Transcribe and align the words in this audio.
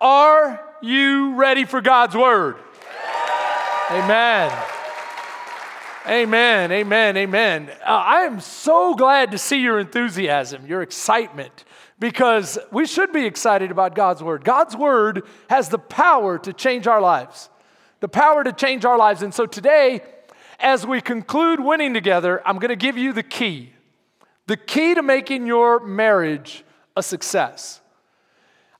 Are 0.00 0.60
you 0.80 1.34
ready 1.34 1.64
for 1.64 1.80
God's 1.80 2.16
word? 2.16 2.56
Amen. 3.90 4.50
Amen, 6.06 6.72
amen, 6.72 7.16
amen. 7.16 7.70
Uh, 7.84 7.90
I 7.90 8.20
am 8.22 8.40
so 8.40 8.94
glad 8.94 9.32
to 9.32 9.38
see 9.38 9.60
your 9.60 9.78
enthusiasm, 9.78 10.66
your 10.66 10.80
excitement, 10.80 11.64
because 11.98 12.58
we 12.72 12.86
should 12.86 13.12
be 13.12 13.26
excited 13.26 13.70
about 13.70 13.94
God's 13.94 14.22
word. 14.22 14.42
God's 14.42 14.74
word 14.74 15.24
has 15.50 15.68
the 15.68 15.78
power 15.78 16.38
to 16.38 16.52
change 16.54 16.86
our 16.86 17.00
lives, 17.00 17.50
the 18.00 18.08
power 18.08 18.42
to 18.42 18.52
change 18.52 18.86
our 18.86 18.96
lives. 18.96 19.20
And 19.22 19.34
so 19.34 19.44
today, 19.44 20.00
as 20.58 20.86
we 20.86 21.02
conclude 21.02 21.60
winning 21.60 21.92
together, 21.92 22.40
I'm 22.46 22.58
going 22.58 22.70
to 22.70 22.76
give 22.76 22.96
you 22.96 23.12
the 23.12 23.22
key 23.22 23.74
the 24.46 24.56
key 24.56 24.96
to 24.96 25.02
making 25.02 25.46
your 25.46 25.78
marriage 25.78 26.64
a 26.96 27.02
success. 27.04 27.80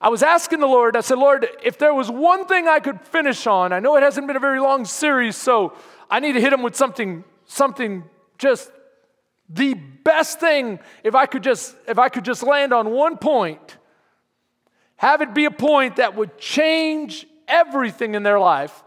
I 0.00 0.08
was 0.08 0.22
asking 0.22 0.60
the 0.60 0.66
Lord, 0.66 0.96
I 0.96 1.00
said, 1.00 1.18
Lord, 1.18 1.46
if 1.62 1.76
there 1.76 1.92
was 1.92 2.10
one 2.10 2.46
thing 2.46 2.66
I 2.66 2.80
could 2.80 3.00
finish 3.02 3.46
on, 3.46 3.72
I 3.72 3.80
know 3.80 3.96
it 3.96 4.02
hasn't 4.02 4.26
been 4.26 4.36
a 4.36 4.40
very 4.40 4.58
long 4.58 4.86
series, 4.86 5.36
so 5.36 5.74
I 6.10 6.20
need 6.20 6.32
to 6.32 6.40
hit 6.40 6.52
him 6.52 6.62
with 6.62 6.74
something, 6.74 7.22
something 7.44 8.04
just 8.38 8.70
the 9.50 9.74
best 9.74 10.40
thing 10.40 10.78
if 11.04 11.14
I 11.14 11.26
could 11.26 11.42
just 11.42 11.74
if 11.86 11.98
I 11.98 12.08
could 12.08 12.24
just 12.24 12.42
land 12.42 12.72
on 12.72 12.90
one 12.90 13.18
point, 13.18 13.76
have 14.96 15.20
it 15.20 15.34
be 15.34 15.44
a 15.44 15.50
point 15.50 15.96
that 15.96 16.16
would 16.16 16.38
change 16.38 17.26
everything 17.46 18.14
in 18.14 18.22
their 18.22 18.38
life, 18.38 18.82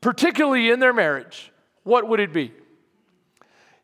particularly 0.00 0.70
in 0.70 0.78
their 0.78 0.92
marriage, 0.92 1.50
what 1.82 2.06
would 2.06 2.20
it 2.20 2.32
be? 2.32 2.52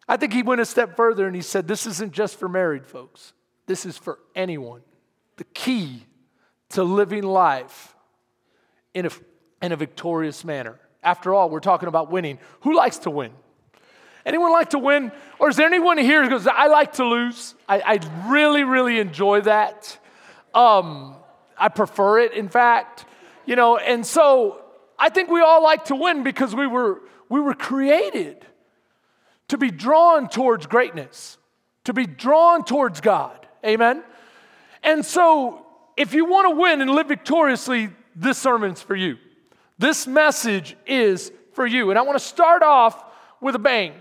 I 0.09 0.17
think 0.17 0.33
he 0.33 0.43
went 0.43 0.61
a 0.61 0.67
step 0.67 0.97
further 0.97 1.27
and 1.27 1.35
he 1.35 1.43
said, 1.43 1.67
This 1.67 1.87
isn't 1.87 2.13
just 2.13 2.39
for 2.39 2.49
married 2.49 2.87
folks, 2.87 3.33
this 3.67 3.85
is 3.85 3.99
for 3.99 4.21
anyone. 4.37 4.83
The 5.37 5.45
key 5.45 6.05
to 6.71 6.83
living 6.83 7.23
life 7.23 7.95
in 8.95 9.07
a, 9.07 9.11
in 9.63 9.73
a 9.73 9.77
victorious 9.77 10.45
manner. 10.45 10.79
After 11.03 11.33
all, 11.33 11.49
we're 11.49 11.61
talking 11.61 11.89
about 11.89 12.11
winning. 12.11 12.39
Who 12.61 12.77
likes 12.77 12.99
to 12.99 13.11
win? 13.11 13.33
Anyone 14.27 14.53
like 14.53 14.71
to 14.71 14.79
win? 14.79 15.13
Or 15.39 15.49
is 15.49 15.57
there 15.57 15.67
anyone 15.67 15.97
here 15.97 16.23
who 16.23 16.29
goes, 16.29 16.47
I 16.47 16.67
like 16.67 16.95
to 16.95 17.05
lose? 17.05 17.55
I, 17.69 17.81
I 17.81 18.31
really, 18.31 18.65
really 18.65 18.99
enjoy 18.99 19.43
that. 19.43 19.99
Um, 20.55 21.17
I 21.57 21.69
prefer 21.69 22.19
it, 22.21 22.33
in 22.35 22.49
fact. 22.49 23.07
You 23.47 23.57
know, 23.57 23.79
and 23.79 24.05
so 24.05 24.63
I 24.99 25.09
think 25.09 25.31
we 25.31 25.41
all 25.41 25.63
like 25.63 25.87
to 25.87 25.95
win 25.95 26.25
because 26.25 26.55
we 26.55 26.67
were, 26.67 27.01
we 27.31 27.41
were 27.41 27.55
created 27.55 28.45
to 29.49 29.57
be 29.57 29.71
drawn 29.71 30.29
towards 30.29 30.67
greatness, 30.67 31.39
to 31.85 31.95
be 31.95 32.05
drawn 32.05 32.65
towards 32.65 33.01
God. 33.01 33.47
Amen? 33.65 34.03
And 34.83 35.05
so 35.05 35.65
if 35.99 36.15
you 36.15 36.25
want 36.25 36.49
to 36.49 36.61
win 36.61 36.81
and 36.81 36.91
live 36.91 37.09
victoriously, 37.09 37.91
this 38.15 38.39
sermon's 38.39 38.81
for 38.81 38.95
you. 38.95 39.19
This 39.79 40.07
message 40.07 40.77
is 40.87 41.33
for 41.53 41.67
you. 41.67 41.91
And 41.91 41.99
I 41.99 42.03
want 42.03 42.17
to 42.17 42.25
start 42.25 42.63
off 42.63 43.05
with 43.41 43.57
a 43.57 43.59
bang. 43.59 43.95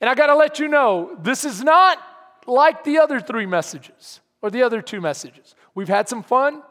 And 0.00 0.08
I 0.08 0.14
got 0.14 0.26
to 0.26 0.36
let 0.36 0.60
you 0.60 0.68
know 0.68 1.16
this 1.20 1.44
is 1.44 1.62
not 1.62 1.98
like 2.46 2.84
the 2.84 2.98
other 2.98 3.20
three 3.20 3.46
messages 3.46 4.20
or 4.42 4.50
the 4.50 4.62
other 4.62 4.80
two 4.80 5.00
messages. 5.00 5.56
We've 5.74 5.88
had 5.88 6.08
some 6.08 6.22
fun. 6.22 6.62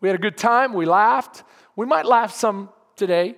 We 0.00 0.08
had 0.08 0.16
a 0.16 0.20
good 0.20 0.36
time. 0.36 0.74
We 0.74 0.84
laughed. 0.84 1.44
We 1.76 1.86
might 1.86 2.04
laugh 2.04 2.34
some 2.34 2.70
today. 2.96 3.36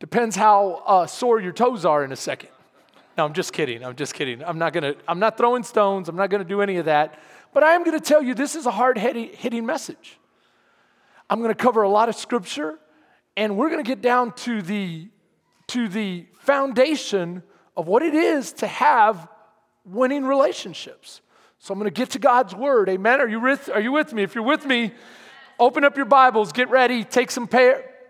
Depends 0.00 0.36
how 0.36 0.82
uh, 0.86 1.06
sore 1.06 1.40
your 1.40 1.52
toes 1.52 1.86
are 1.86 2.04
in 2.04 2.12
a 2.12 2.16
second. 2.16 2.50
No, 3.16 3.24
I'm 3.24 3.32
just 3.32 3.52
kidding. 3.52 3.84
I'm 3.84 3.96
just 3.96 4.14
kidding. 4.14 4.42
I'm 4.42 4.58
not 4.58 4.72
gonna. 4.72 4.94
I'm 5.06 5.18
not 5.18 5.36
throwing 5.36 5.62
stones. 5.62 6.08
I'm 6.08 6.16
not 6.16 6.30
gonna 6.30 6.44
do 6.44 6.62
any 6.62 6.76
of 6.78 6.86
that. 6.86 7.20
But 7.52 7.62
I 7.62 7.72
am 7.72 7.84
going 7.84 7.98
to 7.98 8.04
tell 8.04 8.22
you 8.22 8.34
this 8.34 8.54
is 8.54 8.66
a 8.66 8.70
hard 8.70 8.98
hitting 8.98 9.66
message. 9.66 10.18
I'm 11.28 11.38
going 11.38 11.50
to 11.50 11.54
cover 11.54 11.82
a 11.82 11.88
lot 11.88 12.08
of 12.08 12.14
scripture, 12.14 12.78
and 13.36 13.56
we're 13.56 13.70
going 13.70 13.82
to 13.82 13.88
get 13.88 14.02
down 14.02 14.32
to 14.32 14.62
the, 14.62 15.08
to 15.68 15.88
the 15.88 16.26
foundation 16.40 17.42
of 17.76 17.88
what 17.88 18.02
it 18.02 18.14
is 18.14 18.52
to 18.54 18.66
have 18.66 19.28
winning 19.84 20.24
relationships. 20.24 21.20
So 21.58 21.72
I'm 21.72 21.78
going 21.78 21.90
to 21.90 21.94
get 21.94 22.10
to 22.10 22.18
God's 22.18 22.54
word. 22.54 22.88
Amen. 22.88 23.20
Are 23.20 23.28
you 23.28 23.40
with, 23.40 23.70
are 23.70 23.80
you 23.80 23.92
with 23.92 24.12
me? 24.12 24.22
If 24.22 24.34
you're 24.34 24.44
with 24.44 24.66
me, 24.66 24.92
open 25.58 25.84
up 25.84 25.96
your 25.96 26.06
Bibles, 26.06 26.52
get 26.52 26.70
ready, 26.70 27.04
take 27.04 27.30
some 27.30 27.48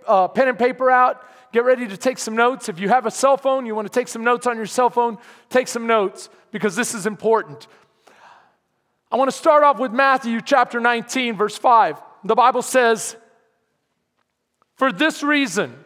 uh, 0.06 0.28
pen 0.28 0.48
and 0.48 0.58
paper 0.58 0.90
out, 0.90 1.22
get 1.52 1.64
ready 1.64 1.86
to 1.86 1.96
take 1.96 2.18
some 2.18 2.34
notes. 2.34 2.68
If 2.68 2.80
you 2.80 2.88
have 2.88 3.06
a 3.06 3.10
cell 3.10 3.36
phone, 3.36 3.66
you 3.66 3.74
want 3.74 3.86
to 3.86 3.92
take 3.92 4.08
some 4.08 4.24
notes 4.24 4.46
on 4.46 4.56
your 4.56 4.66
cell 4.66 4.90
phone, 4.90 5.18
take 5.50 5.68
some 5.68 5.86
notes 5.86 6.30
because 6.50 6.74
this 6.76 6.94
is 6.94 7.06
important. 7.06 7.66
I 9.12 9.16
want 9.16 9.30
to 9.30 9.36
start 9.36 9.62
off 9.62 9.78
with 9.78 9.92
Matthew 9.92 10.40
chapter 10.40 10.80
19, 10.80 11.36
verse 11.36 11.58
5. 11.58 12.00
The 12.24 12.34
Bible 12.34 12.62
says, 12.62 13.14
For 14.76 14.90
this 14.90 15.22
reason, 15.22 15.76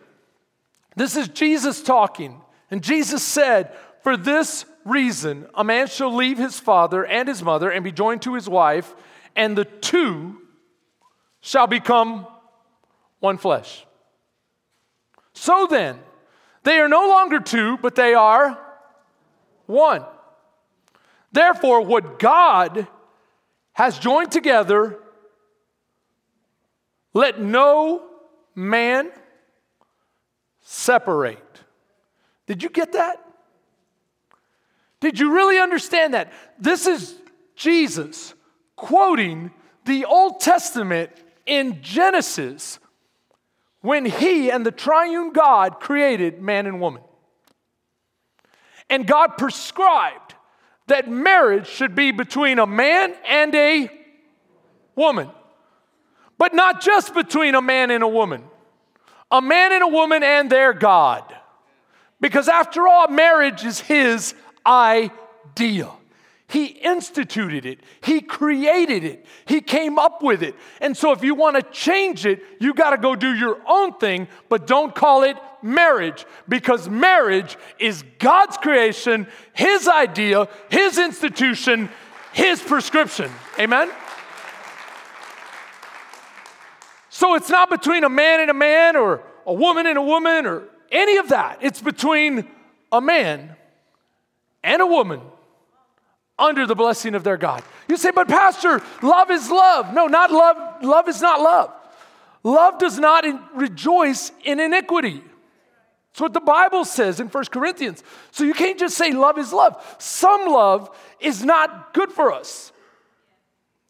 this 0.94 1.16
is 1.16 1.26
Jesus 1.26 1.82
talking, 1.82 2.40
and 2.70 2.84
Jesus 2.84 3.24
said, 3.24 3.76
For 4.04 4.16
this 4.16 4.64
reason, 4.84 5.48
a 5.54 5.64
man 5.64 5.88
shall 5.88 6.14
leave 6.14 6.38
his 6.38 6.60
father 6.60 7.04
and 7.04 7.26
his 7.26 7.42
mother 7.42 7.68
and 7.68 7.82
be 7.82 7.90
joined 7.90 8.22
to 8.22 8.34
his 8.34 8.48
wife, 8.48 8.94
and 9.34 9.58
the 9.58 9.64
two 9.64 10.40
shall 11.40 11.66
become 11.66 12.28
one 13.18 13.38
flesh. 13.38 13.84
So 15.32 15.66
then, 15.68 15.98
they 16.62 16.78
are 16.78 16.88
no 16.88 17.08
longer 17.08 17.40
two, 17.40 17.76
but 17.78 17.96
they 17.96 18.14
are 18.14 18.56
one. 19.66 20.04
Therefore, 21.32 21.80
what 21.80 22.20
God 22.20 22.86
has 23.76 23.98
joined 23.98 24.32
together, 24.32 24.98
let 27.12 27.38
no 27.38 28.06
man 28.54 29.10
separate. 30.62 31.60
Did 32.46 32.62
you 32.62 32.70
get 32.70 32.92
that? 32.92 33.22
Did 35.00 35.18
you 35.18 35.34
really 35.34 35.58
understand 35.58 36.14
that? 36.14 36.32
This 36.58 36.86
is 36.86 37.16
Jesus 37.54 38.32
quoting 38.76 39.50
the 39.84 40.06
Old 40.06 40.40
Testament 40.40 41.10
in 41.44 41.82
Genesis 41.82 42.78
when 43.82 44.06
he 44.06 44.50
and 44.50 44.64
the 44.64 44.72
triune 44.72 45.34
God 45.34 45.80
created 45.80 46.40
man 46.40 46.64
and 46.64 46.80
woman. 46.80 47.02
And 48.88 49.06
God 49.06 49.36
prescribed 49.36 50.25
that 50.86 51.10
marriage 51.10 51.66
should 51.66 51.94
be 51.94 52.12
between 52.12 52.58
a 52.58 52.66
man 52.66 53.14
and 53.26 53.54
a 53.54 53.90
woman. 54.94 55.30
But 56.38 56.54
not 56.54 56.80
just 56.80 57.14
between 57.14 57.54
a 57.54 57.62
man 57.62 57.90
and 57.90 58.04
a 58.04 58.08
woman, 58.08 58.44
a 59.30 59.40
man 59.40 59.72
and 59.72 59.82
a 59.82 59.88
woman 59.88 60.22
and 60.22 60.50
their 60.50 60.72
God. 60.72 61.34
Because 62.20 62.48
after 62.48 62.86
all, 62.86 63.08
marriage 63.08 63.64
is 63.64 63.80
his 63.80 64.34
idea. 64.64 65.90
He 66.48 66.66
instituted 66.66 67.66
it. 67.66 67.80
He 68.00 68.20
created 68.20 69.02
it. 69.02 69.26
He 69.46 69.60
came 69.60 69.98
up 69.98 70.22
with 70.22 70.44
it. 70.44 70.54
And 70.80 70.96
so 70.96 71.10
if 71.10 71.24
you 71.24 71.34
want 71.34 71.56
to 71.56 71.62
change 71.72 72.24
it, 72.24 72.40
you 72.60 72.72
got 72.72 72.90
to 72.90 72.98
go 72.98 73.16
do 73.16 73.34
your 73.34 73.58
own 73.68 73.94
thing, 73.98 74.28
but 74.48 74.66
don't 74.66 74.94
call 74.94 75.24
it 75.24 75.36
marriage 75.60 76.24
because 76.48 76.88
marriage 76.88 77.56
is 77.80 78.04
God's 78.20 78.56
creation, 78.58 79.26
His 79.54 79.88
idea, 79.88 80.48
His 80.70 80.98
institution, 80.98 81.88
His 82.32 82.62
prescription. 82.62 83.30
Amen? 83.58 83.90
So 87.10 87.34
it's 87.34 87.50
not 87.50 87.70
between 87.70 88.04
a 88.04 88.08
man 88.08 88.40
and 88.40 88.50
a 88.50 88.54
man 88.54 88.94
or 88.94 89.22
a 89.46 89.52
woman 89.52 89.86
and 89.86 89.98
a 89.98 90.02
woman 90.02 90.46
or 90.46 90.62
any 90.92 91.16
of 91.16 91.30
that. 91.30 91.58
It's 91.60 91.80
between 91.82 92.46
a 92.92 93.00
man 93.00 93.56
and 94.62 94.80
a 94.80 94.86
woman 94.86 95.20
under 96.38 96.66
the 96.66 96.74
blessing 96.74 97.14
of 97.14 97.24
their 97.24 97.36
God. 97.36 97.62
You 97.88 97.96
say, 97.96 98.10
but 98.10 98.28
Pastor, 98.28 98.82
love 99.02 99.30
is 99.30 99.50
love. 99.50 99.94
No, 99.94 100.06
not 100.06 100.30
love. 100.30 100.82
Love 100.82 101.08
is 101.08 101.22
not 101.22 101.40
love. 101.40 101.72
Love 102.42 102.78
does 102.78 102.98
not 102.98 103.24
in, 103.24 103.40
rejoice 103.54 104.30
in 104.44 104.60
iniquity. 104.60 105.22
That's 106.12 106.20
what 106.20 106.32
the 106.32 106.40
Bible 106.40 106.84
says 106.84 107.20
in 107.20 107.28
1 107.28 107.44
Corinthians. 107.46 108.04
So 108.30 108.44
you 108.44 108.54
can't 108.54 108.78
just 108.78 108.96
say 108.96 109.12
love 109.12 109.38
is 109.38 109.52
love. 109.52 109.96
Some 109.98 110.46
love 110.46 110.96
is 111.20 111.44
not 111.44 111.94
good 111.94 112.12
for 112.12 112.32
us. 112.32 112.72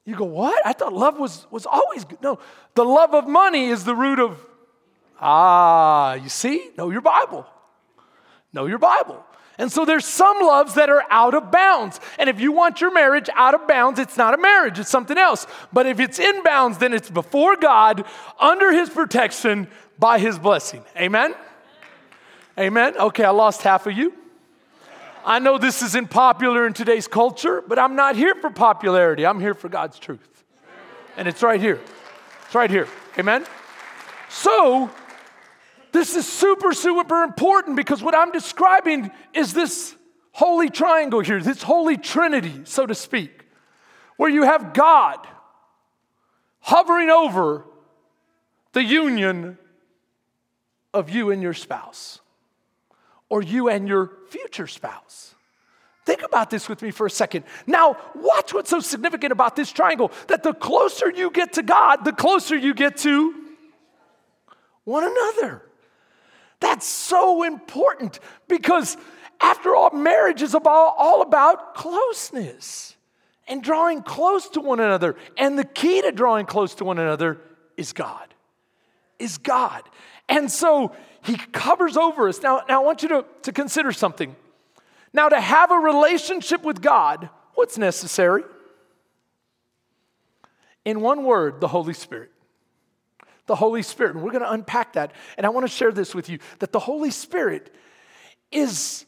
You 0.07 0.15
go, 0.15 0.25
what? 0.25 0.65
I 0.65 0.73
thought 0.73 0.93
love 0.93 1.19
was, 1.19 1.47
was 1.51 1.67
always 1.67 2.05
good. 2.05 2.23
No, 2.23 2.39
the 2.75 2.85
love 2.85 3.13
of 3.13 3.29
money 3.29 3.67
is 3.67 3.85
the 3.85 3.95
root 3.95 4.21
of, 4.21 4.41
ah, 5.21 6.15
you 6.15 6.29
see? 6.29 6.71
Know 6.79 6.91
your 6.91 7.01
Bible. 7.01 7.45
Know 8.53 8.67
your 8.67 8.79
Bible. 8.79 9.23
And 9.59 9.73
so 9.73 9.85
there's 9.85 10.05
some 10.05 10.39
loves 10.41 10.75
that 10.75 10.91
are 10.91 11.05
out 11.11 11.35
of 11.35 11.51
bounds. 11.51 11.99
And 12.19 12.29
if 12.29 12.41
you 12.41 12.53
want 12.53 12.81
your 12.81 12.93
marriage 12.93 13.31
out 13.35 13.55
of 13.55 13.67
bounds, 13.67 13.99
it's 13.99 14.17
not 14.17 14.35
a 14.35 14.39
marriage, 14.39 14.79
it's 14.79 14.91
something 14.91 15.17
else. 15.17 15.47
But 15.73 15.87
if 15.87 15.99
it's 15.99 16.19
in 16.19 16.43
bounds, 16.43 16.79
then 16.79 16.93
it's 16.93 17.11
before 17.11 17.57
God, 17.57 18.05
under 18.39 18.73
His 18.73 18.91
protection, 18.91 19.69
by 19.99 20.19
His 20.19 20.39
blessing. 20.39 20.85
Amen? 20.97 21.35
Amen? 22.59 22.97
Okay, 22.99 23.25
I 23.25 23.31
lost 23.31 23.63
half 23.63 23.87
of 23.87 23.97
you. 23.97 24.13
I 25.25 25.41
know 25.41 25.59
this 25.59 25.83
isn't 25.83 26.11
popular 26.11 26.67
in 26.67 26.73
today's 26.73 27.09
culture, 27.09 27.63
but 27.67 27.79
I'm 27.79 27.97
not 27.97 28.15
here 28.15 28.35
for 28.37 28.51
popularity. 28.51 29.27
I'm 29.27 29.41
here 29.41 29.55
for 29.55 29.69
God's 29.69 29.99
truth. 29.99 30.45
And 31.17 31.27
it's 31.27 31.43
right 31.43 31.61
here. 31.61 31.81
It's 32.45 32.55
right 32.55 32.71
here. 32.71 32.87
Amen? 33.19 33.45
So, 34.29 34.91
this 35.97 36.15
is 36.15 36.31
super, 36.31 36.73
super 36.75 37.23
important 37.23 37.75
because 37.75 38.03
what 38.03 38.15
I'm 38.15 38.31
describing 38.31 39.11
is 39.33 39.55
this 39.55 39.95
holy 40.33 40.69
triangle 40.69 41.21
here, 41.21 41.41
this 41.41 41.63
holy 41.63 41.97
trinity, 41.97 42.63
so 42.65 42.85
to 42.85 42.95
speak, 42.95 43.47
where 44.19 44.29
you 44.29 44.43
have 44.43 44.75
God 44.75 45.27
hovering 46.61 47.09
over 47.09 47.65
the 48.73 48.85
union 48.85 49.57
of 50.93 51.09
you 51.09 51.31
and 51.31 51.41
your 51.41 51.55
spouse, 51.55 52.21
or 53.31 53.43
you 53.43 53.69
and 53.69 53.89
your 53.89 54.13
future 54.29 54.67
spouse. 54.67 55.35
Think 56.05 56.23
about 56.23 56.51
this 56.51 56.69
with 56.69 56.83
me 56.83 56.91
for 56.91 57.07
a 57.07 57.11
second. 57.11 57.45
Now, 57.67 57.97
watch 58.15 58.53
what's 58.53 58.69
so 58.69 58.81
significant 58.81 59.33
about 59.33 59.57
this 59.57 59.73
triangle 59.73 60.13
that 60.29 60.43
the 60.43 60.53
closer 60.53 61.11
you 61.11 61.31
get 61.31 61.55
to 61.55 61.63
God, 61.63 62.05
the 62.05 62.13
closer 62.13 62.55
you 62.55 62.75
get 62.75 62.99
to 62.99 63.35
one 64.85 65.05
another. 65.05 65.63
That's 66.61 66.87
so 66.87 67.43
important 67.43 68.19
because, 68.49 68.97
after 69.41 69.75
all, 69.75 69.91
marriage 69.91 70.43
is 70.43 70.55
about, 70.55 70.95
all 70.97 71.23
about 71.23 71.75
closeness 71.75 72.97
and 73.47 73.63
drawing 73.63 74.03
close 74.03 74.49
to 74.51 74.61
one 74.61 74.81
another. 74.81 75.17
And 75.37 75.59
the 75.59 75.65
key 75.65 76.03
to 76.03 76.13
drawing 76.13 76.47
close 76.47 76.75
to 76.77 76.85
one 76.85 76.99
another 76.99 77.39
is 77.77 77.93
God. 77.93 78.27
Is 79.19 79.39
God. 79.39 79.83
And 80.29 80.51
so 80.51 80.95
he 81.23 81.37
covers 81.37 81.97
over 81.97 82.29
us. 82.29 82.43
Now, 82.43 82.63
now 82.69 82.83
I 82.83 82.85
want 82.85 83.03
you 83.03 83.09
to, 83.11 83.25
to 83.43 83.53
consider 83.53 83.93
something. 83.93 84.35
Now, 85.13 85.29
to 85.29 85.41
have 85.41 85.71
a 85.71 85.79
relationship 85.79 86.63
with 86.63 86.83
God, 86.83 87.31
what's 87.55 87.79
necessary? 87.79 88.43
In 90.85 91.01
one 91.01 91.25
word, 91.25 91.61
the 91.61 91.69
Holy 91.69 91.95
Spirit. 91.95 92.31
The 93.47 93.57
Holy 93.57 93.83
Spirit. 93.83 94.15
And 94.15 94.25
we're 94.25 94.33
going 94.33 94.43
to 94.43 94.53
unpack 94.53 94.95
that. 94.95 95.13
And 95.37 95.47
I 95.47 95.49
want 95.49 95.67
to 95.67 95.73
share 95.73 95.93
this 95.93 96.15
with 96.15 96.29
you 96.29 96.39
that 96.59 96.73
the 96.73 96.79
Holy 96.79 97.11
Spirit 97.11 97.75
is, 98.53 99.07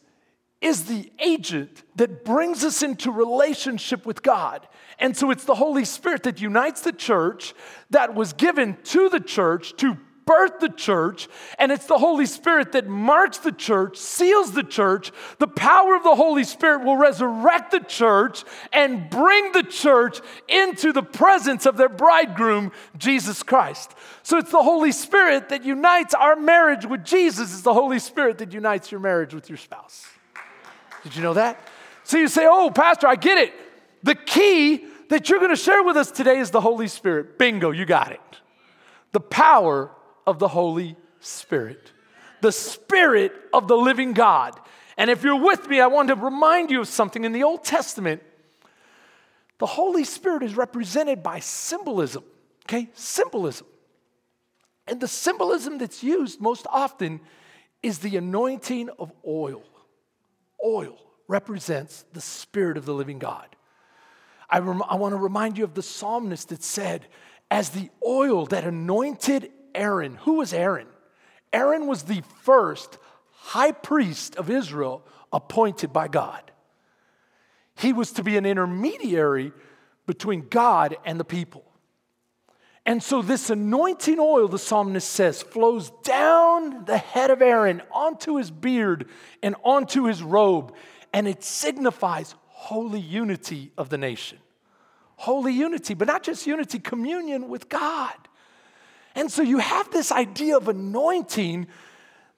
is 0.60 0.84
the 0.84 1.10
agent 1.18 1.82
that 1.96 2.24
brings 2.24 2.64
us 2.64 2.82
into 2.82 3.10
relationship 3.10 4.06
with 4.06 4.22
God. 4.22 4.66
And 4.98 5.16
so 5.16 5.30
it's 5.30 5.44
the 5.44 5.54
Holy 5.54 5.84
Spirit 5.84 6.24
that 6.24 6.40
unites 6.40 6.80
the 6.80 6.92
church, 6.92 7.54
that 7.90 8.14
was 8.14 8.32
given 8.32 8.76
to 8.84 9.08
the 9.08 9.20
church 9.20 9.76
to 9.76 9.96
birthed 10.28 10.60
the 10.60 10.68
church, 10.68 11.26
and 11.58 11.72
it's 11.72 11.86
the 11.86 11.96
Holy 11.96 12.26
Spirit 12.26 12.72
that 12.72 12.86
marks 12.86 13.38
the 13.38 13.52
church, 13.52 13.96
seals 13.96 14.52
the 14.52 14.62
church. 14.62 15.10
The 15.38 15.46
power 15.46 15.96
of 15.96 16.02
the 16.02 16.14
Holy 16.14 16.44
Spirit 16.44 16.84
will 16.84 16.96
resurrect 16.96 17.70
the 17.70 17.80
church 17.80 18.44
and 18.72 19.08
bring 19.08 19.52
the 19.52 19.62
church 19.62 20.20
into 20.46 20.92
the 20.92 21.02
presence 21.02 21.64
of 21.64 21.78
their 21.78 21.88
bridegroom, 21.88 22.72
Jesus 22.98 23.42
Christ. 23.42 23.94
So 24.22 24.36
it's 24.36 24.50
the 24.50 24.62
Holy 24.62 24.92
Spirit 24.92 25.48
that 25.48 25.64
unites 25.64 26.12
our 26.12 26.36
marriage 26.36 26.84
with 26.84 27.04
Jesus, 27.04 27.52
it's 27.52 27.62
the 27.62 27.74
Holy 27.74 27.98
Spirit 27.98 28.38
that 28.38 28.52
unites 28.52 28.92
your 28.92 29.00
marriage 29.00 29.32
with 29.32 29.48
your 29.48 29.58
spouse. 29.58 30.06
Did 31.04 31.16
you 31.16 31.22
know 31.22 31.34
that? 31.34 31.58
So 32.04 32.18
you 32.18 32.28
say, 32.28 32.46
Oh, 32.46 32.70
Pastor, 32.70 33.06
I 33.06 33.16
get 33.16 33.38
it. 33.38 33.54
The 34.02 34.14
key 34.14 34.84
that 35.08 35.28
you're 35.28 35.38
going 35.38 35.50
to 35.50 35.56
share 35.56 35.82
with 35.82 35.96
us 35.96 36.10
today 36.10 36.38
is 36.38 36.50
the 36.50 36.60
Holy 36.60 36.88
Spirit. 36.88 37.38
Bingo, 37.38 37.70
you 37.70 37.86
got 37.86 38.12
it. 38.12 38.20
The 39.12 39.20
power 39.20 39.90
of 40.28 40.38
the 40.38 40.48
Holy 40.48 40.94
Spirit, 41.20 41.90
the 42.42 42.52
Spirit 42.52 43.32
of 43.54 43.66
the 43.66 43.76
living 43.76 44.12
God. 44.12 44.60
And 44.98 45.08
if 45.08 45.24
you're 45.24 45.40
with 45.40 45.66
me, 45.68 45.80
I 45.80 45.86
want 45.86 46.08
to 46.08 46.14
remind 46.14 46.70
you 46.70 46.82
of 46.82 46.88
something. 46.88 47.24
In 47.24 47.32
the 47.32 47.44
Old 47.44 47.64
Testament, 47.64 48.22
the 49.56 49.64
Holy 49.64 50.04
Spirit 50.04 50.42
is 50.42 50.54
represented 50.54 51.22
by 51.22 51.38
symbolism, 51.38 52.24
okay? 52.66 52.90
Symbolism. 52.92 53.66
And 54.86 55.00
the 55.00 55.08
symbolism 55.08 55.78
that's 55.78 56.02
used 56.02 56.42
most 56.42 56.66
often 56.70 57.20
is 57.82 58.00
the 58.00 58.18
anointing 58.18 58.90
of 58.98 59.10
oil. 59.26 59.62
Oil 60.62 60.98
represents 61.26 62.04
the 62.12 62.20
Spirit 62.20 62.76
of 62.76 62.84
the 62.84 62.92
living 62.94 63.18
God. 63.18 63.46
I, 64.50 64.58
rem- 64.58 64.82
I 64.86 64.96
want 64.96 65.12
to 65.12 65.18
remind 65.18 65.56
you 65.56 65.64
of 65.64 65.72
the 65.72 65.82
psalmist 65.82 66.50
that 66.50 66.62
said, 66.62 67.06
As 67.50 67.70
the 67.70 67.88
oil 68.06 68.44
that 68.46 68.64
anointed 68.64 69.52
Aaron. 69.78 70.16
Who 70.22 70.34
was 70.34 70.52
Aaron? 70.52 70.88
Aaron 71.52 71.86
was 71.86 72.02
the 72.02 72.22
first 72.42 72.98
high 73.30 73.72
priest 73.72 74.36
of 74.36 74.50
Israel 74.50 75.06
appointed 75.32 75.92
by 75.92 76.08
God. 76.08 76.50
He 77.76 77.92
was 77.92 78.12
to 78.12 78.24
be 78.24 78.36
an 78.36 78.44
intermediary 78.44 79.52
between 80.06 80.48
God 80.48 80.96
and 81.04 81.18
the 81.18 81.24
people. 81.24 81.64
And 82.84 83.02
so, 83.02 83.20
this 83.20 83.50
anointing 83.50 84.18
oil, 84.18 84.48
the 84.48 84.58
psalmist 84.58 85.08
says, 85.08 85.42
flows 85.42 85.90
down 86.02 86.86
the 86.86 86.96
head 86.96 87.30
of 87.30 87.42
Aaron 87.42 87.82
onto 87.92 88.36
his 88.36 88.50
beard 88.50 89.08
and 89.42 89.54
onto 89.62 90.04
his 90.04 90.22
robe, 90.22 90.74
and 91.12 91.28
it 91.28 91.44
signifies 91.44 92.34
holy 92.46 92.98
unity 92.98 93.72
of 93.76 93.90
the 93.90 93.98
nation. 93.98 94.38
Holy 95.16 95.52
unity, 95.52 95.94
but 95.94 96.08
not 96.08 96.22
just 96.22 96.46
unity, 96.46 96.78
communion 96.78 97.48
with 97.48 97.68
God. 97.68 98.14
And 99.18 99.32
so 99.32 99.42
you 99.42 99.58
have 99.58 99.90
this 99.90 100.12
idea 100.12 100.56
of 100.56 100.68
anointing 100.68 101.66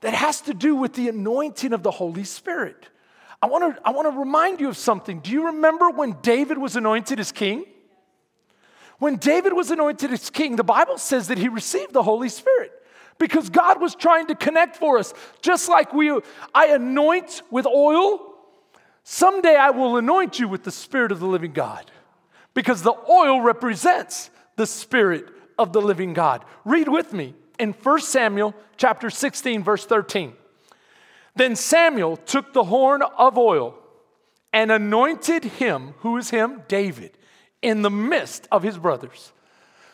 that 0.01 0.15
has 0.15 0.41
to 0.43 0.55
do 0.55 0.75
with 0.75 0.95
the 0.95 1.11
anointing 1.11 1.75
of 1.75 1.83
the 1.83 1.91
Holy 1.91 2.25
Spirit. 2.25 2.89
I 3.43 3.49
want 3.49 3.77
to 3.77 3.87
I 3.87 3.91
want 3.91 4.11
to 4.11 4.19
remind 4.19 4.61
you 4.61 4.71
of 4.71 4.79
something. 4.79 5.21
Do 5.21 5.31
you 5.31 5.45
remember 5.47 5.91
when 5.91 6.17
David 6.23 6.57
was 6.57 6.77
anointed 6.77 7.21
as 7.21 7.33
king? 7.33 7.67
When 8.99 9.17
David 9.17 9.53
was 9.53 9.71
anointed 9.71 10.11
as 10.11 10.31
king, 10.31 10.57
the 10.57 10.65
Bible 10.65 10.97
says 10.97 11.29
that 11.29 11.37
he 11.37 11.51
received 11.51 11.93
the 11.93 12.03
Holy 12.03 12.31
Spirit 12.31 12.73
because 13.19 13.51
God 13.51 13.79
was 13.79 13.95
trying 13.95 14.29
to 14.29 14.35
connect 14.35 14.79
for 14.79 14.97
us. 14.97 15.13
Just 15.43 15.69
like 15.69 15.93
we 15.93 16.19
I 16.55 16.69
anoint 16.69 17.43
with 17.51 17.67
oil, 17.67 18.37
someday 19.05 19.55
I 19.55 19.69
will 19.69 19.99
anoint 19.99 20.41
you 20.41 20.49
with 20.49 20.65
the 20.65 20.73
spirit 20.73 21.13
of 21.13 21.21
the 21.21 21.27
living 21.27 21.53
God 21.53 21.91
because 22.55 22.81
the 22.81 22.95
oil 23.07 23.43
represents 23.43 24.31
the 24.57 24.67
spirit 24.67 25.29
of 25.61 25.75
the 25.75 25.83
living 25.83 26.15
God. 26.15 26.43
Read 26.65 26.89
with 26.89 27.13
me 27.13 27.35
in 27.59 27.73
1 27.73 28.01
Samuel 28.01 28.55
chapter 28.79 29.11
16 29.11 29.63
verse 29.63 29.85
13. 29.85 30.33
Then 31.37 31.55
Samuel 31.55 32.17
took 32.17 32.55
the 32.55 32.65
horn 32.65 33.03
of 33.03 33.37
oil 33.37 33.79
and 34.55 34.73
anointed 34.73 35.45
him, 35.45 35.95
who 35.99 36.17
is 36.17 36.31
him? 36.31 36.63
David, 36.67 37.17
in 37.61 37.83
the 37.83 37.91
midst 37.91 38.49
of 38.51 38.63
his 38.63 38.79
brothers. 38.79 39.33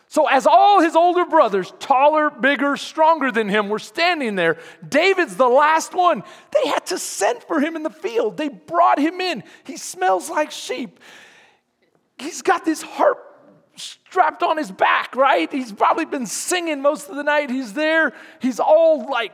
So, 0.09 0.27
as 0.29 0.47
all 0.47 0.79
his 0.79 0.95
older 0.95 1.25
brothers, 1.25 1.73
taller, 1.79 2.29
bigger, 2.29 2.77
stronger 2.77 3.29
than 3.29 3.49
him, 3.49 3.67
were 3.67 3.77
standing 3.77 4.35
there, 4.35 4.57
David's 4.87 5.35
the 5.35 5.49
last 5.49 5.93
one. 5.93 6.23
They 6.53 6.69
had 6.69 6.85
to 6.87 6.97
send 6.97 7.43
for 7.43 7.59
him 7.59 7.75
in 7.75 7.83
the 7.83 7.89
field. 7.89 8.37
They 8.37 8.47
brought 8.47 8.99
him 8.99 9.19
in. 9.19 9.43
He 9.65 9.75
smells 9.75 10.29
like 10.29 10.51
sheep. 10.51 11.01
He's 12.17 12.41
got 12.41 12.63
this 12.63 12.81
harp 12.81 13.26
strapped 13.77 14.43
on 14.43 14.57
his 14.57 14.71
back, 14.71 15.15
right? 15.15 15.51
He's 15.51 15.71
probably 15.71 16.05
been 16.05 16.25
singing 16.25 16.81
most 16.81 17.09
of 17.09 17.15
the 17.15 17.23
night. 17.23 17.49
He's 17.49 17.73
there. 17.73 18.13
He's 18.39 18.59
all 18.59 19.09
like 19.09 19.31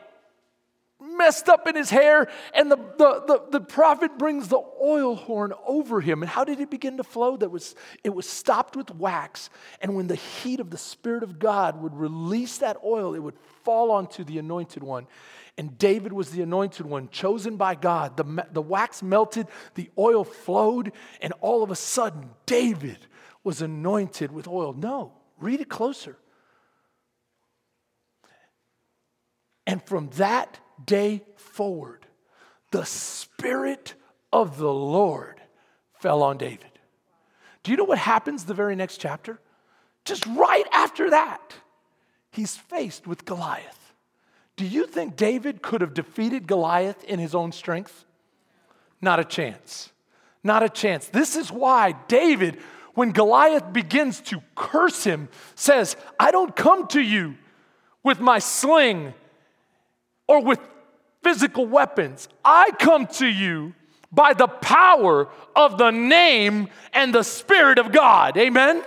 messed 1.18 1.50
up 1.50 1.68
in 1.68 1.76
his 1.76 1.90
hair. 1.90 2.30
And 2.54 2.72
the, 2.72 2.78
the, 2.78 3.24
the, 3.28 3.42
the, 3.52 3.62
prophet 3.62 4.18
brings 4.18 4.48
the 4.48 4.62
oil 4.82 5.16
horn 5.16 5.54
over 5.68 6.02
him. 6.02 6.24
And 6.24 6.30
how 6.30 6.44
did 6.44 6.60
it 6.60 6.70
begin 6.70 6.98
to 6.98 7.04
flow? 7.04 7.38
That 7.38 7.50
was, 7.50 7.76
it 8.04 8.14
was 8.14 8.28
stopped 8.28 8.76
with 8.76 8.90
wax. 8.96 9.50
And 9.82 9.96
when 9.96 10.08
the 10.08 10.16
heat 10.16 10.60
of 10.60 10.70
the 10.70 10.78
Spirit 10.78 11.24
of 11.24 11.40
God 11.40 11.82
would 11.82 11.96
release 11.96 12.60
that 12.60 12.78
oil, 12.84 13.16
it 13.16 13.20
would 13.20 13.38
fall 13.64 13.92
onto 13.92 14.24
the 14.24 14.38
anointed 14.38 14.84
one. 14.84 15.08
And 15.58 15.78
David 15.78 16.14
was 16.14 16.32
the 16.32 16.42
anointed 16.42 16.86
one, 16.86 17.10
chosen 17.10 17.58
by 17.58 17.76
God. 17.76 18.18
The, 18.18 18.48
the 18.52 18.62
wax 18.62 19.04
melted, 19.04 19.48
the 19.76 19.92
oil 20.00 20.24
flowed, 20.24 20.94
and 21.22 21.34
all 21.42 21.62
of 21.62 21.70
a 21.70 21.76
sudden, 21.76 22.32
David 22.48 22.98
was 23.44 23.62
anointed 23.62 24.32
with 24.32 24.48
oil. 24.48 24.74
No, 24.74 25.14
read 25.40 25.62
it 25.62 25.70
closer. 25.70 26.18
And 29.66 29.82
from 29.84 30.10
that 30.16 30.60
day 30.84 31.24
forward, 31.36 32.06
the 32.72 32.86
Spirit 32.86 33.94
of 34.32 34.58
the 34.58 34.74
Lord 34.74 35.42
fell 36.00 36.24
on 36.24 36.38
David. 36.38 36.68
Do 37.64 37.72
you 37.72 37.78
know 37.78 37.86
what 37.86 37.98
happens 37.98 38.44
the 38.44 38.54
very 38.54 38.76
next 38.76 38.98
chapter? 38.98 39.40
Just 40.06 40.26
right 40.26 40.66
after 40.74 41.12
that, 41.12 41.54
he's 42.32 42.58
faced 42.58 43.08
with 43.08 43.26
Goliath. 43.26 43.94
Do 44.56 44.66
you 44.66 44.86
think 44.86 45.16
David 45.16 45.62
could 45.62 45.82
have 45.82 45.94
defeated 45.94 46.46
Goliath 46.46 47.04
in 47.06 47.20
his 47.20 47.34
own 47.34 47.52
strength? 47.52 48.06
Not 49.02 49.20
a 49.20 49.24
chance. 49.24 49.92
Not 50.44 50.62
a 50.62 50.70
chance. 50.70 51.08
This 51.08 51.36
is 51.36 51.52
why 51.52 51.94
David 52.08 52.60
when 52.94 53.12
Goliath 53.12 53.74
begins 53.74 54.22
to 54.22 54.42
curse 54.56 55.04
him, 55.04 55.30
says, 55.56 55.96
I 56.20 56.32
don't 56.32 56.56
come 56.56 56.88
to 56.90 57.02
you 57.02 57.36
with 58.04 58.20
my 58.20 58.40
sling 58.40 59.14
or 60.28 60.42
with 60.42 60.60
physical 61.24 61.66
weapons. 61.66 62.28
I 62.44 62.72
come 62.80 63.08
to 63.08 63.28
you 63.28 63.74
by 64.12 64.34
the 64.34 64.48
power 64.48 65.30
of 65.56 65.78
the 65.78 65.92
name 65.92 66.70
and 66.94 67.14
the 67.14 67.24
Spirit 67.24 67.80
of 67.80 67.92
God. 67.92 68.38
Amen? 68.38 68.84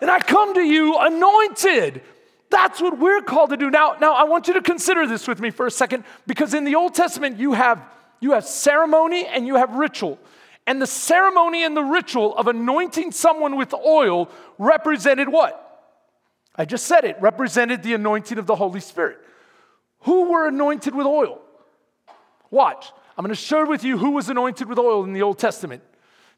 And 0.00 0.10
I 0.10 0.18
come 0.18 0.54
to 0.54 0.62
you 0.62 0.96
anointed 0.98 2.02
That's 2.50 2.80
what 2.80 2.98
we're 2.98 3.22
called 3.22 3.50
to 3.50 3.56
do. 3.56 3.70
Now, 3.70 3.96
now 4.00 4.12
I 4.12 4.24
want 4.24 4.48
you 4.48 4.54
to 4.54 4.60
consider 4.60 5.06
this 5.06 5.28
with 5.28 5.40
me 5.40 5.50
for 5.50 5.66
a 5.66 5.70
second 5.70 6.04
because 6.26 6.52
in 6.52 6.64
the 6.64 6.74
Old 6.74 6.94
Testament 6.94 7.38
you 7.38 7.52
have 7.52 7.82
you 8.18 8.32
have 8.32 8.44
ceremony 8.44 9.24
and 9.24 9.46
you 9.46 9.54
have 9.54 9.72
ritual. 9.72 10.18
And 10.66 10.80
the 10.80 10.86
ceremony 10.86 11.64
and 11.64 11.76
the 11.76 11.82
ritual 11.82 12.36
of 12.36 12.46
anointing 12.46 13.12
someone 13.12 13.56
with 13.56 13.74
oil 13.74 14.30
represented 14.58 15.28
what? 15.28 15.66
I 16.54 16.64
just 16.64 16.86
said 16.86 17.04
it, 17.04 17.16
represented 17.20 17.82
the 17.82 17.94
anointing 17.94 18.38
of 18.38 18.46
the 18.46 18.56
Holy 18.56 18.80
Spirit. 18.80 19.18
Who 20.00 20.30
were 20.30 20.46
anointed 20.46 20.94
with 20.94 21.06
oil? 21.06 21.40
Watch. 22.50 22.92
I'm 23.16 23.24
going 23.24 23.34
to 23.34 23.40
share 23.40 23.66
with 23.66 23.84
you 23.84 23.98
who 23.98 24.12
was 24.12 24.28
anointed 24.28 24.68
with 24.68 24.78
oil 24.78 25.04
in 25.04 25.12
the 25.12 25.22
Old 25.22 25.38
Testament. 25.38 25.82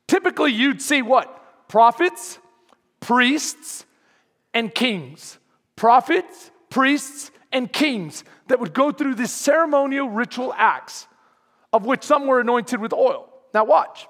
Typically, 0.07 0.53
you'd 0.53 0.83
see 0.83 1.03
what? 1.03 1.69
Prophets, 1.69 2.39
priests, 3.01 3.85
and 4.55 4.75
kings 4.75 5.39
prophets, 5.83 6.53
priests, 6.71 7.33
and 7.51 7.73
kings 7.73 8.23
that 8.47 8.61
would 8.61 8.73
go 8.73 8.93
through 8.93 9.17
these 9.17 9.33
ceremonial 9.33 10.09
ritual 10.09 10.55
acts, 10.57 11.09
of 11.73 11.85
which 11.85 12.05
some 12.05 12.29
were 12.29 12.39
anointed 12.39 12.81
with 12.81 12.93
oil. 12.93 13.29
Now, 13.53 13.65
watch. 13.65 14.07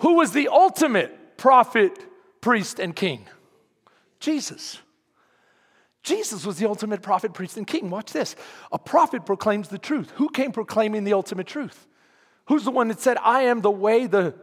Who 0.00 0.14
was 0.14 0.32
the 0.32 0.48
ultimate 0.48 1.36
prophet, 1.36 1.98
priest, 2.40 2.78
and 2.78 2.94
king? 2.94 3.26
Jesus. 4.18 4.78
Jesus 6.02 6.46
was 6.46 6.56
the 6.56 6.66
ultimate 6.66 7.02
prophet, 7.02 7.34
priest, 7.34 7.56
and 7.56 7.66
king. 7.66 7.90
Watch 7.90 8.12
this. 8.12 8.34
A 8.72 8.78
prophet 8.78 9.26
proclaims 9.26 9.68
the 9.68 9.78
truth. 9.78 10.10
Who 10.16 10.30
came 10.30 10.52
proclaiming 10.52 11.04
the 11.04 11.12
ultimate 11.12 11.46
truth? 11.46 11.86
Who's 12.46 12.64
the 12.64 12.70
one 12.70 12.88
that 12.88 13.00
said, 13.00 13.18
I 13.18 13.42
am 13.42 13.60
the 13.60 13.70
way, 13.70 14.06
the 14.06 14.34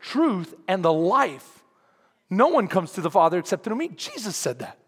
truth, 0.00 0.54
and 0.68 0.84
the 0.84 0.92
life? 0.92 1.62
No 2.28 2.48
one 2.48 2.68
comes 2.68 2.92
to 2.92 3.00
the 3.00 3.10
Father 3.10 3.38
except 3.38 3.64
through 3.64 3.76
me. 3.76 3.88
Jesus 3.88 4.36
said 4.36 4.58
that. 4.58 4.78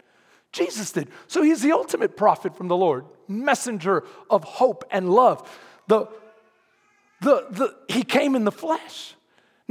Jesus 0.52 0.92
did. 0.92 1.08
So 1.26 1.42
he's 1.42 1.62
the 1.62 1.72
ultimate 1.72 2.16
prophet 2.16 2.54
from 2.54 2.68
the 2.68 2.76
Lord, 2.76 3.06
messenger 3.26 4.04
of 4.28 4.44
hope 4.44 4.84
and 4.90 5.08
love. 5.08 5.50
The, 5.88 6.06
the, 7.22 7.46
the, 7.50 7.74
he 7.88 8.04
came 8.04 8.36
in 8.36 8.44
the 8.44 8.52
flesh. 8.52 9.14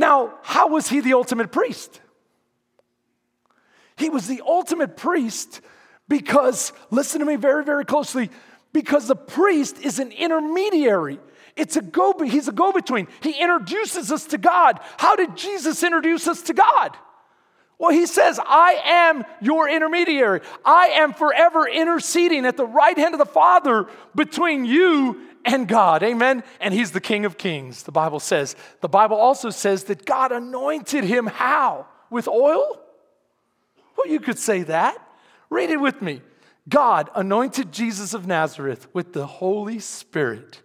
Now, 0.01 0.33
how 0.41 0.69
was 0.69 0.89
he 0.89 0.99
the 0.99 1.13
ultimate 1.13 1.51
priest? 1.51 2.01
He 3.97 4.09
was 4.09 4.25
the 4.25 4.41
ultimate 4.43 4.97
priest 4.97 5.61
because, 6.09 6.73
listen 6.89 7.19
to 7.19 7.25
me 7.25 7.35
very, 7.35 7.63
very 7.63 7.85
closely, 7.85 8.31
because 8.73 9.07
the 9.07 9.15
priest 9.15 9.77
is 9.77 9.99
an 9.99 10.11
intermediary. 10.11 11.19
It's 11.55 11.75
a 11.75 11.83
go, 11.83 12.13
he's 12.23 12.47
a 12.47 12.51
go 12.51 12.71
between. 12.71 13.09
He 13.21 13.39
introduces 13.39 14.11
us 14.11 14.25
to 14.27 14.39
God. 14.39 14.79
How 14.97 15.15
did 15.15 15.37
Jesus 15.37 15.83
introduce 15.83 16.27
us 16.27 16.41
to 16.43 16.55
God? 16.55 16.97
Well, 17.77 17.91
he 17.91 18.07
says, 18.07 18.39
I 18.43 18.81
am 18.83 19.23
your 19.39 19.69
intermediary. 19.69 20.41
I 20.65 20.87
am 20.95 21.13
forever 21.13 21.67
interceding 21.67 22.47
at 22.47 22.57
the 22.57 22.65
right 22.65 22.97
hand 22.97 23.13
of 23.13 23.19
the 23.19 23.25
Father 23.25 23.85
between 24.15 24.65
you 24.65 25.21
and 25.45 25.67
God. 25.67 26.03
Amen. 26.03 26.43
And 26.59 26.73
he's 26.73 26.91
the 26.91 27.01
King 27.01 27.25
of 27.25 27.37
Kings, 27.37 27.83
the 27.83 27.91
Bible 27.91 28.19
says. 28.19 28.55
The 28.81 28.89
Bible 28.89 29.17
also 29.17 29.49
says 29.49 29.85
that 29.85 30.05
God 30.05 30.31
anointed 30.31 31.03
him 31.03 31.27
how? 31.27 31.87
With 32.09 32.27
oil? 32.27 32.79
Well, 33.97 34.07
you 34.07 34.19
could 34.19 34.39
say 34.39 34.63
that. 34.63 34.97
Read 35.49 35.69
it 35.69 35.79
with 35.79 36.01
me. 36.01 36.21
God 36.69 37.09
anointed 37.15 37.71
Jesus 37.71 38.13
of 38.13 38.27
Nazareth 38.27 38.87
with 38.93 39.13
the 39.13 39.25
Holy 39.25 39.79
Spirit 39.79 40.61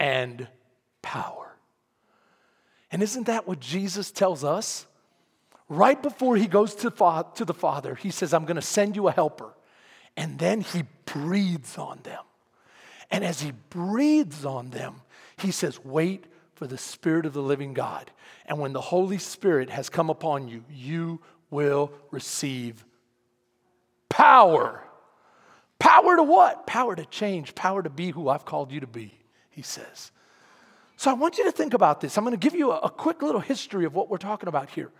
and 0.00 0.48
power. 1.02 1.56
And 2.90 3.02
isn't 3.02 3.26
that 3.26 3.46
what 3.46 3.60
Jesus 3.60 4.10
tells 4.10 4.44
us? 4.44 4.86
right 5.68 6.00
before 6.02 6.36
he 6.36 6.46
goes 6.46 6.74
to, 6.76 6.90
to 6.90 7.44
the 7.44 7.54
Father, 7.54 7.94
he 7.94 8.10
says, 8.10 8.34
I'm 8.34 8.44
going 8.44 8.56
to 8.56 8.62
send 8.62 8.96
you 8.96 9.08
a 9.08 9.12
helper. 9.12 9.54
And 10.16 10.38
then 10.38 10.60
he 10.60 10.84
breathes 11.06 11.78
on 11.78 12.00
them. 12.02 12.22
And 13.14 13.22
as 13.22 13.40
he 13.40 13.52
breathes 13.70 14.44
on 14.44 14.70
them, 14.70 15.00
he 15.36 15.52
says, 15.52 15.78
Wait 15.84 16.24
for 16.56 16.66
the 16.66 16.76
Spirit 16.76 17.26
of 17.26 17.32
the 17.32 17.40
living 17.40 17.72
God. 17.72 18.10
And 18.44 18.58
when 18.58 18.72
the 18.72 18.80
Holy 18.80 19.18
Spirit 19.18 19.70
has 19.70 19.88
come 19.88 20.10
upon 20.10 20.48
you, 20.48 20.64
you 20.68 21.20
will 21.48 21.92
receive 22.10 22.84
power. 24.08 24.82
Power 25.78 26.16
to 26.16 26.24
what? 26.24 26.66
Power 26.66 26.96
to 26.96 27.04
change, 27.04 27.54
power 27.54 27.84
to 27.84 27.88
be 27.88 28.10
who 28.10 28.28
I've 28.28 28.44
called 28.44 28.72
you 28.72 28.80
to 28.80 28.88
be, 28.88 29.16
he 29.48 29.62
says. 29.62 30.10
So 30.96 31.08
I 31.08 31.14
want 31.14 31.38
you 31.38 31.44
to 31.44 31.52
think 31.52 31.72
about 31.72 32.00
this. 32.00 32.18
I'm 32.18 32.24
going 32.24 32.36
to 32.36 32.44
give 32.44 32.58
you 32.58 32.72
a, 32.72 32.78
a 32.78 32.90
quick 32.90 33.22
little 33.22 33.40
history 33.40 33.84
of 33.84 33.94
what 33.94 34.08
we're 34.08 34.18
talking 34.18 34.48
about 34.48 34.70
here. 34.70 34.90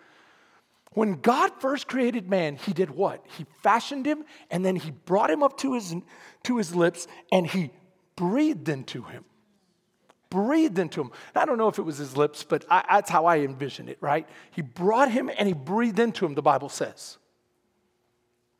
When 0.92 1.21
God 1.21 1.50
first 1.59 1.88
created 1.88 2.30
man, 2.30 2.54
he 2.54 2.73
did 2.73 2.90
what? 2.90 3.25
He 3.37 3.44
fashioned 3.64 4.06
him 4.06 4.25
and 4.52 4.64
then 4.64 4.76
he 4.76 4.92
brought 4.92 5.30
him 5.30 5.42
up 5.42 5.59
to 5.59 5.75
his, 5.75 5.97
to 6.44 6.59
his 6.59 6.76
lips 6.76 7.09
and 7.33 7.44
he 7.44 7.73
breathed 8.16 8.68
into 8.68 9.02
him. 9.02 9.25
Breathed 10.30 10.78
into 10.78 11.00
him. 11.00 11.11
I 11.35 11.44
don't 11.44 11.59
know 11.59 11.68
if 11.68 11.78
it 11.78 11.83
was 11.83 11.99
his 11.99 12.16
lips, 12.16 12.42
but 12.42 12.64
I, 12.68 12.85
that's 12.90 13.11
how 13.11 13.26
I 13.26 13.38
envision 13.38 13.88
it, 13.88 13.99
right? 14.00 14.28
He 14.50 14.62
brought 14.62 15.11
him 15.11 15.30
and 15.37 15.47
he 15.47 15.54
breathed 15.54 15.99
into 15.99 16.26
him, 16.26 16.35
the 16.35 16.42
Bible 16.42 16.68
says. 16.68 17.18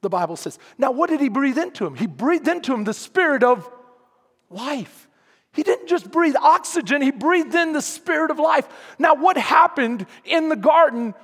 The 0.02 0.11
Bible 0.11 0.37
says. 0.37 0.58
Now, 0.78 0.92
what 0.92 1.11
did 1.11 1.20
he 1.20 1.28
breathe 1.28 1.58
into 1.58 1.87
him? 1.87 1.96
He 1.96 2.06
breathed 2.06 2.46
into 2.46 2.73
him 2.75 2.84
the 2.84 2.94
spirit 2.94 3.42
of 3.42 3.68
life. 4.50 5.08
He 5.52 5.62
didn't 5.62 5.88
just 5.88 6.11
breathe 6.11 6.37
oxygen, 6.37 7.00
he 7.00 7.12
breathed 7.12 7.54
in 7.54 7.73
the 7.73 7.82
spirit 7.82 8.30
of 8.30 8.38
life. 8.38 8.68
Now, 8.99 9.14
what 9.14 9.37
happened 9.37 10.06
in 10.25 10.49
the 10.49 10.56
garden 10.56 11.14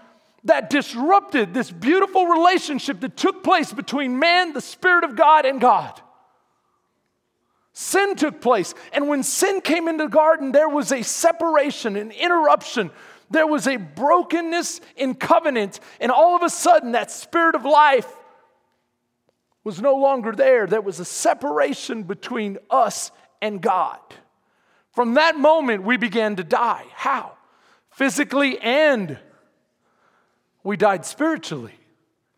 that 0.45 0.71
disrupted 0.71 1.53
this 1.53 1.71
beautiful 1.71 2.27
relationship 2.27 3.01
that 3.01 3.17
took 3.17 3.45
place 3.45 3.73
between 3.73 4.19
man, 4.19 4.53
the 4.53 4.61
Spirit 4.61 5.05
of 5.05 5.17
God, 5.17 5.45
and 5.45 5.61
God. 5.61 6.01
Sin 7.73 8.17
took 8.17 8.41
place. 8.41 8.75
And 8.93 9.09
when 9.09 9.23
sin 9.23 9.61
came 9.61 9.89
into 9.89 10.05
the 10.05 10.11
garden, 10.11 10.53
there 10.53 10.69
was 10.69 10.93
a 10.93 11.03
separation, 11.03 11.97
an 11.97 12.11
interruption. 12.11 12.91
There 13.31 13.47
was 13.47 13.67
a 13.67 13.77
brokenness 13.77 14.81
in 14.97 15.15
covenant. 15.15 15.81
And 16.01 16.11
all 16.11 16.35
of 16.37 16.43
a 16.43 16.51
sudden, 16.51 16.93
that 16.93 17.11
spirit 17.11 17.55
of 17.55 17.65
life 17.65 18.11
was 19.63 19.81
no 19.81 19.97
longer 19.97 20.33
there. 20.33 20.67
There 20.67 20.81
was 20.81 21.01
a 21.01 21.05
separation 21.05 22.03
between 22.03 22.59
us 22.71 23.13
and 23.41 23.61
God. 23.61 24.01
From 24.93 25.15
that 25.15 25.39
moment, 25.39 25.85
we 25.85 25.97
began 25.97 26.37
to 26.37 26.45
die. 26.45 26.85
How? 26.95 27.33
Physically 27.91 28.59
and 28.59 29.19
we 30.65 30.77
died 30.77 31.07
spiritually. 31.07 31.75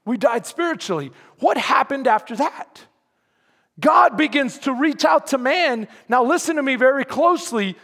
We 0.05 0.17
died 0.17 0.47
spiritually. 0.47 1.13
What 1.39 1.57
happened 1.57 2.07
after 2.07 2.37
that? 2.37 2.83
God 3.81 4.17
begins 4.17 4.59
to 4.61 4.73
reach 4.73 5.05
out 5.05 5.29
to 5.29 5.39
man. 5.39 5.89
Now, 6.09 6.25
listen 6.25 6.57
to 6.57 6.63
me 6.63 6.77
very 6.77 7.05
closely. 7.05 7.77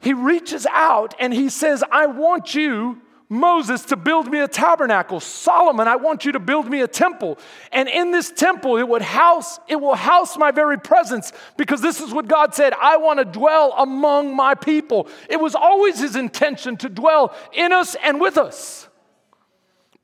He 0.00 0.12
reaches 0.12 0.66
out 0.70 1.14
and 1.18 1.32
he 1.32 1.48
says, 1.48 1.84
I 1.90 2.06
want 2.06 2.54
you, 2.54 3.00
Moses, 3.28 3.84
to 3.86 3.96
build 3.96 4.30
me 4.30 4.40
a 4.40 4.48
tabernacle. 4.48 5.20
Solomon, 5.20 5.88
I 5.88 5.96
want 5.96 6.24
you 6.24 6.32
to 6.32 6.38
build 6.38 6.68
me 6.70 6.80
a 6.80 6.88
temple. 6.88 7.38
And 7.72 7.88
in 7.88 8.10
this 8.10 8.30
temple, 8.30 8.76
it 8.76 8.88
would 8.88 9.02
house, 9.02 9.58
it 9.68 9.76
will 9.76 9.94
house 9.94 10.38
my 10.38 10.50
very 10.50 10.78
presence 10.78 11.32
because 11.56 11.80
this 11.80 12.00
is 12.00 12.12
what 12.12 12.28
God 12.28 12.54
said 12.54 12.72
I 12.80 12.96
want 12.98 13.18
to 13.18 13.24
dwell 13.24 13.74
among 13.76 14.34
my 14.34 14.54
people. 14.54 15.08
It 15.28 15.40
was 15.40 15.54
always 15.54 15.98
his 15.98 16.16
intention 16.16 16.76
to 16.78 16.88
dwell 16.88 17.34
in 17.52 17.72
us 17.72 17.96
and 18.02 18.20
with 18.20 18.38
us. 18.38 18.88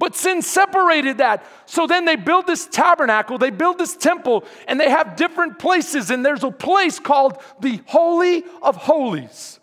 But 0.02 0.16
sin 0.16 0.42
separated 0.42 1.18
that. 1.18 1.46
So 1.64 1.86
then 1.86 2.06
they 2.06 2.16
build 2.16 2.48
this 2.48 2.66
tabernacle, 2.66 3.38
they 3.38 3.50
build 3.50 3.78
this 3.78 3.96
temple, 3.96 4.44
and 4.66 4.80
they 4.80 4.90
have 4.90 5.14
different 5.14 5.60
places. 5.60 6.10
And 6.10 6.26
there's 6.26 6.42
a 6.42 6.50
place 6.50 6.98
called 6.98 7.40
the 7.60 7.80
Holy 7.86 8.42
of 8.62 8.74
Holies. 8.74 9.60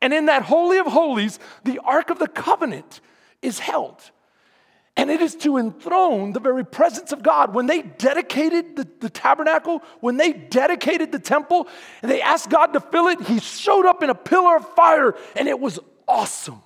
And 0.00 0.14
in 0.14 0.24
that 0.26 0.44
Holy 0.44 0.78
of 0.78 0.86
Holies, 0.86 1.38
the 1.64 1.78
Ark 1.80 2.08
of 2.08 2.18
the 2.18 2.26
Covenant 2.26 3.02
is 3.42 3.58
held. 3.58 4.00
And 4.96 5.10
it 5.10 5.20
is 5.20 5.34
to 5.34 5.58
enthrone 5.58 6.32
the 6.32 6.40
very 6.40 6.64
presence 6.64 7.12
of 7.12 7.22
God. 7.22 7.52
When 7.52 7.66
they 7.66 7.82
dedicated 7.82 8.76
the, 8.76 8.88
the, 9.00 9.10
tabernacle, 9.10 9.82
when 10.00 10.16
they 10.16 10.32
dedicated 10.32 11.12
the 11.12 11.18
temple, 11.18 11.68
and 12.00 12.10
they 12.10 12.22
asked 12.22 12.48
God 12.48 12.72
to 12.72 12.80
fill 12.80 13.08
it, 13.08 13.20
He 13.20 13.40
showed 13.40 13.84
up 13.84 14.02
in 14.02 14.08
a 14.08 14.14
pillar 14.14 14.56
of 14.56 14.66
fire, 14.70 15.14
and 15.36 15.48
it 15.48 15.60
was 15.60 15.78
awesome. 16.08 16.62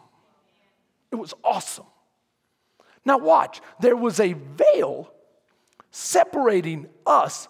It 1.10 1.16
was 1.16 1.34
awesome. 1.42 1.86
Now, 3.06 3.18
watch, 3.18 3.62
there 3.80 3.96
was 3.96 4.20
a 4.20 4.34
veil 4.34 5.10
separating 5.92 6.88
us 7.06 7.48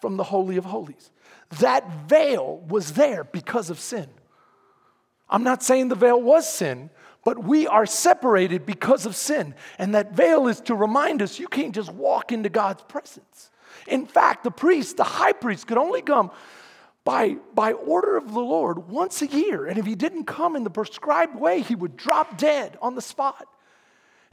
from 0.00 0.16
the 0.16 0.24
Holy 0.24 0.56
of 0.56 0.64
Holies. 0.64 1.12
That 1.60 2.08
veil 2.08 2.64
was 2.68 2.94
there 2.94 3.22
because 3.22 3.70
of 3.70 3.78
sin. 3.78 4.08
I'm 5.28 5.44
not 5.44 5.62
saying 5.62 5.88
the 5.88 5.94
veil 5.94 6.20
was 6.20 6.50
sin, 6.50 6.90
but 7.24 7.44
we 7.44 7.66
are 7.66 7.86
separated 7.86 8.66
because 8.66 9.06
of 9.06 9.14
sin. 9.14 9.54
And 9.78 9.94
that 9.94 10.12
veil 10.12 10.48
is 10.48 10.60
to 10.62 10.74
remind 10.74 11.22
us 11.22 11.38
you 11.38 11.48
can't 11.48 11.74
just 11.74 11.92
walk 11.92 12.32
into 12.32 12.48
God's 12.48 12.82
presence. 12.82 13.50
In 13.86 14.06
fact, 14.06 14.42
the 14.42 14.50
priest, 14.50 14.96
the 14.96 15.04
high 15.04 15.32
priest, 15.32 15.66
could 15.66 15.78
only 15.78 16.02
come 16.02 16.30
by, 17.04 17.36
by 17.54 17.72
order 17.72 18.16
of 18.16 18.32
the 18.32 18.40
Lord 18.40 18.88
once 18.88 19.20
a 19.20 19.26
year. 19.26 19.66
And 19.66 19.78
if 19.78 19.84
he 19.84 19.94
didn't 19.94 20.24
come 20.24 20.56
in 20.56 20.64
the 20.64 20.70
prescribed 20.70 21.38
way, 21.38 21.60
he 21.60 21.74
would 21.74 21.96
drop 21.96 22.38
dead 22.38 22.78
on 22.80 22.94
the 22.94 23.02
spot. 23.02 23.46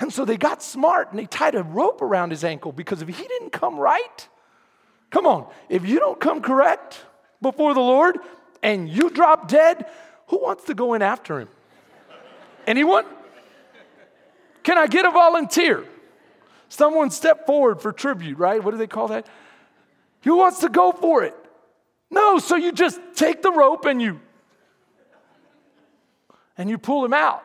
And 0.02 0.12
so 0.12 0.26
they 0.26 0.36
got 0.36 0.62
smart 0.62 1.12
and 1.12 1.20
they 1.20 1.26
tied 1.26 1.56
a 1.56 1.64
rope 1.64 2.02
around 2.02 2.32
his 2.32 2.44
ankle 2.44 2.74
because 2.74 3.02
if 3.02 3.08
he 3.08 3.28
didn't 3.28 3.52
come 3.52 3.80
right, 3.80 4.28
Come 5.12 5.28
on, 5.28 5.48
if 5.70 5.86
you 5.86 6.00
don't 6.00 6.20
come 6.20 6.42
correct 6.42 7.06
before 7.42 7.74
the 7.74 7.82
Lord 7.82 8.18
and 8.64 8.90
you 8.90 9.10
drop 9.10 9.48
dead, 9.48 9.86
who 10.28 10.42
wants 10.42 10.64
to 10.66 10.74
go 10.74 10.94
in 10.94 11.02
after 11.02 11.40
him? 11.40 11.50
Anyone? 12.66 13.06
Can 14.64 14.78
I 14.78 14.88
get 14.88 15.06
a 15.06 15.12
volunteer? 15.12 15.86
Someone 16.70 17.12
step 17.12 17.46
forward 17.46 17.82
for 17.82 17.92
tribute, 17.92 18.38
right? 18.38 18.64
What 18.64 18.72
do 18.72 18.78
they 18.78 18.88
call 18.88 19.10
that? 19.10 19.28
Who 20.24 20.38
wants 20.38 20.60
to 20.60 20.70
go 20.70 20.94
for 20.94 21.24
it? 21.24 21.36
No, 22.10 22.40
so 22.40 22.56
you 22.56 22.72
just 22.72 23.00
take 23.14 23.42
the 23.42 23.52
rope 23.52 23.86
and 23.86 24.02
you 24.02 24.20
and 26.58 26.70
you 26.70 26.78
pull 26.78 27.04
him 27.04 27.14
out. 27.14 27.44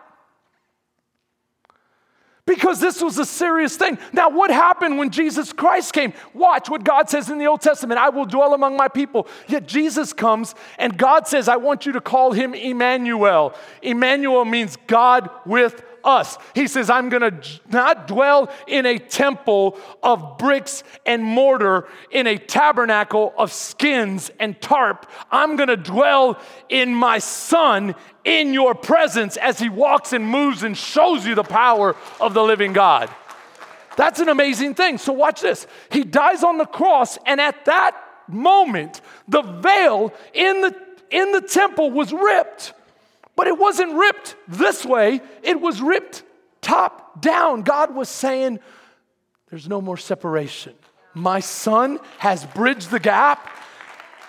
Because 2.46 2.78
this 2.78 3.02
was 3.02 3.18
a 3.18 3.24
serious 3.24 3.76
thing. 3.76 3.98
Now, 4.12 4.30
what 4.30 4.52
happened 4.52 4.98
when 4.98 5.10
Jesus 5.10 5.52
Christ 5.52 5.92
came? 5.92 6.12
Watch 6.32 6.70
what 6.70 6.84
God 6.84 7.10
says 7.10 7.28
in 7.28 7.38
the 7.38 7.46
Old 7.46 7.60
Testament 7.60 7.98
I 7.98 8.08
will 8.08 8.24
dwell 8.24 8.54
among 8.54 8.76
my 8.76 8.86
people. 8.86 9.26
Yet 9.48 9.66
Jesus 9.66 10.12
comes 10.12 10.54
and 10.78 10.96
God 10.96 11.26
says, 11.26 11.48
I 11.48 11.56
want 11.56 11.86
you 11.86 11.92
to 11.92 12.00
call 12.00 12.32
him 12.32 12.54
Emmanuel. 12.54 13.52
Emmanuel 13.82 14.44
means 14.44 14.76
God 14.86 15.28
with 15.44 15.82
us. 16.06 16.38
He 16.54 16.68
says, 16.68 16.88
I'm 16.88 17.08
going 17.08 17.30
to 17.30 17.60
not 17.68 18.06
dwell 18.06 18.50
in 18.66 18.86
a 18.86 18.98
temple 18.98 19.78
of 20.02 20.38
bricks 20.38 20.84
and 21.04 21.22
mortar, 21.22 21.88
in 22.10 22.26
a 22.26 22.38
tabernacle 22.38 23.34
of 23.36 23.52
skins 23.52 24.30
and 24.38 24.58
tarp. 24.60 25.10
I'm 25.30 25.56
going 25.56 25.68
to 25.68 25.76
dwell 25.76 26.38
in 26.68 26.94
my 26.94 27.18
son 27.18 27.94
in 28.24 28.54
your 28.54 28.74
presence 28.74 29.36
as 29.36 29.58
he 29.58 29.68
walks 29.68 30.12
and 30.12 30.26
moves 30.26 30.62
and 30.62 30.76
shows 30.76 31.26
you 31.26 31.34
the 31.34 31.42
power 31.42 31.96
of 32.20 32.32
the 32.32 32.42
living 32.42 32.72
God. 32.72 33.10
That's 33.96 34.20
an 34.20 34.28
amazing 34.28 34.74
thing. 34.74 34.98
So, 34.98 35.12
watch 35.12 35.40
this. 35.40 35.66
He 35.90 36.04
dies 36.04 36.44
on 36.44 36.58
the 36.58 36.66
cross, 36.66 37.18
and 37.26 37.40
at 37.40 37.64
that 37.64 37.96
moment, 38.28 39.00
the 39.26 39.42
veil 39.42 40.12
in 40.34 40.60
the, 40.60 40.76
in 41.10 41.32
the 41.32 41.40
temple 41.40 41.90
was 41.90 42.12
ripped. 42.12 42.74
But 43.36 43.46
it 43.46 43.58
wasn't 43.58 43.94
ripped 43.94 44.36
this 44.48 44.84
way, 44.84 45.20
it 45.42 45.60
was 45.60 45.80
ripped 45.80 46.24
top 46.62 47.20
down. 47.20 47.62
God 47.62 47.94
was 47.94 48.08
saying, 48.08 48.58
There's 49.50 49.68
no 49.68 49.80
more 49.80 49.96
separation. 49.96 50.74
My 51.14 51.40
son 51.40 52.00
has 52.18 52.44
bridged 52.44 52.90
the 52.90 53.00
gap. 53.00 53.48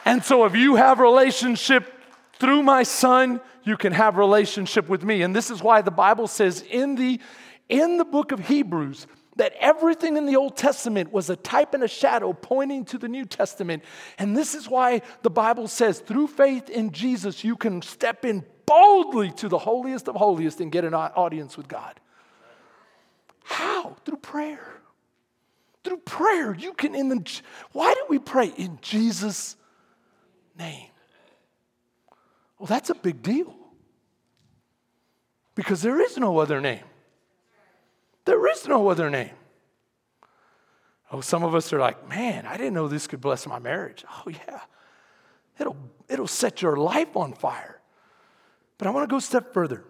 And 0.06 0.24
so 0.24 0.46
if 0.46 0.56
you 0.56 0.76
have 0.76 1.00
relationship 1.00 1.92
through 2.40 2.64
my 2.64 2.84
son, 2.84 3.42
you 3.64 3.76
can 3.76 3.92
have 3.92 4.16
relationship 4.16 4.88
with 4.88 5.04
me. 5.04 5.22
And 5.22 5.36
this 5.36 5.52
is 5.52 5.62
why 5.62 5.82
the 5.82 5.92
Bible 5.92 6.28
says 6.28 6.62
in 6.62 6.96
the 6.96 7.20
in 7.68 7.98
the 7.98 8.06
book 8.06 8.32
of 8.32 8.48
Hebrews 8.48 9.08
that 9.36 9.54
everything 9.60 10.18
in 10.18 10.26
the 10.26 10.36
Old 10.36 10.56
Testament 10.56 11.12
was 11.12 11.30
a 11.30 11.36
type 11.36 11.74
and 11.74 11.84
a 11.84 11.88
shadow 11.88 12.34
pointing 12.34 12.86
to 12.86 12.98
the 12.98 13.08
New 13.08 13.26
Testament. 13.26 13.84
And 14.18 14.36
this 14.36 14.56
is 14.56 14.70
why 14.70 15.02
the 15.22 15.30
Bible 15.30 15.68
says 15.68 16.00
through 16.00 16.28
faith 16.28 16.70
in 16.70 16.92
Jesus 16.92 17.44
you 17.44 17.56
can 17.56 17.82
step 17.82 18.26
in 18.26 18.46
boldly 18.68 19.32
to 19.32 19.50
the 19.50 19.58
holiest 19.58 20.08
of 20.08 20.16
holiest 20.16 20.62
and 20.62 20.72
get 20.72 20.86
an 20.86 20.94
audience 20.94 21.58
with 21.58 21.68
God. 21.68 22.00
How? 23.44 23.96
Through 24.06 24.18
prayer. 24.18 24.82
Through 25.84 25.98
prayer, 26.00 26.54
you 26.54 26.74
can 26.74 26.94
in 26.94 27.08
the 27.08 27.42
why 27.72 27.94
do 27.94 28.02
we 28.10 28.20
pray? 28.20 28.48
In 28.58 28.78
Jesus' 28.82 29.56
name. 30.60 30.90
Well, 32.60 32.68
that's 32.68 32.90
a 32.90 32.96
big 32.96 33.24
deal. 33.24 33.56
Because 35.56 35.82
there 35.82 36.00
is 36.02 36.18
no 36.18 36.40
other 36.40 36.60
name. 36.60 36.84
There 38.26 38.46
is 38.52 38.68
no 38.68 38.90
other 38.90 39.10
name. 39.10 39.32
Oh, 41.12 41.22
some 41.22 41.44
of 41.44 41.56
us 41.56 41.72
are 41.72 41.80
like, 41.80 42.10
man, 42.10 42.46
I 42.46 42.58
didn't 42.58 42.74
know 42.74 42.90
this 42.90 43.08
could 43.08 43.22
bless 43.22 43.48
my 43.48 43.60
marriage. 43.60 44.04
Oh, 44.10 44.30
yeah. 44.30 44.60
It'll, 45.58 45.78
it'll 46.10 46.28
set 46.28 46.62
your 46.62 46.76
life 46.76 47.16
on 47.16 47.34
fire. 47.34 47.77
But 48.78 48.88
I 48.88 48.92
want 48.92 49.08
to 49.08 49.12
go 49.12 49.18
a 49.18 49.22
step 49.22 49.54
further 49.54 49.84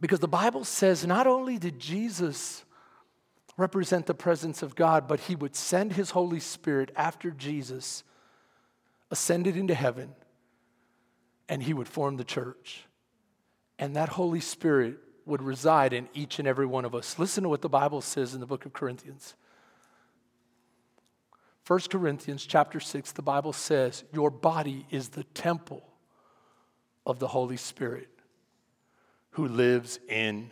because 0.00 0.20
the 0.20 0.28
Bible 0.28 0.64
says 0.64 1.06
not 1.06 1.26
only 1.26 1.58
did 1.58 1.78
Jesus 1.78 2.64
represent 3.56 4.06
the 4.06 4.14
presence 4.14 4.62
of 4.62 4.74
God, 4.74 5.06
but 5.06 5.20
he 5.20 5.36
would 5.36 5.54
send 5.54 5.92
his 5.92 6.10
Holy 6.10 6.40
Spirit 6.40 6.90
after 6.96 7.30
Jesus 7.30 8.02
ascended 9.10 9.56
into 9.56 9.74
heaven 9.74 10.14
and 11.48 11.62
he 11.62 11.74
would 11.74 11.88
form 11.88 12.16
the 12.16 12.24
church. 12.24 12.86
And 13.78 13.96
that 13.96 14.08
Holy 14.10 14.40
Spirit 14.40 14.98
would 15.26 15.42
reside 15.42 15.92
in 15.92 16.08
each 16.14 16.38
and 16.38 16.48
every 16.48 16.66
one 16.66 16.84
of 16.84 16.94
us. 16.94 17.18
Listen 17.18 17.44
to 17.44 17.48
what 17.48 17.62
the 17.62 17.68
Bible 17.68 18.00
says 18.00 18.34
in 18.34 18.40
the 18.40 18.46
book 18.46 18.66
of 18.66 18.72
Corinthians. 18.72 19.34
1 21.66 21.80
Corinthians 21.90 22.44
chapter 22.44 22.78
6, 22.78 23.12
the 23.12 23.22
Bible 23.22 23.52
says, 23.52 24.04
Your 24.12 24.30
body 24.30 24.86
is 24.90 25.10
the 25.10 25.24
temple 25.24 25.82
of 27.06 27.18
the 27.18 27.28
Holy 27.28 27.56
Spirit 27.56 28.08
who 29.30 29.48
lives 29.48 29.98
in 30.08 30.50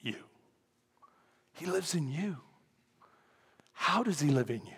you. 0.00 0.16
He 1.54 1.66
lives 1.66 1.94
in 1.94 2.08
you. 2.08 2.36
How 3.72 4.02
does 4.02 4.20
He 4.20 4.30
live 4.30 4.50
in 4.50 4.64
you? 4.64 4.72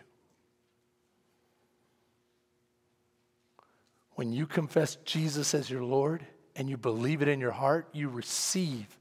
When 4.14 4.32
you 4.32 4.46
confess 4.46 4.96
Jesus 5.04 5.54
as 5.54 5.70
your 5.70 5.84
Lord 5.84 6.26
and 6.56 6.68
you 6.68 6.76
believe 6.76 7.22
it 7.22 7.28
in 7.28 7.38
your 7.38 7.52
heart, 7.52 7.88
you 7.92 8.08
receive 8.08 8.98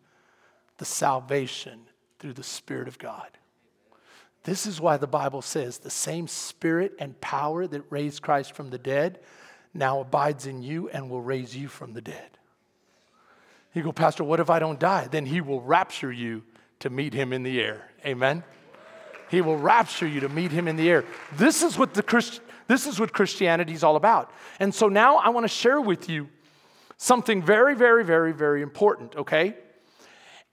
the 0.78 0.86
salvation 0.86 1.82
through 2.19 2.34
the 2.34 2.43
Spirit 2.43 2.88
of 2.88 3.00
God. 3.00 3.30
This 4.43 4.65
is 4.65 4.80
why 4.80 4.97
the 4.97 5.08
Bible 5.08 5.41
says 5.41 5.80
the 5.80 5.89
same 5.89 6.28
Spirit 6.28 6.93
and 7.00 7.19
power 7.19 7.67
that 7.67 7.84
raised 7.89 8.21
Christ 8.21 8.54
from 8.54 8.69
the 8.69 8.78
dead 8.78 9.19
now 9.73 9.99
abides 10.01 10.47
in 10.47 10.63
you 10.63 10.89
and 10.89 11.10
will 11.10 11.21
raise 11.21 11.56
you 11.56 11.67
from 11.67 11.93
the 11.93 12.01
dead. 12.01 12.38
You 13.73 13.84
go, 13.84 13.91
Pastor, 13.91 14.23
what 14.23 14.39
if 14.39 14.49
I 14.49 14.60
don't 14.60 14.80
die? 14.80 15.08
Then 15.10 15.25
he 15.25 15.41
will 15.41 15.62
rapture 15.62 16.12
you 16.12 16.43
to 16.80 16.89
meet 16.89 17.13
him 17.13 17.34
in 17.34 17.43
the 17.43 17.62
air. 17.62 17.91
Amen? 18.06 18.43
He 19.30 19.41
will 19.41 19.58
rapture 19.58 20.08
you 20.08 20.21
to 20.21 20.30
meet 20.30 20.51
him 20.51 20.67
in 20.67 20.77
the 20.77 20.89
air. 20.89 21.06
This 21.34 21.62
is 21.62 21.77
what 21.77 21.93
the 21.93 22.01
Christ, 22.01 22.41
this 22.67 22.88
is 22.88 22.99
what 22.99 23.13
Christianity 23.13 23.73
is 23.73 23.84
all 23.84 23.95
about. 23.95 24.32
And 24.60 24.73
so 24.73 24.88
now 24.88 25.17
I 25.17 25.30
want 25.30 25.43
to 25.43 25.49
share 25.49 25.82
with 25.82 26.10
you 26.10 26.30
something 26.97 27.41
very, 27.41 27.75
very, 27.75 28.03
very, 28.03 28.34
very 28.34 28.62
important, 28.62 29.15
okay? 29.15 29.56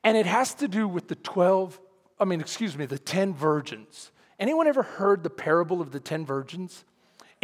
And 0.03 0.16
it 0.16 0.27
has 0.27 0.55
to 0.57 0.68
do 0.68 0.87
with 0.87 1.09
the 1.09 1.14
12, 1.14 1.81
I 2.20 2.24
mean, 2.24 2.40
excuse 2.40 2.77
me, 2.77 2.85
the 2.85 2.98
10 2.98 3.35
virgins. 3.35 4.11
Anyone 4.38 4.66
ever 4.66 4.83
heard 4.83 5.22
the 5.22 5.31
parable 5.31 5.81
of 5.81 5.92
the 5.92 6.00
10 6.00 6.27
virgins? 6.27 6.85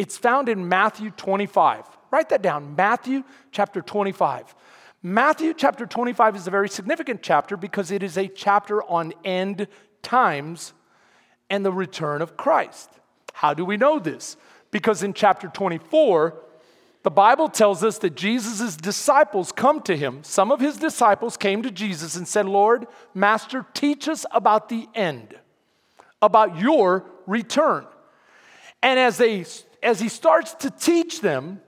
It's 0.01 0.17
found 0.17 0.49
in 0.49 0.67
Matthew 0.67 1.11
25. 1.11 1.85
Write 2.11 2.31
that 2.31 2.41
down 2.41 2.75
Matthew 2.75 3.23
chapter 3.53 3.83
25. 3.83 4.55
Matthew 5.03 5.53
chapter 5.53 5.85
25 5.85 6.37
is 6.37 6.47
a 6.47 6.51
very 6.51 6.71
significant 6.71 7.21
chapter 7.21 7.55
because 7.55 7.91
it 7.91 8.03
is 8.03 8.17
a 8.17 8.27
chapter 8.27 8.83
on 8.85 9.13
end 9.27 9.69
times 10.01 10.73
and 11.51 11.67
the 11.67 11.71
return 11.71 12.23
of 12.23 12.35
Christ. 12.39 12.89
How 13.35 13.53
do 13.53 13.63
we 13.63 13.77
know 13.77 13.99
this? 13.99 14.39
Because 14.71 15.03
in 15.03 15.13
chapter 15.13 15.49
24, 15.49 16.45
the 17.03 17.11
Bible 17.11 17.51
tells 17.51 17.85
us 17.85 17.99
that 17.99 18.17
Jesus' 18.17 18.79
disciples 18.79 19.53
come 19.53 19.83
to 19.83 19.95
him. 19.95 20.25
Some 20.25 20.51
of 20.51 20.61
his 20.61 20.79
disciples 20.79 21.37
came 21.37 21.63
to 21.63 21.71
Jesus 21.71 22.17
and 22.17 22.27
said, 22.27 22.47
Lord, 22.47 22.87
Master, 23.13 23.67
teach 23.75 24.09
us 24.09 24.25
about 24.31 24.71
the 24.71 24.89
end, 24.95 25.35
about 26.23 26.59
your 26.59 27.05
return. 27.27 27.85
And 28.83 28.99
as 28.99 29.19
they 29.19 29.45
as 29.83 30.01
he 30.01 30.09
starts 30.09 30.55
to 30.55 30.71
teach 30.71 31.21
them, 31.21 31.61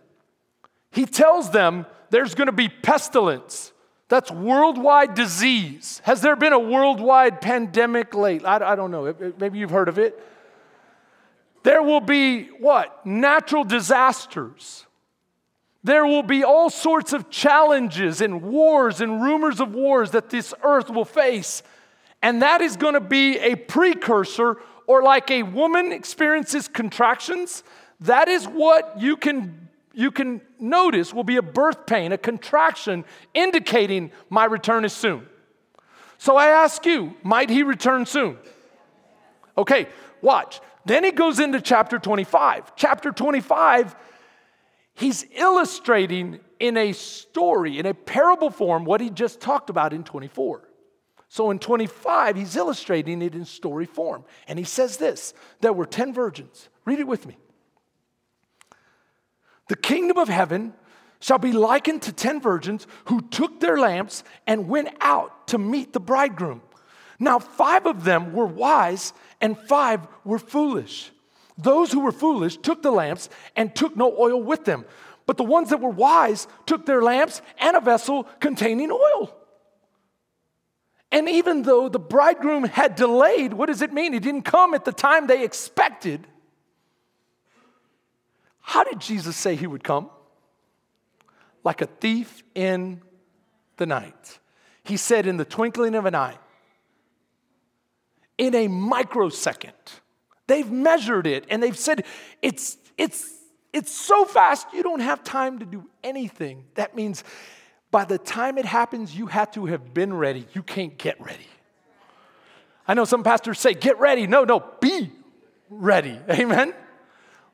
he 0.91 1.07
tells 1.07 1.51
them 1.51 1.87
there's 2.11 2.35
going 2.35 2.47
to 2.47 2.53
be 2.53 2.69
pestilence. 2.69 3.73
That's 4.09 4.31
worldwide 4.31 5.15
disease. 5.15 6.03
Has 6.05 6.21
there 6.21 6.37
been 6.37 6.53
a 6.53 6.59
worldwide 6.59 7.41
pandemic 7.41 8.15
late? 8.15 8.45
I, 8.45 8.73
I 8.73 8.77
don't 8.77 8.91
know. 8.91 9.15
Maybe 9.39 9.59
you've 9.59 9.71
heard 9.71 9.89
of 9.89 9.99
it. 9.99 10.23
There 11.63 11.83
will 11.83 12.01
be 12.01 12.45
what? 12.45 13.07
Natural 13.07 13.65
disasters. 13.65 14.87
There 15.85 16.05
will 16.05 16.23
be 16.23 16.45
all 16.45 16.71
sorts 16.71 17.13
of 17.13 17.31
challenges 17.31 18.21
and 18.21 18.43
wars 18.43 19.01
and 19.01 19.23
rumors 19.23 19.61
of 19.61 19.75
wars 19.75 20.11
that 20.11 20.29
this 20.29 20.53
earth 20.63 20.91
will 20.91 21.05
face. 21.05 21.63
And 22.21 22.43
that 22.43 22.61
is 22.61 22.77
going 22.77 22.95
to 22.95 23.01
be 23.01 23.39
a 23.39 23.57
precursor, 23.57 24.59
or 24.87 25.03
like 25.03 25.31
a 25.31 25.43
woman 25.43 25.91
experiences 25.91 26.69
contractions, 26.69 27.65
that 28.03 28.29
is 28.29 28.47
what 28.47 29.01
you 29.01 29.17
can, 29.17 29.69
you 29.95 30.11
can 30.11 30.41
notice 30.59 31.13
will 31.13 31.25
be 31.25 31.37
a 31.37 31.43
birth 31.43 31.87
pain, 31.87 32.13
a 32.13 32.19
contraction 32.19 33.05
indicating 33.35 34.11
my 34.31 34.45
return 34.45 34.85
is 34.85 34.93
soon. 34.93 35.27
So 36.19 36.37
I 36.37 36.49
ask 36.49 36.87
you, 36.87 37.17
might 37.23 37.51
he 37.51 37.63
return 37.63 38.07
soon? 38.07 38.39
Okay, 39.59 39.89
watch. 40.21 40.61
Then 40.85 41.05
he 41.05 41.11
goes 41.11 41.39
into 41.41 41.61
chapter 41.61 41.99
25. 41.99 42.77
Chapter 42.77 43.13
25, 43.13 43.95
he's 44.95 45.25
illustrating 45.35 46.41
in 46.59 46.77
a 46.77 46.93
story, 46.93 47.79
in 47.79 47.87
a 47.87 47.95
parable 47.95 48.51
form, 48.51 48.85
what 48.85 49.01
he 49.01 49.11
just 49.11 49.41
talked 49.41 49.71
about 49.71 49.93
in 49.93 50.05
24. 50.05 50.69
So 51.29 51.51
in 51.51 51.59
25, 51.59 52.37
he's 52.37 52.57
illustrating 52.57 53.23
it 53.23 53.35
in 53.35 53.45
story 53.45 53.87
form. 53.87 54.25
And 54.47 54.59
he 54.59 54.65
says 54.65 54.99
this 54.99 55.35
there 55.61 55.73
were 55.73 55.87
10 55.87 56.13
virgins. 56.13 56.69
Read 56.85 57.01
it 57.01 57.07
with 57.07 57.27
me. 57.27 57.37
The 59.73 59.79
kingdom 59.79 60.19
of 60.19 60.29
heaven 60.29 60.75
shall 61.19 61.39
be 61.39 61.51
likened 61.51 62.03
to 62.03 62.13
ten 62.13 62.43
virgins 62.43 62.87
who 63.07 63.23
took 63.23 63.59
their 63.59 63.79
lamps 63.79 64.23
and 64.47 64.69
went 64.69 64.91
out 65.01 65.49
to 65.49 65.57
meet 65.57 65.95
the 65.95 65.99
bridegroom. 65.99 66.61
Now, 67.19 67.39
five 67.39 67.87
of 67.87 68.05
them 68.05 68.35
were 68.35 68.45
wise 68.45 69.15
and 69.41 69.57
five 69.57 70.07
were 70.25 70.39
foolish. 70.39 71.11
Those 71.57 71.91
who 71.91 72.01
were 72.01 72.13
foolish 72.13 72.59
took 72.59 72.83
the 72.83 72.91
lamps 72.91 73.31
and 73.57 73.75
took 73.75 73.97
no 73.97 74.15
oil 74.19 74.43
with 74.43 74.67
them. 74.67 74.85
But 75.25 75.39
the 75.39 75.45
ones 75.45 75.71
that 75.71 75.81
were 75.81 75.89
wise 75.89 76.49
took 76.67 76.85
their 76.85 77.01
lamps 77.01 77.41
and 77.57 77.75
a 77.75 77.81
vessel 77.81 78.25
containing 78.41 78.91
oil. 78.91 79.35
And 81.11 81.31
even 81.31 81.63
though 81.63 81.89
the 81.89 81.99
bridegroom 81.99 82.65
had 82.65 82.95
delayed, 82.95 83.55
what 83.55 83.69
does 83.69 83.81
it 83.81 83.95
mean? 83.95 84.13
He 84.13 84.19
didn't 84.19 84.43
come 84.43 84.75
at 84.75 84.85
the 84.85 84.93
time 84.93 85.29
they 85.29 85.43
expected. 85.43 86.27
How 88.73 88.85
did 88.85 89.01
Jesus 89.01 89.37
say 89.37 89.55
he 89.55 89.67
would 89.67 89.85
come? 89.85 90.11
like 91.65 91.81
a 91.81 91.87
thief 91.87 92.43
in 92.55 93.01
the 93.77 93.87
night. 93.87 94.39
He 94.85 94.97
said, 94.97 95.27
in 95.27 95.37
the 95.37 95.45
twinkling 95.45 95.95
of 95.95 96.07
an 96.07 96.15
eye, 96.15 96.37
in 98.39 98.55
a 98.55 98.69
microsecond. 98.69 99.73
They've 100.49 100.71
measured 100.71 101.27
it 101.27 101.47
and 101.49 101.63
they've 101.63 101.79
said 101.79 102.05
it's, 102.43 102.77
it's, 102.99 103.31
it's 103.73 103.93
so 103.93 104.25
fast 104.25 104.67
you 104.73 104.83
don't 104.83 105.01
have 105.01 105.23
time 105.23 105.61
to 105.61 105.65
do 105.65 105.89
anything. 106.03 106.65
That 106.75 106.97
means 106.97 107.23
by 107.91 108.05
the 108.05 108.19
time 108.19 108.59
it 108.59 108.65
happens, 108.65 109.15
you 109.15 109.27
have 109.27 109.53
to 109.53 109.67
have 109.67 109.95
been 109.95 110.13
ready. 110.13 110.47
You 110.53 110.63
can't 110.63 110.99
get 110.99 111.21
ready. 111.21 111.47
I 112.89 112.95
know 112.95 113.05
some 113.05 113.23
pastors 113.23 113.61
say, 113.61 113.75
get 113.75 114.01
ready. 114.01 114.27
No, 114.27 114.43
no, 114.43 114.65
be 114.81 115.13
ready. 115.71 116.19
Amen? 116.29 116.75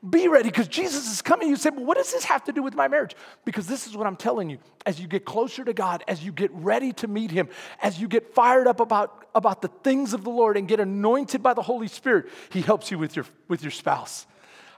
Be 0.07 0.29
ready 0.29 0.47
because 0.47 0.69
Jesus 0.69 1.11
is 1.11 1.21
coming. 1.21 1.49
You 1.49 1.57
say, 1.57 1.71
well, 1.71 1.83
what 1.83 1.97
does 1.97 2.13
this 2.13 2.23
have 2.23 2.45
to 2.45 2.53
do 2.53 2.63
with 2.63 2.73
my 2.73 2.87
marriage? 2.87 3.15
Because 3.43 3.67
this 3.67 3.85
is 3.85 3.97
what 3.97 4.07
I'm 4.07 4.15
telling 4.15 4.49
you. 4.49 4.57
As 4.85 4.97
you 4.97 5.07
get 5.07 5.25
closer 5.25 5.65
to 5.65 5.73
God, 5.73 6.05
as 6.07 6.23
you 6.23 6.31
get 6.31 6.51
ready 6.53 6.93
to 6.93 7.07
meet 7.09 7.31
Him, 7.31 7.49
as 7.81 7.99
you 7.99 8.07
get 8.07 8.33
fired 8.33 8.65
up 8.65 8.79
about, 8.79 9.27
about 9.35 9.61
the 9.61 9.67
things 9.67 10.13
of 10.13 10.23
the 10.23 10.29
Lord 10.29 10.55
and 10.55 10.69
get 10.69 10.79
anointed 10.79 11.43
by 11.43 11.53
the 11.53 11.61
Holy 11.61 11.89
Spirit, 11.89 12.27
He 12.49 12.61
helps 12.61 12.91
you 12.91 12.97
with 12.97 13.17
your, 13.17 13.25
with 13.49 13.61
your 13.61 13.71
spouse. 13.71 14.25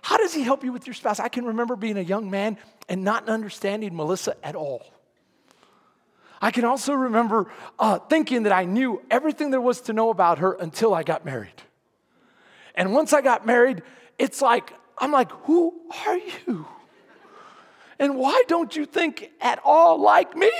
How 0.01 0.17
does 0.17 0.33
He 0.33 0.41
help 0.41 0.63
you 0.63 0.71
with 0.71 0.87
your 0.87 0.95
spouse? 0.95 1.19
I 1.19 1.27
can 1.27 1.45
remember 1.45 1.75
being 1.75 1.97
a 1.97 2.01
young 2.01 2.31
man 2.31 2.57
and 2.89 3.03
not 3.03 3.29
understanding 3.29 3.95
Melissa 3.95 4.35
at 4.43 4.55
all. 4.55 4.91
I 6.41 6.49
can 6.49 6.65
also 6.65 6.93
remember 6.93 7.51
uh, 7.77 7.99
thinking 7.99 8.43
that 8.43 8.53
I 8.53 8.65
knew 8.65 9.03
everything 9.11 9.51
there 9.51 9.61
was 9.61 9.81
to 9.81 9.93
know 9.93 10.09
about 10.09 10.39
her 10.39 10.53
until 10.53 10.95
I 10.95 11.03
got 11.03 11.23
married. 11.23 11.61
And 12.73 12.91
once 12.91 13.13
I 13.13 13.21
got 13.21 13.45
married, 13.45 13.83
it's 14.17 14.41
like 14.41 14.73
I'm 14.97 15.11
like, 15.11 15.31
who 15.43 15.73
are 16.05 16.17
you? 16.17 16.67
And 17.99 18.17
why 18.17 18.43
don't 18.47 18.75
you 18.75 18.85
think 18.85 19.29
at 19.39 19.59
all 19.63 20.01
like 20.01 20.35
me? 20.35 20.51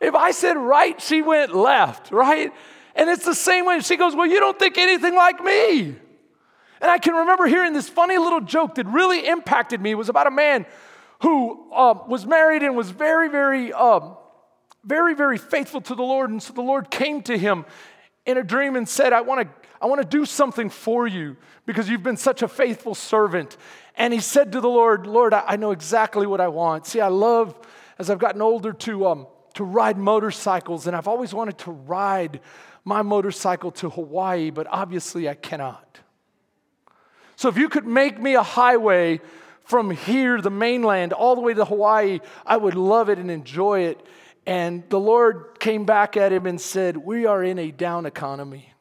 If 0.00 0.14
I 0.14 0.30
said 0.30 0.56
right, 0.56 1.00
she 1.00 1.22
went 1.22 1.54
left, 1.54 2.10
right? 2.10 2.52
And 2.94 3.10
it's 3.10 3.24
the 3.24 3.34
same 3.34 3.66
way 3.66 3.80
she 3.80 3.96
goes, 3.96 4.14
Well, 4.14 4.26
you 4.26 4.40
don't 4.40 4.58
think 4.58 4.78
anything 4.78 5.14
like 5.14 5.42
me. 5.42 5.96
And 6.80 6.90
I 6.90 6.98
can 6.98 7.14
remember 7.14 7.46
hearing 7.46 7.72
this 7.72 7.88
funny 7.88 8.18
little 8.18 8.40
joke 8.40 8.74
that 8.74 8.86
really 8.86 9.26
impacted 9.26 9.80
me. 9.80 9.92
It 9.92 9.94
was 9.94 10.08
about 10.08 10.26
a 10.26 10.30
man 10.30 10.66
who 11.22 11.72
uh, 11.72 11.94
was 12.06 12.26
married 12.26 12.62
and 12.62 12.76
was 12.76 12.90
very, 12.90 13.28
very, 13.28 13.72
um, 13.72 14.16
very, 14.84 15.14
very 15.14 15.38
faithful 15.38 15.80
to 15.82 15.94
the 15.94 16.02
Lord. 16.02 16.30
And 16.30 16.42
so 16.42 16.52
the 16.52 16.62
Lord 16.62 16.90
came 16.90 17.22
to 17.22 17.38
him 17.38 17.64
in 18.26 18.36
a 18.36 18.42
dream 18.42 18.76
and 18.76 18.86
said, 18.86 19.12
I 19.12 19.22
want 19.22 19.48
to 19.48 19.65
I 19.80 19.86
want 19.86 20.00
to 20.02 20.08
do 20.08 20.24
something 20.24 20.70
for 20.70 21.06
you 21.06 21.36
because 21.66 21.88
you've 21.88 22.02
been 22.02 22.16
such 22.16 22.42
a 22.42 22.48
faithful 22.48 22.94
servant. 22.94 23.56
And 23.96 24.12
he 24.12 24.20
said 24.20 24.52
to 24.52 24.60
the 24.60 24.68
Lord, 24.68 25.06
Lord, 25.06 25.34
I, 25.34 25.56
know 25.56 25.70
exactly 25.70 26.26
what 26.26 26.40
I 26.40 26.48
want. 26.48 26.86
See, 26.86 27.00
I 27.00 27.08
love, 27.08 27.58
as 27.98 28.10
I've 28.10 28.18
gotten 28.18 28.42
older, 28.42 28.72
to, 28.72 29.06
um, 29.06 29.26
to 29.54 29.64
ride 29.64 29.98
motorcycles, 29.98 30.86
and 30.86 30.96
I've 30.96 31.08
always 31.08 31.34
wanted 31.34 31.58
to 31.58 31.70
ride 31.70 32.40
my 32.84 33.02
motorcycle 33.02 33.72
to 33.72 33.90
Hawaii, 33.90 34.50
but 34.50 34.66
obviously 34.70 35.28
I 35.28 35.34
cannot. 35.34 35.98
So 37.34 37.48
if 37.48 37.58
you 37.58 37.68
could 37.68 37.86
make 37.86 38.20
me 38.20 38.34
a 38.34 38.42
highway 38.42 39.20
from 39.64 39.90
here, 39.90 40.40
the 40.40 40.50
mainland, 40.50 41.12
all 41.12 41.34
the 41.34 41.40
way 41.40 41.52
to 41.52 41.64
Hawaii, 41.64 42.20
I 42.46 42.56
would 42.56 42.74
love 42.74 43.08
it 43.08 43.18
and 43.18 43.30
enjoy 43.30 43.80
it. 43.80 44.00
And 44.46 44.84
the 44.88 45.00
Lord 45.00 45.58
came 45.58 45.84
back 45.84 46.16
at 46.16 46.32
him 46.32 46.46
and 46.46 46.60
said, 46.60 46.96
We 46.96 47.26
are 47.26 47.42
in 47.42 47.58
a 47.58 47.72
down 47.72 48.06
economy 48.06 48.72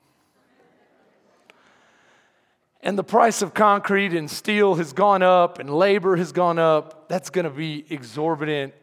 and 2.86 3.00
the 3.00 3.04
price 3.04 3.42
of 3.42 3.56
concrete 3.56 4.14
and 4.14 4.30
steel 4.30 4.76
has 4.76 4.94
gone 4.94 5.24
up 5.24 5.58
and 5.58 5.76
labor 5.76 6.16
has 6.18 6.32
gone 6.32 6.60
up, 6.60 7.10
that's 7.10 7.32
going 7.32 7.46
to 7.46 7.50
be 7.50 7.84
exorbitant. 7.90 8.76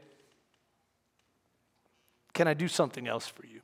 Can 2.35 2.49
I 2.49 2.55
do 2.55 2.67
something 2.67 3.07
else 3.07 3.29
for 3.29 3.47
you? 3.47 3.61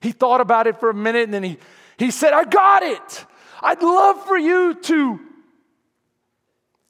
He 0.00 0.10
thought 0.10 0.40
about 0.40 0.66
it 0.66 0.80
for 0.80 0.90
a 0.90 0.94
minute 0.94 1.22
and 1.22 1.32
then 1.32 1.44
he, 1.44 1.58
he 1.96 2.10
said, 2.10 2.32
I 2.32 2.44
got 2.44 2.82
it. 2.82 3.24
I'd 3.62 3.80
love 3.80 4.26
for 4.26 4.36
you 4.36 4.74
to 4.74 5.20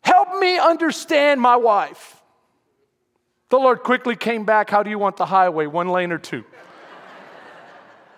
help 0.00 0.38
me 0.40 0.58
understand 0.58 1.38
my 1.38 1.56
wife. 1.56 2.22
The 3.50 3.58
Lord 3.58 3.82
quickly 3.82 4.16
came 4.16 4.44
back. 4.44 4.70
How 4.70 4.82
do 4.82 4.88
you 4.88 4.98
want 4.98 5.18
the 5.18 5.26
highway, 5.26 5.66
one 5.66 5.90
lane 5.90 6.12
or 6.12 6.18
two? 6.18 6.44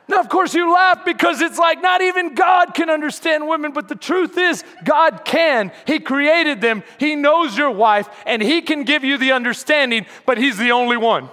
Now, 0.08 0.20
of 0.20 0.28
course, 0.28 0.54
you 0.54 0.72
laugh 0.72 1.04
because 1.04 1.40
it's 1.40 1.58
like 1.58 1.82
not 1.82 2.00
even 2.00 2.34
God 2.34 2.74
can 2.74 2.88
understand 2.90 3.48
women, 3.48 3.72
but 3.72 3.88
the 3.88 3.96
truth 3.96 4.38
is, 4.38 4.62
God 4.84 5.24
can. 5.24 5.72
He 5.84 5.98
created 5.98 6.60
them, 6.60 6.84
He 6.98 7.16
knows 7.16 7.58
your 7.58 7.72
wife, 7.72 8.08
and 8.24 8.40
He 8.40 8.62
can 8.62 8.84
give 8.84 9.02
you 9.02 9.18
the 9.18 9.32
understanding, 9.32 10.06
but 10.24 10.38
He's 10.38 10.58
the 10.58 10.70
only 10.70 10.96
one. 10.96 11.28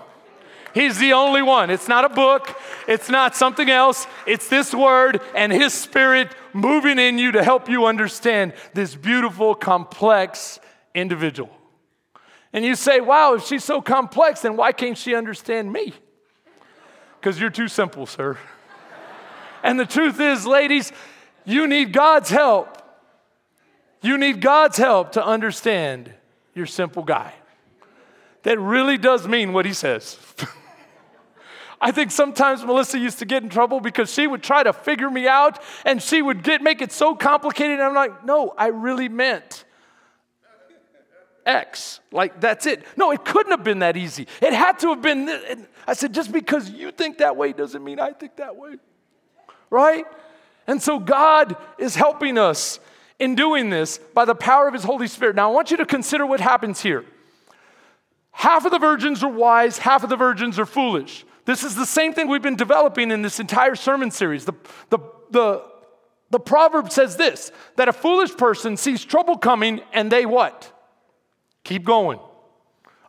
He's 0.74 0.98
the 0.98 1.14
only 1.14 1.44
one. 1.44 1.70
It's 1.70 1.88
not 1.88 2.04
a 2.04 2.10
book, 2.10 2.60
it's 2.88 3.10
not 3.10 3.36
something 3.36 3.70
else. 3.70 4.08
It's 4.26 4.50
this 4.50 4.74
word 4.74 5.22
and 5.36 5.52
His 5.52 5.72
Spirit 5.72 6.36
moving 6.52 6.98
in 6.98 7.20
you 7.20 7.34
to 7.34 7.44
help 7.44 7.70
you 7.70 7.86
understand 7.86 8.54
this 8.74 8.96
beautiful, 8.96 9.54
complex 9.54 10.60
individual. 10.96 11.52
And 12.54 12.66
you 12.66 12.76
say, 12.76 13.02
wow, 13.02 13.36
if 13.36 13.46
she's 13.46 13.64
so 13.64 13.82
complex, 13.82 14.42
then 14.42 14.56
why 14.56 14.72
can't 14.72 14.98
she 14.98 15.14
understand 15.14 15.72
me? 15.72 15.94
Because 17.20 17.40
you're 17.40 17.50
too 17.52 17.68
simple, 17.68 18.06
sir. 18.06 18.38
And 19.64 19.80
the 19.80 19.86
truth 19.86 20.20
is, 20.20 20.46
ladies, 20.46 20.92
you 21.46 21.68
need 21.68 21.94
God's 21.94 22.30
help. 22.30 22.78
You 24.02 24.18
need 24.18 24.42
God's 24.42 24.78
help 24.78 25.14
to 25.14 25.26
understand 25.26 26.12
your 26.54 26.66
simple 26.66 27.04
guy. 27.04 27.34
That 28.44 28.60
really 28.60 28.98
does 28.98 29.26
mean 29.26 29.54
what 29.54 29.66
he 29.66 29.72
says. 29.72 30.20
I 31.82 31.92
think 31.92 32.12
sometimes 32.12 32.64
Melissa 32.64 33.00
used 33.00 33.20
to 33.20 33.26
get 33.26 33.44
in 33.44 33.50
trouble 33.50 33.80
because 33.80 34.14
she 34.14 34.28
would 34.28 34.44
try 34.44 34.64
to 34.64 34.74
figure 34.74 35.10
me 35.10 35.28
out 35.28 35.62
and 35.86 36.02
she 36.02 36.22
would 36.22 36.44
get 36.44 36.62
make 36.62 36.82
it 36.82 36.92
so 36.92 37.16
complicated. 37.16 37.80
And 37.80 37.84
I'm 37.84 37.96
like, 37.96 38.26
no, 38.26 38.54
I 38.58 38.68
really 38.68 39.10
meant 39.10 39.64
X. 41.46 42.00
Like, 42.12 42.40
that's 42.40 42.66
it. 42.66 42.86
No, 42.98 43.12
it 43.12 43.26
couldn't 43.26 43.52
have 43.52 43.64
been 43.64 43.80
that 43.80 43.98
easy. 43.98 44.28
It 44.42 44.54
had 44.54 44.80
to 44.80 44.90
have 44.90 45.02
been. 45.02 45.30
I 45.88 45.94
said, 45.94 46.14
just 46.14 46.32
because 46.32 46.70
you 46.70 46.92
think 46.92 47.18
that 47.18 47.36
way 47.36 47.54
doesn't 47.54 47.84
mean 47.84 48.00
I 48.00 48.12
think 48.12 48.38
that 48.38 48.56
way 48.56 48.76
right? 49.74 50.06
And 50.68 50.82
so 50.82 51.00
God 51.00 51.58
is 51.80 51.96
helping 51.96 52.38
us 52.38 52.80
in 53.20 53.34
doing 53.36 53.72
this 53.72 53.98
by 53.98 54.24
the 54.24 54.36
power 54.36 54.68
of 54.68 54.74
His 54.74 54.84
Holy 54.84 55.08
Spirit. 55.08 55.36
Now, 55.36 55.50
I 55.50 55.54
want 55.54 55.72
you 55.72 55.78
to 55.78 55.86
consider 55.86 56.26
what 56.26 56.40
happens 56.40 56.82
here. 56.82 57.04
Half 58.32 58.66
of 58.66 58.72
the 58.72 58.80
virgins 58.80 59.24
are 59.24 59.32
wise, 59.32 59.80
half 59.80 60.04
of 60.04 60.10
the 60.10 60.16
virgins 60.16 60.60
are 60.60 60.66
foolish. 60.66 61.26
This 61.46 61.64
is 61.64 61.76
the 61.76 61.86
same 61.86 62.14
thing 62.14 62.30
we've 62.30 62.42
been 62.42 62.56
developing 62.56 63.12
in 63.12 63.24
this 63.24 63.40
entire 63.40 63.76
sermon 63.76 64.12
series. 64.12 64.46
The, 64.46 64.54
the, 64.90 65.00
the, 65.32 65.64
the 66.30 66.40
proverb 66.40 66.92
says 66.92 67.18
this 67.18 67.52
that 67.76 67.90
a 67.90 67.94
foolish 67.94 68.38
person 68.38 68.78
sees 68.78 69.04
trouble 69.04 69.38
coming 69.38 69.82
and 69.92 70.12
they 70.12 70.26
what? 70.26 70.72
Keep 71.64 71.84
going. 71.84 72.20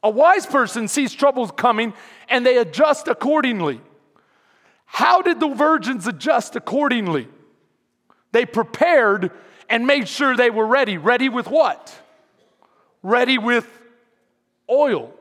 A 0.03 0.11
wise 0.11 0.47
person 0.47 0.89
sees 0.89 1.13
trouble 1.13 1.47
coming 1.49 1.93
and 2.29 2.45
they 2.45 2.59
adjust 2.59 3.07
accordingly. 3.07 3.81
How 4.95 5.23
did 5.23 5.41
the 5.41 5.49
virgins 5.49 6.07
adjust 6.07 6.55
accordingly? 6.55 7.27
They 8.31 8.47
prepared 8.47 9.33
and 9.69 9.89
made 9.89 10.07
sure 10.07 10.37
they 10.37 10.51
were 10.51 10.69
ready. 10.69 10.99
Ready 10.99 11.29
with 11.29 11.49
what? 11.49 11.93
Ready 13.03 13.37
with 13.37 13.69
oil. 14.71 15.13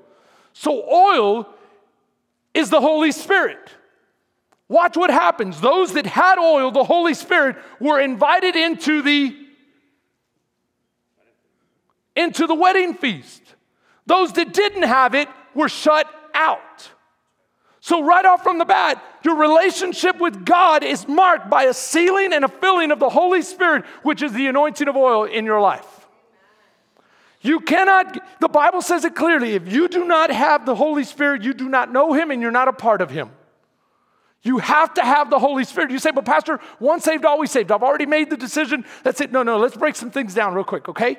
So, 0.54 0.88
oil 0.88 1.50
is 2.54 2.70
the 2.70 2.82
Holy 2.82 3.12
Spirit. 3.12 3.72
Watch 4.68 4.96
what 4.96 5.10
happens. 5.10 5.60
Those 5.60 5.94
that 5.94 6.06
had 6.06 6.38
oil, 6.38 6.70
the 6.70 6.84
Holy 6.84 7.16
Spirit, 7.16 7.56
were 7.80 8.00
invited 8.00 8.56
into 8.56 9.02
the 9.02 9.36
into 12.16 12.46
the 12.46 12.54
wedding 12.54 12.94
feast. 12.94 13.42
Those 14.06 14.34
that 14.34 14.54
didn't 14.54 14.84
have 14.84 15.16
it 15.16 15.30
were 15.56 15.68
shut 15.68 16.08
out. 16.36 16.93
So, 17.86 18.02
right 18.02 18.24
off 18.24 18.44
from 18.44 18.60
the 18.60 18.66
bat, 18.66 19.04
your 19.26 19.36
relationship 19.36 20.18
with 20.22 20.46
God 20.46 20.86
is 20.86 21.06
marked 21.06 21.50
by 21.50 21.64
a 21.64 21.74
sealing 21.74 22.32
and 22.32 22.46
a 22.46 22.48
filling 22.48 22.92
of 22.92 23.00
the 23.00 23.10
Holy 23.10 23.42
Spirit, 23.42 23.84
which 24.04 24.22
is 24.22 24.32
the 24.32 24.48
anointing 24.48 24.88
of 24.88 24.96
oil 24.96 25.26
in 25.26 25.44
your 25.44 25.60
life. 25.60 26.08
You 27.42 27.60
cannot, 27.60 28.18
the 28.40 28.48
Bible 28.48 28.82
says 28.82 29.04
it 29.04 29.16
clearly 29.16 29.56
if 29.56 29.70
you 29.70 29.90
do 29.90 30.06
not 30.06 30.32
have 30.32 30.66
the 30.66 30.76
Holy 30.76 31.04
Spirit, 31.04 31.44
you 31.44 31.54
do 31.54 31.68
not 31.68 31.92
know 31.92 32.14
Him 32.14 32.32
and 32.32 32.42
you're 32.42 32.52
not 32.52 32.70
a 32.70 32.74
part 32.74 33.02
of 33.02 33.10
Him. 33.10 33.32
You 34.44 34.60
have 34.60 34.94
to 34.94 35.02
have 35.02 35.30
the 35.30 35.40
Holy 35.40 35.66
Spirit. 35.66 35.92
You 35.92 36.00
say, 36.00 36.12
but 36.12 36.24
Pastor, 36.24 36.62
once 36.80 37.04
saved, 37.04 37.26
always 37.26 37.52
saved. 37.52 37.70
I've 37.70 37.84
already 37.84 38.06
made 38.06 38.30
the 38.30 38.38
decision. 38.38 38.86
That's 39.04 39.20
it. 39.20 39.34
No, 39.34 39.44
no, 39.44 39.58
let's 39.58 39.76
break 39.76 39.98
some 39.98 40.10
things 40.10 40.34
down 40.34 40.54
real 40.54 40.64
quick, 40.64 40.88
okay? 40.88 41.18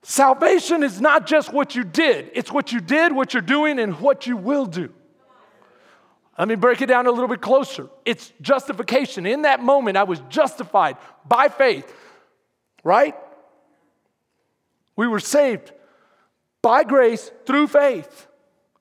Salvation 0.00 0.82
is 0.82 1.02
not 1.02 1.26
just 1.26 1.52
what 1.52 1.74
you 1.74 1.84
did, 1.84 2.30
it's 2.32 2.50
what 2.50 2.72
you 2.72 2.80
did, 2.80 3.12
what 3.12 3.34
you're 3.34 3.42
doing, 3.42 3.78
and 3.78 4.00
what 4.00 4.26
you 4.26 4.38
will 4.38 4.64
do. 4.64 4.90
Let 6.40 6.48
me 6.48 6.54
break 6.54 6.80
it 6.80 6.86
down 6.86 7.06
a 7.06 7.10
little 7.10 7.28
bit 7.28 7.42
closer. 7.42 7.90
It's 8.06 8.32
justification. 8.40 9.26
In 9.26 9.42
that 9.42 9.62
moment, 9.62 9.98
I 9.98 10.04
was 10.04 10.20
justified 10.30 10.96
by 11.28 11.48
faith, 11.48 11.94
right? 12.82 13.14
We 14.96 15.06
were 15.06 15.20
saved 15.20 15.70
by 16.62 16.84
grace 16.84 17.30
through 17.44 17.66
faith. 17.66 18.26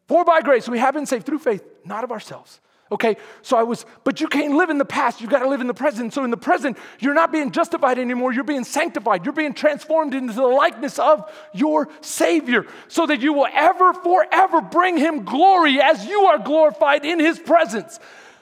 For 0.07 0.23
by 0.23 0.39
grace, 0.39 0.69
we 0.69 0.79
have 0.79 0.93
been 0.93 1.05
saved 1.05 1.25
through 1.25 1.39
faith, 1.39 1.61
not 1.83 2.05
of 2.05 2.13
ourselves. 2.13 2.61
Okay, 2.91 3.17
so 3.43 3.55
I 3.55 3.61
was, 3.61 3.85
but 4.03 4.19
you 4.19 4.27
can't 4.27 4.55
live 4.55 4.71
in 4.71 4.79
the 4.79 4.85
past. 4.85 5.21
You've 5.21 5.29
got 5.29 5.39
to 5.39 5.47
live 5.47 5.61
in 5.61 5.67
the 5.67 5.75
present. 5.75 6.11
So 6.11 6.23
in 6.23 6.31
the 6.31 6.37
present, 6.37 6.75
you're 6.99 7.13
not 7.13 7.31
being 7.31 7.51
justified 7.51 7.99
anymore. 7.99 8.33
You're 8.33 8.43
being 8.43 8.63
sanctified. 8.63 9.25
You're 9.25 9.33
being 9.33 9.53
transformed 9.53 10.15
into 10.15 10.33
the 10.33 10.47
likeness 10.47 10.97
of 10.97 11.31
your 11.53 11.89
Savior 12.01 12.65
so 12.87 13.05
that 13.05 13.21
you 13.21 13.33
will 13.33 13.47
ever, 13.53 13.93
forever 13.93 14.61
bring 14.61 14.97
Him 14.97 15.23
glory 15.23 15.79
as 15.79 16.05
you 16.05 16.21
are 16.21 16.39
glorified 16.39 17.05
in 17.05 17.19
His 17.19 17.37
presence. 17.37 17.99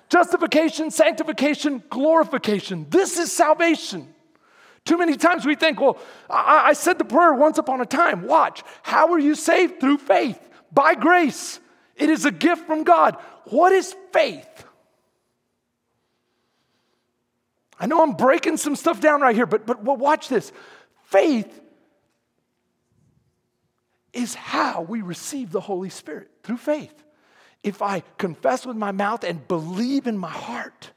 Justification, 0.07 0.91
sanctification, 0.91 1.83
glorification. 1.89 2.88
This 2.89 3.19
is 3.19 3.33
salvation. 3.33 4.13
Too 4.86 4.97
many 4.97 5.17
times 5.17 5.45
we 5.45 5.55
think, 5.55 5.81
well, 5.81 5.99
I, 6.29 6.69
I 6.69 6.73
said 6.73 6.97
the 6.97 7.03
prayer 7.03 7.33
once 7.33 7.57
upon 7.57 7.81
a 7.81 7.86
time. 7.86 8.25
Watch. 8.25 8.63
How 8.83 9.12
are 9.12 9.19
you 9.19 9.36
saved? 9.36 9.81
Through 9.81 9.97
faith, 9.97 10.39
by 10.71 10.95
grace. 10.95 11.60
It 11.97 12.10
is 12.10 12.23
a 12.23 12.31
gift 12.31 12.65
from 12.65 12.83
God. 12.83 13.17
What 13.49 13.71
is 13.71 13.95
faith? 14.12 14.65
I 17.79 17.86
know 17.86 18.01
I'm 18.01 18.13
breaking 18.13 18.57
some 18.57 18.75
stuff 18.75 18.99
down 18.99 19.21
right 19.21 19.36
here, 19.36 19.45
but, 19.45 19.65
but 19.65 19.81
watch 19.81 20.27
this. 20.27 20.51
Faith 21.05 21.62
is 24.13 24.33
how 24.33 24.81
we 24.81 25.01
receive 25.01 25.51
the 25.51 25.62
Holy 25.62 25.89
Spirit 25.89 26.29
through 26.43 26.57
faith. 26.57 27.03
If 27.63 27.81
I 27.81 28.03
confess 28.17 28.65
with 28.65 28.75
my 28.75 28.91
mouth 28.91 29.23
and 29.23 29.47
believe 29.47 30.07
in 30.07 30.17
my 30.17 30.29
heart, 30.29 30.91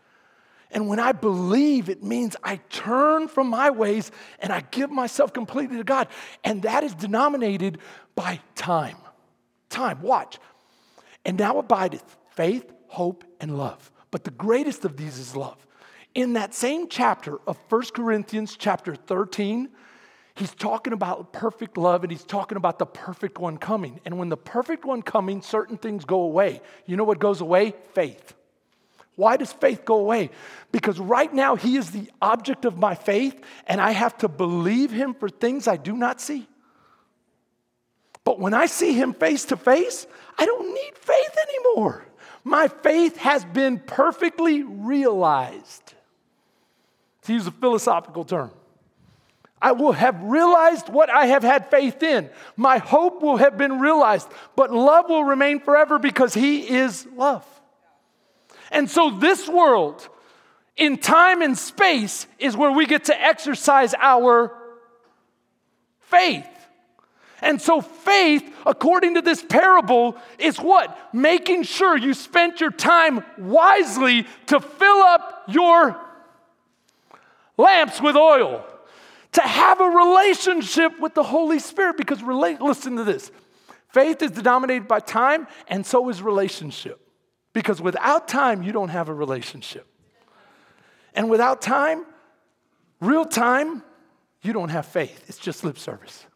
and 0.71 0.89
when 0.89 1.01
I 1.01 1.13
believe, 1.13 1.89
it 1.89 2.03
means 2.03 2.37
I 2.43 2.57
turn 2.71 3.29
from 3.29 3.49
my 3.49 3.71
ways 3.71 4.11
and 4.39 4.53
I 4.53 4.63
give 4.71 4.91
myself 4.91 5.33
completely 5.33 5.77
to 5.79 5.85
God. 5.85 6.09
And 6.45 6.63
that 6.63 6.85
is 6.85 6.95
denominated 6.95 7.79
by 8.15 8.41
time. 8.55 8.97
Time, 9.69 10.01
watch. 10.01 10.39
And 11.25 11.37
now 11.37 11.59
abideth 11.59 12.17
faith, 12.31 12.73
hope, 12.89 13.25
and 13.41 13.57
love. 13.57 13.91
But 14.11 14.25
the 14.25 14.31
greatest 14.31 14.85
of 14.85 14.97
these 14.97 15.19
is 15.19 15.37
love. 15.37 15.67
In 16.15 16.33
that 16.33 16.55
same 16.55 16.89
chapter 16.89 17.39
of 17.47 17.57
1 17.69 17.83
Corinthians, 17.95 18.57
chapter 18.57 18.95
13, 18.95 19.69
he's 20.35 20.55
talking 20.55 20.93
about 20.93 21.33
perfect 21.33 21.77
love 21.77 22.03
and 22.03 22.11
he's 22.11 22.25
talking 22.25 22.57
about 22.57 22.79
the 22.79 22.87
perfect 22.87 23.39
one 23.39 23.59
coming. 23.59 24.01
And 24.05 24.19
when 24.19 24.29
the 24.29 24.37
perfect 24.37 24.85
one 24.85 25.03
coming, 25.03 25.43
certain 25.43 25.77
things 25.77 26.05
go 26.05 26.23
away. 26.23 26.63
You 26.87 26.97
know 26.97 27.05
what 27.05 27.21
goes 27.21 27.41
away? 27.41 27.75
Faith. 27.95 28.35
Why 29.15 29.37
does 29.37 29.53
faith 29.53 29.85
go 29.85 29.97
away? 29.99 30.31
Because 30.73 30.99
right 30.99 31.33
now 31.33 31.55
he 31.55 31.77
is 31.77 31.91
the 31.91 32.11
object 32.23 32.65
of 32.65 32.79
my 32.79 32.95
faith 32.95 33.39
and 33.67 33.81
I 33.81 33.91
have 33.91 34.17
to 34.19 34.29
believe 34.29 34.91
him 34.91 35.15
for 35.15 35.29
things 35.29 35.69
I 35.69 35.77
do 35.77 35.97
not 35.97 36.21
see. 36.21 36.49
But 38.25 38.41
when 38.41 38.55
I 38.55 38.67
see 38.67 38.93
him 38.93 39.15
face 39.15 39.45
to 39.47 39.57
face, 39.57 40.07
I 40.39 40.47
don't 40.47 40.75
need 40.75 40.93
faith 40.97 41.37
anymore. 41.49 42.07
My 42.45 42.69
faith 42.69 43.17
has 43.19 43.45
been 43.45 43.79
perfectly 43.79 44.63
realized. 44.63 45.95
To 47.25 47.35
use 47.35 47.47
a 47.47 47.51
philosophical 47.51 48.25
term, 48.25 48.51
I 49.61 49.73
will 49.73 49.93
have 49.93 50.23
realized 50.23 50.89
what 50.89 51.11
I 51.11 51.27
have 51.27 51.43
had 51.43 51.71
faith 51.71 52.03
in. 52.03 52.31
My 52.57 52.79
hope 52.79 53.21
will 53.21 53.37
have 53.37 53.59
been 53.59 53.79
realized, 53.79 54.29
but 54.57 54.73
love 54.73 55.09
will 55.09 55.25
remain 55.25 55.61
forever 55.61 55.99
because 55.99 56.33
He 56.33 56.67
is 56.69 57.07
love. 57.15 57.45
And 58.71 58.89
so, 58.89 59.11
this 59.11 59.49
world, 59.49 60.09
in 60.77 60.97
time 60.97 61.43
and 61.43 61.59
space, 61.59 62.27
is 62.39 62.57
where 62.57 62.71
we 62.71 62.87
get 62.87 63.05
to 63.05 63.21
exercise 63.21 63.95
our 63.99 64.53
faith. 66.01 66.47
And 67.43 67.61
so, 67.61 67.81
faith, 67.81 68.55
according 68.67 69.15
to 69.15 69.23
this 69.23 69.43
parable, 69.43 70.17
is 70.39 70.59
what? 70.59 70.97
Making 71.15 71.63
sure 71.63 71.97
you 71.97 72.15
spent 72.15 72.61
your 72.61 72.71
time 72.71 73.25
wisely 73.39 74.27
to 74.47 74.61
fill 74.61 75.03
up 75.03 75.45
your 75.49 75.99
lamps 77.57 78.01
with 78.01 78.17
oil, 78.17 78.65
to 79.33 79.41
have 79.41 79.81
a 79.81 79.89
relationship 79.89 80.99
with 81.01 81.15
the 81.15 81.23
Holy 81.23 81.59
Spirit. 81.59 81.97
Because, 81.97 82.23
relate, 82.23 82.61
listen 82.61 82.97
to 82.97 83.05
this 83.05 83.31
faith 83.89 84.23
is 84.23 84.33
denominated 84.33 84.87
by 84.87 85.01
time, 85.01 85.47
and 85.69 85.85
so 85.85 86.09
is 86.11 86.23
relationship. 86.23 87.01
Because 87.53 87.81
without 87.81 88.29
time, 88.29 88.63
you 88.63 88.73
don't 88.73 88.91
have 88.91 89.09
a 89.09 89.15
relationship. 89.15 89.87
And 91.15 91.29
without 91.29 91.61
time, 91.61 92.05
real 93.01 93.25
time, 93.25 93.83
you 94.43 94.53
don't 94.53 94.69
have 94.69 94.87
faith. 94.87 95.25
It's 95.27 95.39
just 95.39 95.65
lip 95.65 95.77
service 95.77 96.27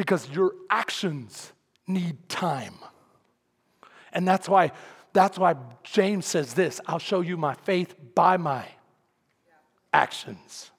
because 0.00 0.30
your 0.30 0.54
actions 0.70 1.52
need 1.86 2.26
time. 2.26 2.72
And 4.14 4.26
that's 4.26 4.48
why 4.48 4.72
that's 5.12 5.38
why 5.38 5.56
James 5.82 6.24
says 6.24 6.54
this, 6.54 6.80
I'll 6.86 6.98
show 6.98 7.20
you 7.20 7.36
my 7.36 7.52
faith 7.52 7.94
by 8.14 8.38
my 8.38 8.64
actions. 9.92 10.70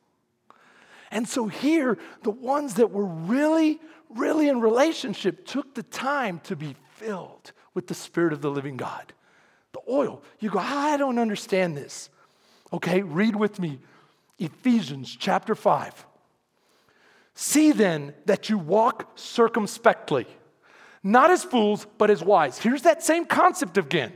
And 1.11 1.29
so 1.29 1.47
here 1.47 1.99
the 2.23 2.31
ones 2.31 2.73
that 2.75 2.89
were 2.89 3.05
really 3.05 3.79
really 4.09 4.49
in 4.49 4.59
relationship 4.59 5.45
took 5.45 5.75
the 5.75 5.83
time 5.83 6.39
to 6.45 6.55
be 6.55 6.75
filled 6.95 7.51
with 7.75 7.85
the 7.85 7.93
spirit 7.93 8.33
of 8.33 8.41
the 8.41 8.49
living 8.49 8.75
God. 8.75 9.13
The 9.73 9.81
oil. 9.87 10.23
You 10.39 10.49
go, 10.49 10.57
I 10.57 10.97
don't 10.97 11.19
understand 11.19 11.77
this. 11.77 12.09
Okay, 12.73 13.03
read 13.03 13.35
with 13.35 13.59
me 13.59 13.81
Ephesians 14.39 15.15
chapter 15.15 15.53
5. 15.53 16.07
See 17.33 17.71
then 17.71 18.13
that 18.25 18.49
you 18.49 18.57
walk 18.57 19.11
circumspectly, 19.15 20.27
not 21.03 21.31
as 21.31 21.43
fools, 21.43 21.87
but 21.97 22.09
as 22.09 22.23
wise. 22.23 22.57
Here's 22.57 22.83
that 22.83 23.03
same 23.03 23.25
concept 23.25 23.77
again 23.77 24.13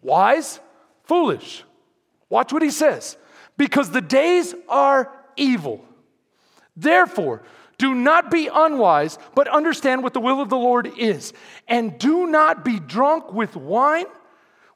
wise, 0.00 0.60
foolish. 1.04 1.64
Watch 2.28 2.52
what 2.52 2.62
he 2.62 2.70
says. 2.70 3.16
Because 3.56 3.90
the 3.90 4.00
days 4.00 4.54
are 4.68 5.12
evil. 5.36 5.84
Therefore, 6.76 7.42
do 7.78 7.94
not 7.94 8.30
be 8.30 8.48
unwise, 8.52 9.18
but 9.34 9.48
understand 9.48 10.02
what 10.02 10.14
the 10.14 10.20
will 10.20 10.40
of 10.40 10.48
the 10.48 10.56
Lord 10.56 10.90
is. 10.98 11.32
And 11.68 11.98
do 11.98 12.26
not 12.26 12.64
be 12.64 12.78
drunk 12.78 13.32
with 13.32 13.56
wine, 13.56 14.06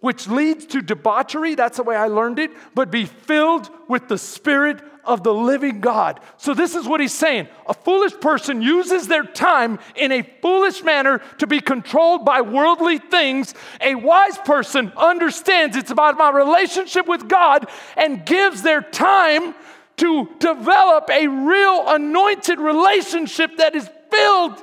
which 0.00 0.28
leads 0.28 0.66
to 0.66 0.82
debauchery. 0.82 1.54
That's 1.54 1.76
the 1.76 1.82
way 1.82 1.96
I 1.96 2.06
learned 2.06 2.38
it. 2.38 2.50
But 2.74 2.90
be 2.90 3.04
filled 3.04 3.70
with 3.88 4.08
the 4.08 4.18
Spirit 4.18 4.82
of 5.04 5.22
the 5.22 5.34
living 5.34 5.80
God. 5.80 6.20
So, 6.36 6.54
this 6.54 6.74
is 6.74 6.86
what 6.86 7.00
he's 7.00 7.12
saying. 7.12 7.48
A 7.66 7.74
foolish 7.74 8.18
person 8.20 8.62
uses 8.62 9.08
their 9.08 9.24
time 9.24 9.78
in 9.96 10.12
a 10.12 10.22
foolish 10.42 10.82
manner 10.82 11.20
to 11.38 11.46
be 11.46 11.60
controlled 11.60 12.24
by 12.24 12.40
worldly 12.40 12.98
things. 12.98 13.54
A 13.80 13.94
wise 13.94 14.38
person 14.38 14.92
understands 14.96 15.76
it's 15.76 15.90
about 15.90 16.18
my 16.18 16.30
relationship 16.30 17.06
with 17.06 17.28
God 17.28 17.68
and 17.96 18.24
gives 18.24 18.62
their 18.62 18.82
time 18.82 19.54
to 19.98 20.28
develop 20.38 21.10
a 21.10 21.26
real 21.26 21.84
anointed 21.88 22.58
relationship 22.58 23.56
that 23.58 23.74
is 23.74 23.88
filled. 24.10 24.62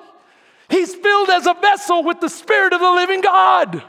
He's 0.69 0.93
filled 0.95 1.30
as 1.30 1.45
a 1.45 1.54
vessel 1.54 2.04
with 2.04 2.19
the 2.19 2.30
Spirit 2.30 2.73
of 2.73 2.82
the 2.82 2.91
living 2.91 3.21
God. 3.21 3.84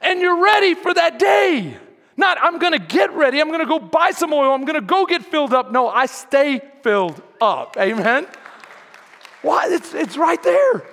And 0.00 0.20
you're 0.20 0.42
ready 0.42 0.74
for 0.74 0.94
that 0.94 1.18
day. 1.18 1.76
Not, 2.16 2.38
I'm 2.40 2.58
gonna 2.58 2.78
get 2.78 3.12
ready, 3.12 3.40
I'm 3.40 3.50
gonna 3.50 3.66
go 3.66 3.78
buy 3.78 4.10
some 4.10 4.32
oil, 4.32 4.52
I'm 4.52 4.64
gonna 4.64 4.80
go 4.80 5.06
get 5.06 5.24
filled 5.24 5.54
up. 5.54 5.72
No, 5.72 5.88
I 5.88 6.06
stay 6.06 6.60
filled 6.82 7.22
up. 7.40 7.76
Amen? 7.78 8.26
Why? 9.42 9.68
It's, 9.70 9.94
it's 9.94 10.16
right 10.16 10.42
there. 10.42 10.84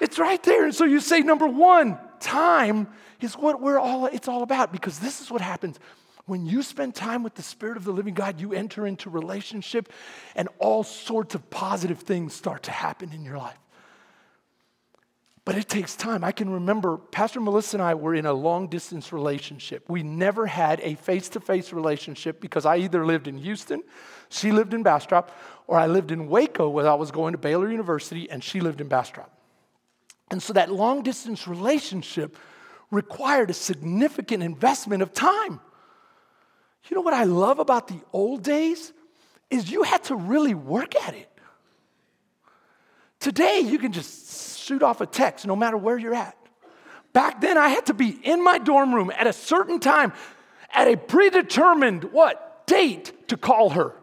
It's 0.00 0.18
right 0.18 0.42
there. 0.42 0.64
And 0.64 0.74
so 0.74 0.84
you 0.84 1.00
say, 1.00 1.20
number 1.20 1.46
one, 1.46 1.98
time 2.20 2.88
is 3.20 3.34
what 3.34 3.62
we're 3.62 3.78
all, 3.78 4.06
it's 4.06 4.28
all 4.28 4.42
about 4.42 4.72
because 4.72 4.98
this 4.98 5.20
is 5.20 5.30
what 5.30 5.40
happens. 5.40 5.78
When 6.26 6.44
you 6.44 6.62
spend 6.62 6.96
time 6.96 7.22
with 7.22 7.36
the 7.36 7.42
Spirit 7.42 7.76
of 7.76 7.84
the 7.84 7.92
living 7.92 8.14
God, 8.14 8.40
you 8.40 8.52
enter 8.52 8.86
into 8.86 9.08
relationship 9.08 9.92
and 10.34 10.48
all 10.58 10.82
sorts 10.82 11.36
of 11.36 11.48
positive 11.50 12.00
things 12.00 12.34
start 12.34 12.64
to 12.64 12.72
happen 12.72 13.12
in 13.12 13.24
your 13.24 13.38
life. 13.38 13.56
But 15.46 15.56
it 15.56 15.68
takes 15.68 15.94
time. 15.94 16.24
I 16.24 16.32
can 16.32 16.50
remember 16.50 16.96
Pastor 16.96 17.40
Melissa 17.40 17.76
and 17.76 17.82
I 17.82 17.94
were 17.94 18.16
in 18.16 18.26
a 18.26 18.32
long 18.32 18.66
distance 18.66 19.12
relationship. 19.12 19.88
We 19.88 20.02
never 20.02 20.44
had 20.44 20.80
a 20.80 20.96
face 20.96 21.28
to 21.30 21.40
face 21.40 21.72
relationship 21.72 22.40
because 22.40 22.66
I 22.66 22.78
either 22.78 23.06
lived 23.06 23.28
in 23.28 23.38
Houston, 23.38 23.82
She 24.28 24.50
lived 24.50 24.74
in 24.74 24.82
Bastrop, 24.82 25.30
or 25.68 25.78
I 25.78 25.86
lived 25.86 26.10
in 26.10 26.28
Waco 26.28 26.68
where 26.68 26.88
I 26.88 26.94
was 26.94 27.12
going 27.12 27.30
to 27.30 27.38
Baylor 27.38 27.70
University, 27.70 28.28
and 28.28 28.42
she 28.42 28.60
lived 28.60 28.80
in 28.80 28.88
Bastrop. 28.88 29.30
And 30.32 30.42
so 30.42 30.52
that 30.54 30.72
long 30.72 31.02
distance 31.02 31.46
relationship 31.46 32.36
required 32.90 33.48
a 33.48 33.54
significant 33.54 34.42
investment 34.42 35.00
of 35.00 35.14
time. 35.14 35.60
You 36.88 36.96
know 36.96 37.02
what 37.02 37.14
I 37.14 37.22
love 37.22 37.60
about 37.60 37.86
the 37.86 38.00
old 38.12 38.42
days? 38.42 38.92
Is 39.48 39.70
you 39.70 39.84
had 39.84 40.02
to 40.04 40.16
really 40.16 40.54
work 40.54 40.96
at 40.96 41.14
it. 41.14 41.30
Today, 43.20 43.60
you 43.60 43.78
can 43.78 43.92
just 43.92 44.55
shoot 44.66 44.82
off 44.82 45.00
a 45.00 45.06
text 45.06 45.46
no 45.46 45.54
matter 45.54 45.76
where 45.76 45.96
you're 45.96 46.14
at. 46.14 46.36
Back 47.12 47.40
then, 47.40 47.56
I 47.56 47.68
had 47.68 47.86
to 47.86 47.94
be 47.94 48.10
in 48.10 48.42
my 48.42 48.58
dorm 48.58 48.94
room 48.94 49.10
at 49.16 49.26
a 49.26 49.32
certain 49.32 49.78
time, 49.78 50.12
at 50.74 50.88
a 50.88 50.96
predetermined 50.96 52.04
what? 52.12 52.66
Date 52.66 53.28
to 53.28 53.36
call 53.36 53.70
her. 53.70 53.94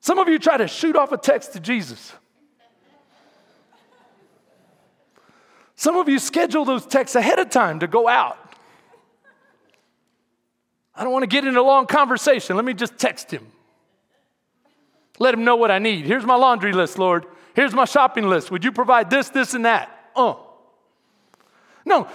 Some 0.00 0.18
of 0.18 0.28
you 0.28 0.38
try 0.38 0.56
to 0.56 0.66
shoot 0.66 0.96
off 0.96 1.12
a 1.12 1.16
text 1.16 1.52
to 1.52 1.60
Jesus. 1.60 2.12
Some 5.76 5.96
of 5.96 6.08
you 6.08 6.18
schedule 6.18 6.64
those 6.64 6.84
texts 6.84 7.16
ahead 7.16 7.38
of 7.38 7.50
time 7.50 7.80
to 7.80 7.86
go 7.86 8.08
out. 8.08 8.38
I 10.94 11.02
don't 11.02 11.12
want 11.12 11.22
to 11.22 11.28
get 11.28 11.44
in 11.44 11.56
a 11.56 11.62
long 11.62 11.86
conversation. 11.86 12.56
Let 12.56 12.64
me 12.64 12.74
just 12.74 12.98
text 12.98 13.30
him. 13.30 13.46
Let 15.18 15.34
him 15.34 15.44
know 15.44 15.56
what 15.56 15.70
I 15.70 15.78
need. 15.78 16.04
Here's 16.04 16.24
my 16.24 16.34
laundry 16.34 16.72
list, 16.72 16.98
Lord. 16.98 17.26
Here's 17.54 17.72
my 17.72 17.84
shopping 17.84 18.28
list. 18.28 18.50
Would 18.50 18.64
you 18.64 18.72
provide 18.72 19.10
this, 19.10 19.28
this, 19.30 19.54
and 19.54 19.64
that? 19.64 20.10
Uh. 20.14 20.34
No, 21.84 22.08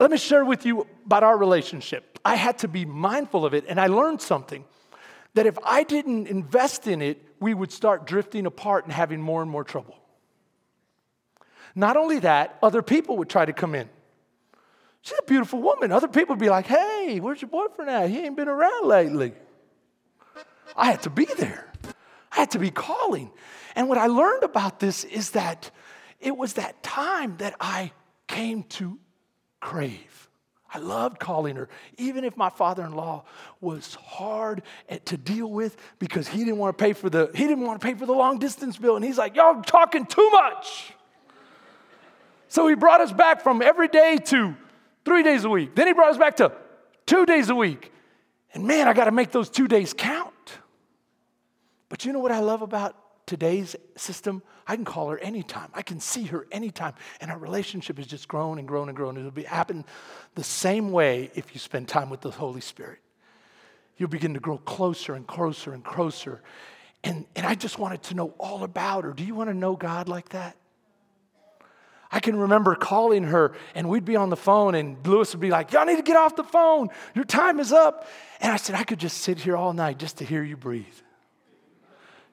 let 0.00 0.10
me 0.10 0.16
share 0.16 0.44
with 0.44 0.66
you 0.66 0.86
about 1.06 1.22
our 1.22 1.36
relationship. 1.36 2.18
I 2.24 2.36
had 2.36 2.58
to 2.58 2.68
be 2.68 2.84
mindful 2.84 3.44
of 3.44 3.54
it, 3.54 3.64
and 3.68 3.80
I 3.80 3.86
learned 3.86 4.20
something 4.20 4.64
that 5.34 5.46
if 5.46 5.58
I 5.64 5.82
didn't 5.82 6.26
invest 6.26 6.86
in 6.86 7.02
it, 7.02 7.22
we 7.40 7.54
would 7.54 7.70
start 7.70 8.06
drifting 8.06 8.46
apart 8.46 8.84
and 8.84 8.92
having 8.92 9.20
more 9.20 9.42
and 9.42 9.50
more 9.50 9.64
trouble. 9.64 9.96
Not 11.74 11.96
only 11.96 12.20
that, 12.20 12.58
other 12.62 12.82
people 12.82 13.16
would 13.18 13.28
try 13.28 13.44
to 13.44 13.52
come 13.52 13.74
in. 13.74 13.88
She's 15.02 15.18
a 15.18 15.24
beautiful 15.24 15.60
woman. 15.60 15.92
Other 15.92 16.08
people 16.08 16.34
would 16.34 16.40
be 16.40 16.48
like, 16.48 16.66
hey, 16.66 17.18
where's 17.20 17.42
your 17.42 17.50
boyfriend 17.50 17.90
at? 17.90 18.08
He 18.08 18.20
ain't 18.20 18.36
been 18.36 18.48
around 18.48 18.86
lately. 18.86 19.34
I 20.76 20.86
had 20.86 21.02
to 21.02 21.10
be 21.10 21.26
there. 21.36 21.70
I 22.34 22.40
had 22.40 22.50
to 22.52 22.58
be 22.58 22.70
calling. 22.70 23.30
And 23.76 23.88
what 23.88 23.98
I 23.98 24.06
learned 24.06 24.42
about 24.42 24.80
this 24.80 25.04
is 25.04 25.30
that 25.30 25.70
it 26.20 26.36
was 26.36 26.54
that 26.54 26.82
time 26.82 27.36
that 27.38 27.54
I 27.60 27.92
came 28.26 28.64
to 28.64 28.98
crave. 29.60 30.28
I 30.72 30.78
loved 30.78 31.20
calling 31.20 31.54
her, 31.54 31.68
even 31.98 32.24
if 32.24 32.36
my 32.36 32.50
father-in-law 32.50 33.24
was 33.60 33.94
hard 33.94 34.62
to 35.04 35.16
deal 35.16 35.48
with 35.48 35.76
because 36.00 36.26
he 36.26 36.38
didn't 36.38 36.58
want 36.58 36.76
to 36.76 36.82
pay 36.82 36.92
for 36.92 37.08
the 37.08 37.30
he 37.32 37.46
didn't 37.46 37.64
want 37.64 37.80
to 37.80 37.86
pay 37.86 37.94
for 37.94 38.06
the 38.06 38.12
long 38.12 38.40
distance 38.40 38.76
bill, 38.76 38.96
and 38.96 39.04
he's 39.04 39.16
like, 39.16 39.36
"Y'all 39.36 39.62
talking 39.62 40.04
too 40.04 40.28
much." 40.30 40.92
So 42.48 42.66
he 42.66 42.74
brought 42.74 43.00
us 43.00 43.12
back 43.12 43.40
from 43.40 43.62
every 43.62 43.86
day 43.86 44.18
to 44.24 44.56
three 45.04 45.22
days 45.22 45.44
a 45.44 45.48
week. 45.48 45.76
Then 45.76 45.86
he 45.86 45.92
brought 45.92 46.10
us 46.10 46.18
back 46.18 46.36
to 46.38 46.50
two 47.06 47.24
days 47.24 47.50
a 47.50 47.54
week, 47.54 47.92
and 48.52 48.66
man, 48.66 48.88
I 48.88 48.94
got 48.94 49.04
to 49.04 49.12
make 49.12 49.30
those 49.30 49.50
two 49.50 49.68
days 49.68 49.94
count. 49.94 50.33
But 51.94 52.04
you 52.04 52.12
know 52.12 52.18
what 52.18 52.32
I 52.32 52.40
love 52.40 52.60
about 52.60 52.96
today's 53.24 53.76
system, 53.96 54.42
I 54.66 54.74
can 54.74 54.84
call 54.84 55.10
her 55.10 55.18
anytime. 55.18 55.68
I 55.74 55.82
can 55.82 56.00
see 56.00 56.24
her 56.24 56.44
anytime. 56.50 56.94
And 57.20 57.30
our 57.30 57.38
relationship 57.38 57.98
has 57.98 58.08
just 58.08 58.26
grown 58.26 58.58
and 58.58 58.66
grown 58.66 58.88
and 58.88 58.96
grown. 58.96 59.16
It'll 59.16 59.30
be 59.30 59.44
happen 59.44 59.84
the 60.34 60.42
same 60.42 60.90
way 60.90 61.30
if 61.36 61.54
you 61.54 61.60
spend 61.60 61.86
time 61.86 62.10
with 62.10 62.20
the 62.20 62.32
Holy 62.32 62.60
Spirit. 62.60 62.98
You'll 63.96 64.08
begin 64.08 64.34
to 64.34 64.40
grow 64.40 64.58
closer 64.58 65.14
and 65.14 65.24
closer 65.24 65.72
and 65.72 65.84
closer. 65.84 66.42
And, 67.04 67.26
and 67.36 67.46
I 67.46 67.54
just 67.54 67.78
wanted 67.78 68.02
to 68.02 68.14
know 68.14 68.34
all 68.38 68.64
about 68.64 69.04
her. 69.04 69.12
Do 69.12 69.22
you 69.22 69.36
want 69.36 69.50
to 69.50 69.54
know 69.54 69.76
God 69.76 70.08
like 70.08 70.30
that? 70.30 70.56
I 72.10 72.18
can 72.18 72.34
remember 72.34 72.74
calling 72.74 73.22
her 73.22 73.54
and 73.76 73.88
we'd 73.88 74.04
be 74.04 74.16
on 74.16 74.30
the 74.30 74.36
phone 74.36 74.74
and 74.74 74.96
Lewis 75.06 75.32
would 75.32 75.40
be 75.40 75.50
like, 75.50 75.70
Y'all 75.70 75.86
need 75.86 75.98
to 75.98 76.02
get 76.02 76.16
off 76.16 76.34
the 76.34 76.42
phone. 76.42 76.88
Your 77.14 77.24
time 77.24 77.60
is 77.60 77.72
up. 77.72 78.08
And 78.40 78.50
I 78.50 78.56
said, 78.56 78.74
I 78.74 78.82
could 78.82 78.98
just 78.98 79.18
sit 79.18 79.38
here 79.38 79.56
all 79.56 79.72
night 79.72 80.00
just 80.00 80.18
to 80.18 80.24
hear 80.24 80.42
you 80.42 80.56
breathe. 80.56 80.86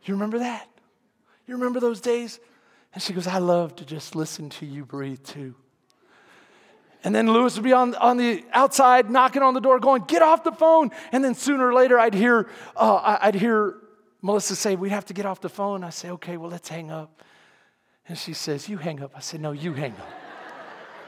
You 0.04 0.14
remember 0.16 0.40
that? 0.40 0.68
You 1.48 1.56
remember 1.56 1.80
those 1.80 2.02
days? 2.02 2.40
And 2.94 3.02
she 3.02 3.14
goes, 3.14 3.28
I 3.28 3.38
love 3.38 3.76
to 3.78 3.86
just 3.86 4.16
listen 4.16 4.50
to 4.52 4.66
you 4.66 4.86
breathe 4.86 5.24
too. 5.24 5.56
And 7.04 7.16
then 7.16 7.32
Lewis 7.32 7.56
would 7.56 7.64
be 7.64 7.74
on, 7.74 7.96
on 7.96 8.18
the 8.18 8.44
outside 8.54 9.10
knocking 9.10 9.42
on 9.42 9.54
the 9.54 9.60
door, 9.60 9.80
going, 9.80 10.04
Get 10.04 10.22
off 10.22 10.44
the 10.44 10.52
phone. 10.52 10.92
And 11.12 11.24
then 11.24 11.34
sooner 11.34 11.68
or 11.68 11.74
later, 11.74 12.00
I'd 12.00 12.14
hear, 12.14 12.48
uh, 12.76 13.18
I'd 13.22 13.36
hear 13.36 13.78
Melissa 14.22 14.56
say, 14.56 14.76
We 14.76 14.90
have 14.90 15.06
to 15.06 15.14
get 15.14 15.26
off 15.26 15.42
the 15.42 15.50
phone. 15.50 15.84
I 15.84 15.90
say, 15.90 16.12
Okay, 16.12 16.38
well, 16.38 16.52
let's 16.52 16.70
hang 16.70 16.92
up. 16.92 17.24
And 18.08 18.18
she 18.18 18.34
says, 18.34 18.70
You 18.70 18.78
hang 18.78 19.02
up. 19.02 19.14
I 19.16 19.20
said, 19.20 19.42
No, 19.42 19.52
you 19.52 19.74
hang 19.74 19.94
up. 19.94 20.10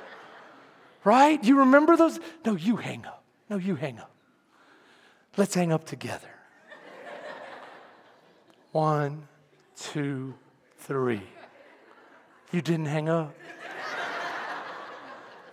right? 1.03 1.43
You 1.43 1.59
remember 1.59 1.95
those? 1.95 2.19
No, 2.43 2.55
you 2.55 2.77
hang 2.77 3.05
up. 3.05 3.23
No, 3.49 3.57
you 3.57 3.75
hang 3.75 3.99
up. 3.99 4.11
Let's 5.37 5.53
hang 5.53 5.71
up 5.71 5.85
together. 5.85 6.29
One, 8.73 9.27
two, 9.77 10.33
three. 10.77 11.21
You 12.51 12.61
didn't 12.61 12.87
hang 12.87 13.07
up. 13.07 13.35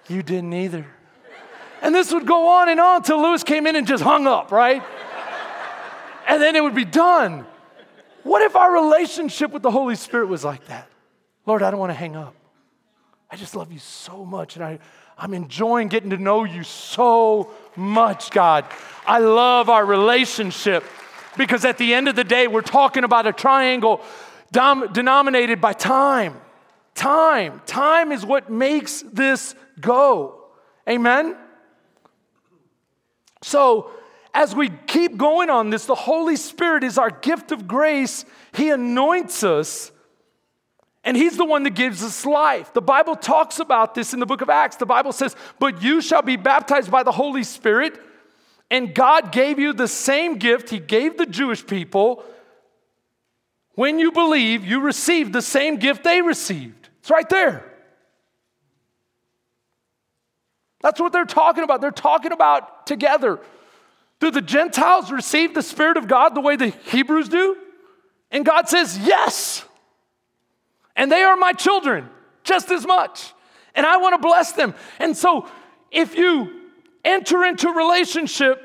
You 0.09 0.23
didn't 0.23 0.55
either. 0.55 0.87
And 1.83 1.95
this 1.95 2.13
would 2.13 2.27
go 2.27 2.49
on 2.49 2.71
and 2.71 2.81
on 2.81 2.97
until 2.97 3.21
Lewis 3.23 3.45
came 3.45 3.67
in 3.67 3.77
and 3.77 3.87
just 3.87 4.03
hung 4.03 4.27
up, 4.27 4.51
right? 4.51 4.83
And 6.27 6.41
then 6.41 6.57
it 6.57 6.63
would 6.63 6.75
be 6.75 6.87
done. 6.87 7.45
What 8.23 8.41
if 8.41 8.57
our 8.57 8.73
relationship 8.73 9.51
with 9.51 9.63
the 9.63 9.71
Holy 9.71 9.97
Spirit 9.97 10.29
was 10.29 10.43
like 10.43 10.67
that? 10.69 10.89
Lord, 11.45 11.63
I 11.63 11.71
don't 11.71 11.81
want 11.81 11.91
to 11.91 11.99
hang 11.99 12.17
up. 12.17 12.35
I 13.31 13.37
just 13.37 13.55
love 13.55 13.71
you 13.71 13.79
so 13.79 14.25
much, 14.25 14.57
and 14.57 14.65
I, 14.65 14.79
I'm 15.19 15.35
enjoying 15.35 15.89
getting 15.89 16.11
to 16.11 16.17
know 16.17 16.45
you 16.45 16.65
so 16.65 17.51
much, 17.77 18.31
God. 18.31 18.65
I 19.07 19.19
love 19.19 19.69
our 19.69 19.85
relationship 19.85 20.85
because 21.37 21.65
at 21.65 21.79
the 21.79 21.95
end 21.95 22.09
of 22.09 22.17
the 22.17 22.25
day, 22.25 22.47
we're 22.47 22.61
talking 22.61 23.05
about 23.05 23.27
a 23.27 23.33
triangle 23.33 24.01
dom- 24.53 24.93
denominated 24.93 25.61
by 25.61 25.73
time. 25.73 26.41
Time. 26.95 27.63
Time 27.67 28.13
is 28.13 28.27
what 28.27 28.51
makes 28.51 29.03
this 29.03 29.55
go. 29.81 30.45
Amen? 30.89 31.37
So, 33.43 33.91
as 34.35 34.55
we 34.55 34.71
keep 34.87 35.17
going 35.17 35.51
on 35.51 35.71
this, 35.71 35.87
the 35.87 35.95
Holy 35.95 36.37
Spirit 36.37 36.85
is 36.85 36.99
our 36.99 37.11
gift 37.11 37.53
of 37.53 37.67
grace. 37.67 38.25
He 38.53 38.71
anoints 38.71 39.43
us, 39.43 39.91
and 41.03 41.17
He's 41.17 41.37
the 41.37 41.45
one 41.45 41.65
that 41.65 41.75
gives 41.75 42.03
us 42.05 42.25
life. 42.25 42.73
The 42.73 42.83
Bible 42.83 43.17
talks 43.17 43.59
about 43.59 43.95
this 43.95 44.13
in 44.13 44.21
the 44.21 44.27
book 44.27 44.41
of 44.41 44.51
Acts. 44.51 44.77
The 44.77 44.87
Bible 44.87 45.13
says, 45.13 45.35
But 45.59 45.83
you 45.83 46.01
shall 46.01 46.23
be 46.23 46.37
baptized 46.37 46.91
by 46.91 47.03
the 47.03 47.13
Holy 47.13 47.43
Spirit, 47.43 47.99
and 48.71 48.95
God 48.95 49.33
gave 49.33 49.59
you 49.59 49.73
the 49.73 49.89
same 49.89 50.37
gift 50.37 50.71
He 50.71 50.79
gave 50.79 51.17
the 51.19 51.27
Jewish 51.27 51.67
people 51.67 52.25
when 53.75 53.99
you 53.99 54.13
believe, 54.13 54.65
you 54.65 54.81
receive 54.81 55.33
the 55.33 55.41
same 55.41 55.77
gift 55.77 56.05
they 56.05 56.21
received. 56.21 56.91
It's 56.99 57.11
right 57.11 57.29
there. 57.29 57.65
That's 60.83 61.01
what 61.01 61.13
they're 61.13 61.25
talking 61.25 61.65
about. 61.65 61.81
They're 61.81 61.91
talking 61.91 62.33
about 62.33 62.87
together. 62.87 63.41
Do 64.19 64.31
the 64.31 64.43
Gentiles 64.43 65.11
receive 65.11 65.55
the 65.55 65.63
Spirit 65.63 65.97
of 65.97 66.09
God 66.09 66.35
the 66.35 66.41
way 66.41 66.57
the 66.57 66.69
Hebrews 66.69 67.29
do? 67.29 67.57
And 68.31 68.45
God 68.45 68.69
says, 68.69 68.99
Yes. 68.99 69.65
And 70.95 71.11
they 71.11 71.23
are 71.23 71.37
my 71.37 71.53
children 71.53 72.09
just 72.45 72.71
as 72.71 72.87
much. 72.87 73.33
And 73.75 73.87
I 73.87 73.97
want 73.97 74.15
to 74.15 74.19
bless 74.19 74.53
them. 74.53 74.75
And 74.99 75.17
so 75.17 75.49
if 75.91 76.17
you 76.17 76.51
enter 77.03 77.45
into 77.45 77.71
relationship, 77.71 78.63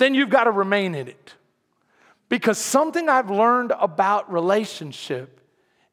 then 0.00 0.14
you've 0.14 0.30
got 0.30 0.44
to 0.44 0.50
remain 0.50 0.94
in 0.94 1.06
it. 1.06 1.34
Because 2.28 2.58
something 2.58 3.08
I've 3.08 3.30
learned 3.30 3.72
about 3.78 4.32
relationship 4.32 5.40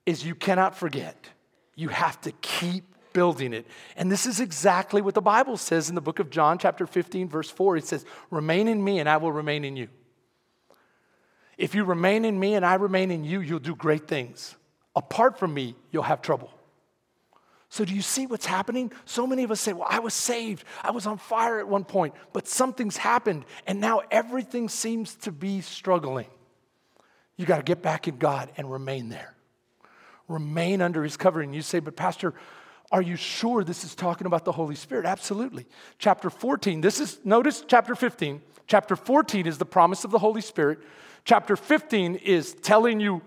is 0.05 0.25
you 0.25 0.33
cannot 0.33 0.75
forget. 0.75 1.29
You 1.75 1.89
have 1.89 2.19
to 2.21 2.31
keep 2.31 2.85
building 3.11 3.53
it. 3.53 3.67
And 3.95 4.11
this 4.11 4.25
is 4.25 4.39
exactly 4.39 5.01
what 5.01 5.13
the 5.13 5.21
Bible 5.21 5.57
says 5.57 5.89
in 5.89 5.95
the 5.95 6.01
book 6.01 6.19
of 6.19 6.29
John, 6.29 6.57
chapter 6.57 6.87
15, 6.87 7.27
verse 7.27 7.49
4. 7.49 7.77
It 7.77 7.85
says, 7.85 8.05
Remain 8.31 8.67
in 8.67 8.83
me, 8.83 8.99
and 8.99 9.09
I 9.09 9.17
will 9.17 9.31
remain 9.31 9.65
in 9.65 9.75
you. 9.75 9.89
If 11.57 11.75
you 11.75 11.83
remain 11.83 12.23
in 12.23 12.39
me 12.39 12.53
and 12.53 12.65
I 12.65 12.75
remain 12.75 13.11
in 13.11 13.23
you, 13.23 13.41
you'll 13.41 13.59
do 13.59 13.75
great 13.75 14.07
things. 14.07 14.55
Apart 14.95 15.39
from 15.39 15.53
me, 15.53 15.75
you'll 15.91 16.03
have 16.03 16.21
trouble. 16.21 16.51
So, 17.69 17.83
do 17.83 17.93
you 17.93 18.01
see 18.01 18.27
what's 18.27 18.45
happening? 18.45 18.91
So 19.05 19.27
many 19.27 19.43
of 19.43 19.51
us 19.51 19.59
say, 19.59 19.73
Well, 19.73 19.87
I 19.89 19.99
was 19.99 20.13
saved. 20.13 20.63
I 20.83 20.91
was 20.91 21.05
on 21.05 21.17
fire 21.17 21.59
at 21.59 21.67
one 21.67 21.83
point, 21.83 22.13
but 22.33 22.47
something's 22.47 22.97
happened, 22.97 23.45
and 23.65 23.81
now 23.81 24.01
everything 24.09 24.69
seems 24.69 25.15
to 25.17 25.31
be 25.31 25.61
struggling. 25.61 26.27
You 27.35 27.45
got 27.45 27.57
to 27.57 27.63
get 27.63 27.81
back 27.81 28.07
in 28.07 28.17
God 28.17 28.49
and 28.57 28.71
remain 28.71 29.09
there. 29.09 29.35
Remain 30.27 30.81
under 30.81 31.03
His 31.03 31.17
covering. 31.17 31.53
You 31.53 31.61
say, 31.61 31.79
But, 31.79 31.95
Pastor, 31.95 32.33
are 32.91 33.01
you 33.01 33.17
sure 33.17 33.63
this 33.63 33.83
is 33.83 33.95
talking 33.95 34.27
about 34.27 34.45
the 34.45 34.51
Holy 34.53 34.75
Spirit? 34.75 35.05
Absolutely. 35.05 35.65
Chapter 35.99 36.29
14, 36.29 36.79
this 36.81 36.99
is, 36.99 37.19
notice 37.25 37.63
chapter 37.67 37.95
15. 37.95 38.41
Chapter 38.65 38.95
14 38.95 39.45
is 39.45 39.57
the 39.57 39.65
promise 39.65 40.03
of 40.05 40.11
the 40.11 40.19
Holy 40.19 40.41
Spirit. 40.41 40.79
Chapter 41.25 41.57
15 41.57 42.15
is 42.15 42.53
telling 42.53 42.99
you 42.99 43.21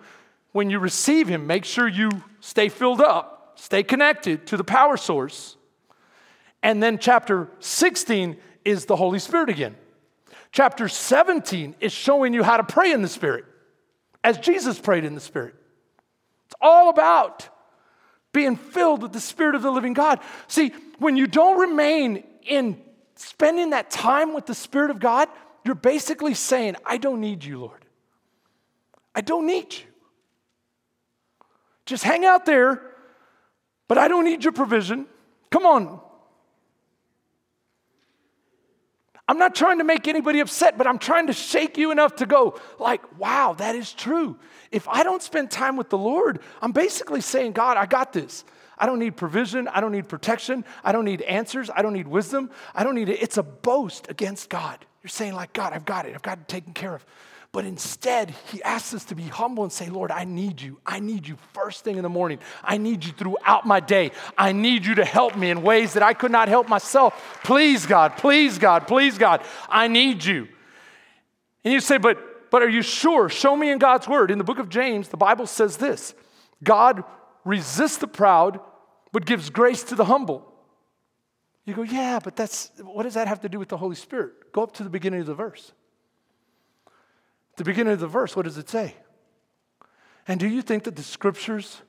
when 0.53 0.71
you 0.71 0.79
receive 0.79 1.29
Him, 1.29 1.47
make 1.47 1.65
sure 1.65 1.87
you 1.87 2.11
stay 2.41 2.69
filled 2.69 3.01
up, 3.01 3.40
stay 3.61 3.83
connected 3.83 4.47
to 4.47 4.57
the 4.57 4.65
power 4.65 4.97
source. 4.97 5.57
And 6.63 6.83
then 6.83 6.99
chapter 6.99 7.49
16 7.61 8.37
is 8.65 8.87
the 8.87 8.97
Holy 8.97 9.19
Spirit 9.19 9.51
again. 9.51 9.77
Chapter 10.51 10.89
17 10.89 11.77
is 11.79 11.93
showing 11.93 12.33
you 12.35 12.43
how 12.43 12.57
to 12.57 12.65
pray 12.65 12.91
in 12.91 13.03
the 13.03 13.09
Spirit, 13.09 13.45
as 14.25 14.39
Jesus 14.39 14.79
prayed 14.79 15.05
in 15.05 15.15
the 15.15 15.21
Spirit. 15.21 15.55
It's 16.47 16.55
all 16.61 16.89
about 16.89 17.49
being 18.33 18.57
filled 18.57 19.03
with 19.03 19.13
the 19.13 19.21
Spirit 19.21 19.55
of 19.55 19.63
the 19.63 19.71
living 19.71 19.93
God. 19.93 20.21
See, 20.49 20.73
when 20.99 21.17
you 21.17 21.27
don't 21.27 21.61
remain 21.61 22.25
in 22.43 22.81
spending 23.15 23.71
that 23.71 23.91
time 23.91 24.35
with 24.35 24.47
the 24.47 24.55
Spirit 24.55 24.91
of 24.91 24.99
God, 24.99 25.29
you're 25.65 25.75
basically 25.75 26.35
saying, 26.35 26.77
I 26.85 26.97
don't 26.97 27.21
need 27.21 27.45
you, 27.45 27.61
Lord. 27.61 27.85
I 29.15 29.21
don't 29.21 29.47
need 29.47 29.75
you. 29.75 29.85
Just 31.85 32.05
hang 32.05 32.25
out 32.25 32.47
there, 32.47 32.90
but 33.91 33.99
I 33.99 34.07
don't 34.07 34.25
need 34.25 34.45
your 34.45 34.53
provision. 34.53 35.07
Come 35.51 35.67
on. 35.67 35.99
I'm 39.27 39.37
not 39.37 39.57
trying 39.57 39.79
to 39.79 39.85
make 39.85 40.07
anybody 40.07 40.39
upset, 40.39 40.79
but 40.79 40.87
I'm 40.87 41.01
trying 41.01 41.27
to 41.27 41.33
shake 41.33 41.77
you 41.77 41.91
enough 41.91 42.15
to 42.17 42.27
go, 42.27 42.61
like, 42.79 43.19
wow, 43.19 43.55
that 43.55 43.75
is 43.75 43.93
true. 43.93 44.39
If 44.71 44.87
I 44.87 45.03
don't 45.03 45.21
spend 45.21 45.51
time 45.51 45.77
with 45.77 45.91
the 45.91 45.99
Lord, 45.99 46.39
I'm 46.63 46.71
basically 46.71 47.21
saying, 47.21 47.51
God, 47.51 47.77
I 47.77 47.87
got 47.87 48.13
this. 48.13 48.45
I 48.79 48.87
don't 48.87 49.01
need 49.01 49.17
provision. 49.17 49.67
I 49.67 49.81
don't 49.81 49.91
need 49.91 50.09
protection. 50.09 50.65
I 50.85 50.93
don't 50.93 51.05
need 51.05 51.23
answers. 51.23 51.69
I 51.75 51.83
don't 51.83 51.93
need 51.93 52.07
wisdom. 52.07 52.53
I 52.77 52.85
don't 52.85 52.95
need 52.95 53.09
it. 53.09 53.21
It's 53.21 53.39
a 53.39 53.43
boast 53.43 54.09
against 54.09 54.51
God. 54.51 54.87
You're 55.03 55.09
saying, 55.09 55.35
like, 55.35 55.53
God, 55.53 55.73
I've 55.73 55.85
got 55.85 56.07
it. 56.07 56.15
I've 56.15 56.23
got 56.23 56.39
it 56.39 56.47
taken 56.47 56.75
care 56.75 56.95
of. 56.95 57.05
But 57.53 57.65
instead, 57.65 58.33
he 58.53 58.63
asks 58.63 58.95
us 58.95 59.05
to 59.07 59.17
be 59.17 59.25
humble 59.25 59.65
and 59.65 59.73
say, 59.73 59.89
Lord, 59.89 60.13
I 60.13 60.23
need 60.25 60.61
you. 60.61 60.79
I 60.87 61.01
need 61.01 61.27
you 61.27 61.37
first 61.53 61.83
thing 61.83 61.97
in 61.97 62.05
the 62.05 62.09
morning. 62.09 62.39
I 62.63 62.79
need 62.79 63.05
you 63.05 63.11
throughout 63.11 63.67
my 63.67 63.81
day. 63.81 64.13
I 64.39 64.53
need 64.53 64.87
you 64.87 64.95
to 64.97 65.05
help 65.05 65.37
me 65.37 65.51
in 65.51 65.63
ways 65.63 65.95
that 65.95 66.03
I 66.03 66.15
could 66.15 66.31
not 66.31 66.47
help 66.47 66.69
myself. 66.69 67.41
Please, 67.43 67.87
God, 67.87 68.17
please, 68.17 68.59
God, 68.59 68.87
please, 68.87 69.19
God, 69.19 69.43
I 69.69 69.89
need 69.89 70.25
you. 70.25 70.47
And 71.65 71.75
you 71.75 71.81
say, 71.81 71.99
but, 71.99 72.51
but 72.53 72.63
are 72.63 72.69
you 72.69 72.83
sure? 72.83 73.29
Show 73.29 73.57
me 73.57 73.71
in 73.71 73.79
God's 73.79 74.07
word. 74.07 74.31
In 74.31 74.39
the 74.39 74.45
book 74.45 74.61
of 74.61 74.69
James, 74.69 75.09
the 75.09 75.17
Bible 75.17 75.47
says 75.47 75.77
this 75.77 76.15
God 76.63 77.03
resists 77.45 77.97
the 77.97 78.07
proud, 78.07 78.61
but 79.11 79.27
gives 79.27 79.51
grace 79.51 79.83
to 79.85 79.97
the 79.97 80.05
humble. 80.05 80.47
You 81.65 81.75
go, 81.75 81.83
yeah, 81.83 82.21
but 82.23 82.37
that's 82.37 82.71
what 82.81 83.03
does 83.03 83.15
that 83.15 83.27
have 83.27 83.41
to 83.41 83.49
do 83.49 83.59
with 83.59 83.69
the 83.69 83.77
Holy 83.77 83.97
Spirit? 83.97 84.53
Go 84.53 84.63
up 84.63 84.73
to 84.75 84.85
the 84.85 84.91
beginning 84.91 85.21
of 85.21 85.27
the 85.27 85.35
verse 85.35 85.73
the 87.61 87.65
beginning 87.65 87.93
of 87.93 88.01
the 88.01 88.07
verse, 88.07 88.35
what 88.35 88.47
does 88.47 88.57
it 88.57 88.71
say? 88.71 88.95
And 90.27 90.41
do 90.41 90.49
you 90.49 90.63
think 90.63 90.85
that 90.85 90.97
the 90.97 91.03
scriptures 91.03 91.83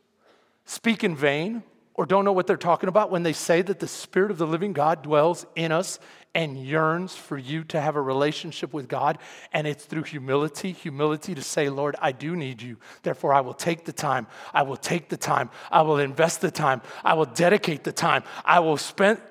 speak 0.65 1.01
in 1.01 1.15
vain 1.15 1.63
or 1.93 2.05
don't 2.05 2.26
know 2.26 2.34
what 2.34 2.45
they're 2.45 2.57
talking 2.57 2.89
about 2.89 3.09
when 3.09 3.24
they 3.24 3.32
say 3.32 3.61
that 3.61 3.80
the 3.80 3.88
Spirit 3.88 4.32
of 4.32 4.38
the 4.38 4.45
living 4.45 4.74
God 4.74 5.01
dwells 5.01 5.45
in 5.55 5.72
us 5.72 5.97
and 6.36 6.61
yearns 6.61 7.15
for 7.15 7.38
you 7.38 7.63
to 7.63 7.80
have 7.80 7.95
a 7.95 8.01
relationship 8.01 8.74
with 8.74 8.89
God? 8.89 9.17
And 9.53 9.65
it's 9.65 9.86
through 9.86 10.03
humility, 10.03 10.74
humility 10.74 11.36
to 11.36 11.41
say, 11.41 11.69
Lord, 11.69 11.95
I 12.01 12.11
do 12.11 12.36
need 12.36 12.61
you. 12.61 12.76
Therefore, 13.03 13.34
I 13.34 13.39
will 13.39 13.53
take 13.53 13.86
the 13.86 13.93
time. 13.93 14.28
I 14.53 14.63
will 14.63 14.76
take 14.76 15.07
the 15.07 15.15
time. 15.15 15.51
I 15.72 15.84
will 15.84 15.99
invest 15.99 16.41
the 16.41 16.51
time. 16.51 16.82
I 17.01 17.13
will 17.13 17.24
dedicate 17.24 17.86
the 17.86 17.93
time. 17.93 18.24
I 18.43 18.59
will 18.59 18.76
spend. 18.76 19.22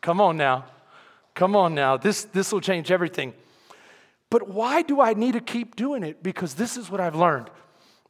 Come 0.00 0.18
on 0.18 0.38
now. 0.38 0.64
Come 1.34 1.54
on 1.54 1.74
now. 1.74 1.98
This, 1.98 2.24
this 2.24 2.52
will 2.52 2.62
change 2.62 2.90
everything. 2.90 3.34
But 4.32 4.48
why 4.48 4.80
do 4.80 4.98
I 4.98 5.12
need 5.12 5.32
to 5.32 5.42
keep 5.42 5.76
doing 5.76 6.02
it? 6.02 6.22
Because 6.22 6.54
this 6.54 6.78
is 6.78 6.90
what 6.90 7.02
I've 7.02 7.14
learned 7.14 7.50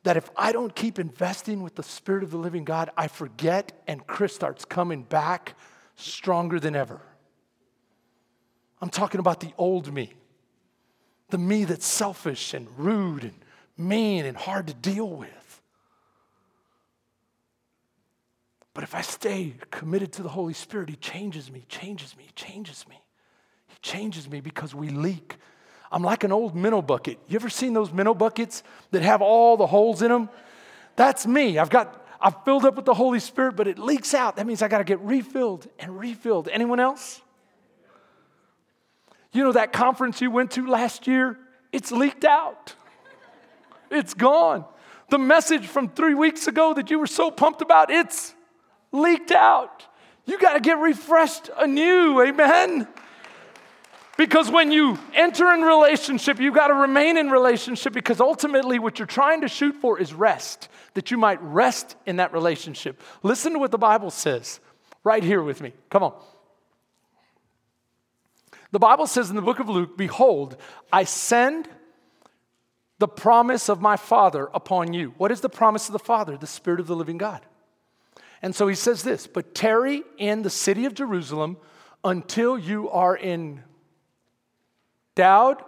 that 0.04 0.16
if 0.16 0.30
I 0.36 0.52
don't 0.52 0.72
keep 0.72 1.00
investing 1.00 1.64
with 1.64 1.74
the 1.74 1.82
Spirit 1.82 2.22
of 2.22 2.30
the 2.30 2.36
living 2.36 2.64
God, 2.64 2.90
I 2.96 3.08
forget 3.08 3.72
and 3.88 4.06
Chris 4.06 4.32
starts 4.32 4.64
coming 4.64 5.02
back 5.02 5.56
stronger 5.96 6.60
than 6.60 6.76
ever. 6.76 7.00
I'm 8.80 8.88
talking 8.88 9.18
about 9.18 9.40
the 9.40 9.52
old 9.58 9.92
me, 9.92 10.12
the 11.30 11.38
me 11.38 11.64
that's 11.64 11.86
selfish 11.86 12.54
and 12.54 12.68
rude 12.78 13.24
and 13.24 13.34
mean 13.76 14.24
and 14.24 14.36
hard 14.36 14.68
to 14.68 14.74
deal 14.74 15.08
with. 15.08 15.60
But 18.74 18.84
if 18.84 18.94
I 18.94 19.00
stay 19.00 19.56
committed 19.72 20.12
to 20.12 20.22
the 20.22 20.28
Holy 20.28 20.54
Spirit, 20.54 20.88
He 20.88 20.94
changes 20.94 21.50
me, 21.50 21.64
changes 21.68 22.16
me, 22.16 22.28
changes 22.36 22.86
me. 22.88 23.02
He 23.66 23.74
changes 23.82 24.30
me 24.30 24.40
because 24.40 24.72
we 24.72 24.88
leak 24.88 25.36
I'm 25.92 26.02
like 26.02 26.24
an 26.24 26.32
old 26.32 26.56
minnow 26.56 26.82
bucket. 26.82 27.18
You 27.28 27.36
ever 27.36 27.50
seen 27.50 27.74
those 27.74 27.92
minnow 27.92 28.14
buckets 28.14 28.62
that 28.90 29.02
have 29.02 29.20
all 29.20 29.56
the 29.56 29.66
holes 29.66 30.00
in 30.00 30.08
them? 30.08 30.30
That's 30.96 31.26
me. 31.26 31.58
I've 31.58 31.70
got 31.70 32.02
I've 32.22 32.44
filled 32.44 32.64
up 32.64 32.76
with 32.76 32.84
the 32.84 32.94
Holy 32.94 33.18
Spirit, 33.18 33.56
but 33.56 33.66
it 33.66 33.78
leaks 33.78 34.14
out. 34.14 34.36
That 34.36 34.46
means 34.46 34.62
I 34.62 34.68
got 34.68 34.78
to 34.78 34.84
get 34.84 35.00
refilled 35.00 35.66
and 35.78 35.98
refilled. 35.98 36.48
Anyone 36.48 36.78
else? 36.78 37.20
You 39.32 39.42
know 39.42 39.52
that 39.52 39.72
conference 39.72 40.20
you 40.20 40.30
went 40.30 40.52
to 40.52 40.66
last 40.66 41.08
year? 41.08 41.36
It's 41.72 41.90
leaked 41.90 42.24
out. 42.24 42.74
It's 43.90 44.14
gone. 44.14 44.64
The 45.10 45.18
message 45.18 45.66
from 45.66 45.88
3 45.88 46.14
weeks 46.14 46.46
ago 46.46 46.74
that 46.74 46.90
you 46.90 46.98
were 46.98 47.08
so 47.08 47.30
pumped 47.30 47.60
about, 47.60 47.90
it's 47.90 48.34
leaked 48.92 49.32
out. 49.32 49.84
You 50.24 50.38
got 50.38 50.54
to 50.54 50.60
get 50.60 50.78
refreshed 50.78 51.50
anew. 51.58 52.22
Amen. 52.22 52.86
Because 54.22 54.52
when 54.52 54.70
you 54.70 55.00
enter 55.14 55.52
in 55.52 55.62
relationship, 55.62 56.38
you've 56.38 56.54
got 56.54 56.68
to 56.68 56.74
remain 56.74 57.16
in 57.16 57.28
relationship 57.28 57.92
because 57.92 58.20
ultimately 58.20 58.78
what 58.78 59.00
you're 59.00 59.04
trying 59.04 59.40
to 59.40 59.48
shoot 59.48 59.74
for 59.74 59.98
is 59.98 60.14
rest, 60.14 60.68
that 60.94 61.10
you 61.10 61.16
might 61.16 61.42
rest 61.42 61.96
in 62.06 62.18
that 62.18 62.32
relationship. 62.32 63.02
Listen 63.24 63.54
to 63.54 63.58
what 63.58 63.72
the 63.72 63.78
Bible 63.78 64.12
says 64.12 64.60
right 65.02 65.24
here 65.24 65.42
with 65.42 65.60
me. 65.60 65.72
Come 65.90 66.04
on. 66.04 66.14
The 68.70 68.78
Bible 68.78 69.08
says 69.08 69.28
in 69.28 69.34
the 69.34 69.42
book 69.42 69.58
of 69.58 69.68
Luke, 69.68 69.98
Behold, 69.98 70.56
I 70.92 71.02
send 71.02 71.68
the 73.00 73.08
promise 73.08 73.68
of 73.68 73.80
my 73.80 73.96
Father 73.96 74.48
upon 74.54 74.92
you. 74.92 75.14
What 75.18 75.32
is 75.32 75.40
the 75.40 75.48
promise 75.48 75.88
of 75.88 75.94
the 75.94 75.98
Father? 75.98 76.36
The 76.36 76.46
Spirit 76.46 76.78
of 76.78 76.86
the 76.86 76.94
living 76.94 77.18
God. 77.18 77.40
And 78.40 78.54
so 78.54 78.68
he 78.68 78.76
says 78.76 79.02
this, 79.02 79.26
but 79.26 79.52
tarry 79.52 80.04
in 80.16 80.42
the 80.42 80.50
city 80.50 80.84
of 80.84 80.94
Jerusalem 80.94 81.56
until 82.04 82.56
you 82.56 82.88
are 82.88 83.16
in 83.16 83.64
endowed 85.16 85.58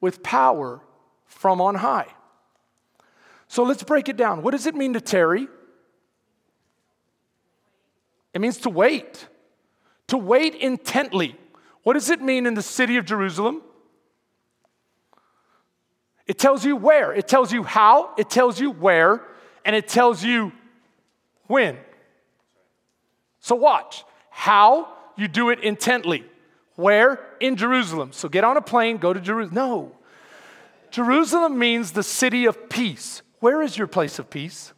with 0.00 0.22
power 0.22 0.80
from 1.26 1.60
on 1.60 1.76
high. 1.76 2.08
So 3.48 3.62
let's 3.62 3.82
break 3.82 4.08
it 4.08 4.16
down. 4.16 4.42
What 4.42 4.50
does 4.50 4.66
it 4.66 4.74
mean 4.74 4.94
to 4.94 5.00
tarry? 5.00 5.48
It 8.32 8.40
means 8.40 8.58
to 8.58 8.70
wait, 8.70 9.28
to 10.08 10.16
wait 10.16 10.54
intently. 10.56 11.36
What 11.84 11.94
does 11.94 12.10
it 12.10 12.20
mean 12.20 12.46
in 12.46 12.54
the 12.54 12.62
city 12.62 12.96
of 12.96 13.04
Jerusalem? 13.04 13.62
It 16.26 16.38
tells 16.38 16.64
you 16.64 16.74
where, 16.74 17.12
it 17.12 17.28
tells 17.28 17.52
you 17.52 17.62
how, 17.62 18.14
it 18.16 18.30
tells 18.30 18.58
you 18.58 18.70
where, 18.70 19.22
and 19.64 19.76
it 19.76 19.88
tells 19.88 20.24
you 20.24 20.52
when. 21.46 21.76
So 23.40 23.54
watch 23.54 24.04
how 24.30 24.88
you 25.16 25.28
do 25.28 25.50
it 25.50 25.60
intently. 25.60 26.24
Where? 26.76 27.20
In 27.40 27.56
Jerusalem. 27.56 28.12
So 28.12 28.28
get 28.28 28.44
on 28.44 28.56
a 28.56 28.62
plane, 28.62 28.96
go 28.96 29.12
to 29.12 29.20
Jerusalem. 29.20 29.54
No. 29.54 29.92
Jerusalem 30.90 31.58
means 31.58 31.92
the 31.92 32.02
city 32.02 32.46
of 32.46 32.68
peace. 32.68 33.22
Where 33.40 33.62
is 33.62 33.76
your 33.76 33.86
place 33.86 34.18
of 34.18 34.30
peace? 34.30 34.72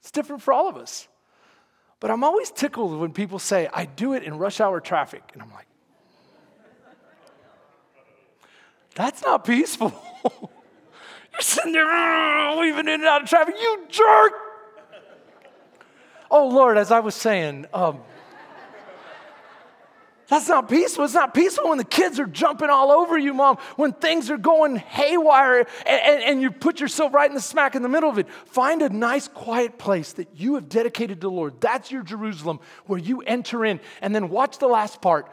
It's 0.00 0.10
different 0.10 0.42
for 0.42 0.52
all 0.52 0.68
of 0.68 0.76
us. 0.76 1.08
But 2.00 2.10
I'm 2.10 2.22
always 2.22 2.50
tickled 2.50 2.98
when 2.98 3.12
people 3.12 3.38
say, 3.38 3.68
I 3.72 3.84
do 3.84 4.12
it 4.12 4.22
in 4.22 4.38
rush 4.38 4.60
hour 4.60 4.80
traffic. 4.80 5.22
And 5.32 5.42
I'm 5.42 5.52
like, 5.52 5.66
that's 8.94 9.22
not 9.22 9.44
peaceful. 9.44 9.92
You're 10.42 11.40
sitting 11.40 11.72
there 11.72 12.56
weaving 12.58 12.80
in 12.80 12.88
and 12.88 13.04
out 13.04 13.22
of 13.22 13.28
traffic. 13.28 13.54
You 13.60 13.86
jerk. 13.88 14.32
Oh, 16.30 16.48
Lord, 16.48 16.76
as 16.76 16.90
I 16.90 17.00
was 17.00 17.14
saying, 17.14 17.66
um, 17.72 18.00
that's 20.28 20.46
not 20.46 20.68
peaceful. 20.68 21.04
It's 21.04 21.14
not 21.14 21.32
peaceful 21.32 21.70
when 21.70 21.78
the 21.78 21.84
kids 21.84 22.20
are 22.20 22.26
jumping 22.26 22.68
all 22.68 22.92
over 22.92 23.16
you, 23.16 23.32
mom, 23.32 23.56
when 23.76 23.92
things 23.92 24.30
are 24.30 24.36
going 24.36 24.76
haywire 24.76 25.60
and, 25.60 25.68
and, 25.86 26.22
and, 26.22 26.42
you 26.42 26.50
put 26.50 26.80
yourself 26.80 27.14
right 27.14 27.30
in 27.30 27.34
the 27.34 27.40
smack 27.40 27.74
in 27.74 27.82
the 27.82 27.88
middle 27.88 28.10
of 28.10 28.18
it. 28.18 28.28
Find 28.44 28.82
a 28.82 28.90
nice, 28.90 29.26
quiet 29.26 29.78
place 29.78 30.12
that 30.14 30.28
you 30.34 30.56
have 30.56 30.68
dedicated 30.68 31.22
to 31.22 31.28
the 31.28 31.30
Lord. 31.30 31.60
That's 31.62 31.90
your 31.90 32.02
Jerusalem 32.02 32.60
where 32.84 32.98
you 32.98 33.22
enter 33.22 33.64
in. 33.64 33.80
And 34.02 34.14
then 34.14 34.28
watch 34.28 34.58
the 34.58 34.68
last 34.68 35.00
part 35.00 35.32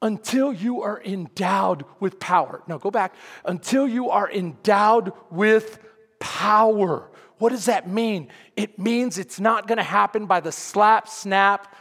until 0.00 0.50
you 0.50 0.80
are 0.80 1.02
endowed 1.04 1.84
with 2.00 2.18
power. 2.18 2.62
Now 2.66 2.78
go 2.78 2.90
back. 2.90 3.14
Until 3.44 3.86
you 3.86 4.08
are 4.08 4.30
endowed 4.30 5.12
with 5.30 5.78
power. 6.20 7.10
What 7.36 7.50
does 7.50 7.66
that 7.66 7.88
mean? 7.88 8.28
It 8.56 8.78
means 8.78 9.18
it's 9.18 9.40
not 9.40 9.68
going 9.68 9.78
to 9.78 9.84
happen 9.84 10.24
by 10.24 10.40
the 10.40 10.52
slap, 10.52 11.06
snap, 11.06 11.74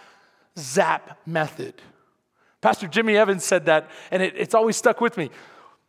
zap 0.58 1.18
method. 1.26 1.76
Pastor 2.62 2.88
Jimmy 2.88 3.18
Evans 3.18 3.44
said 3.44 3.66
that, 3.66 3.90
and 4.12 4.22
it, 4.22 4.36
it's 4.38 4.54
always 4.54 4.78
stuck 4.78 5.02
with 5.02 5.18
me. 5.18 5.30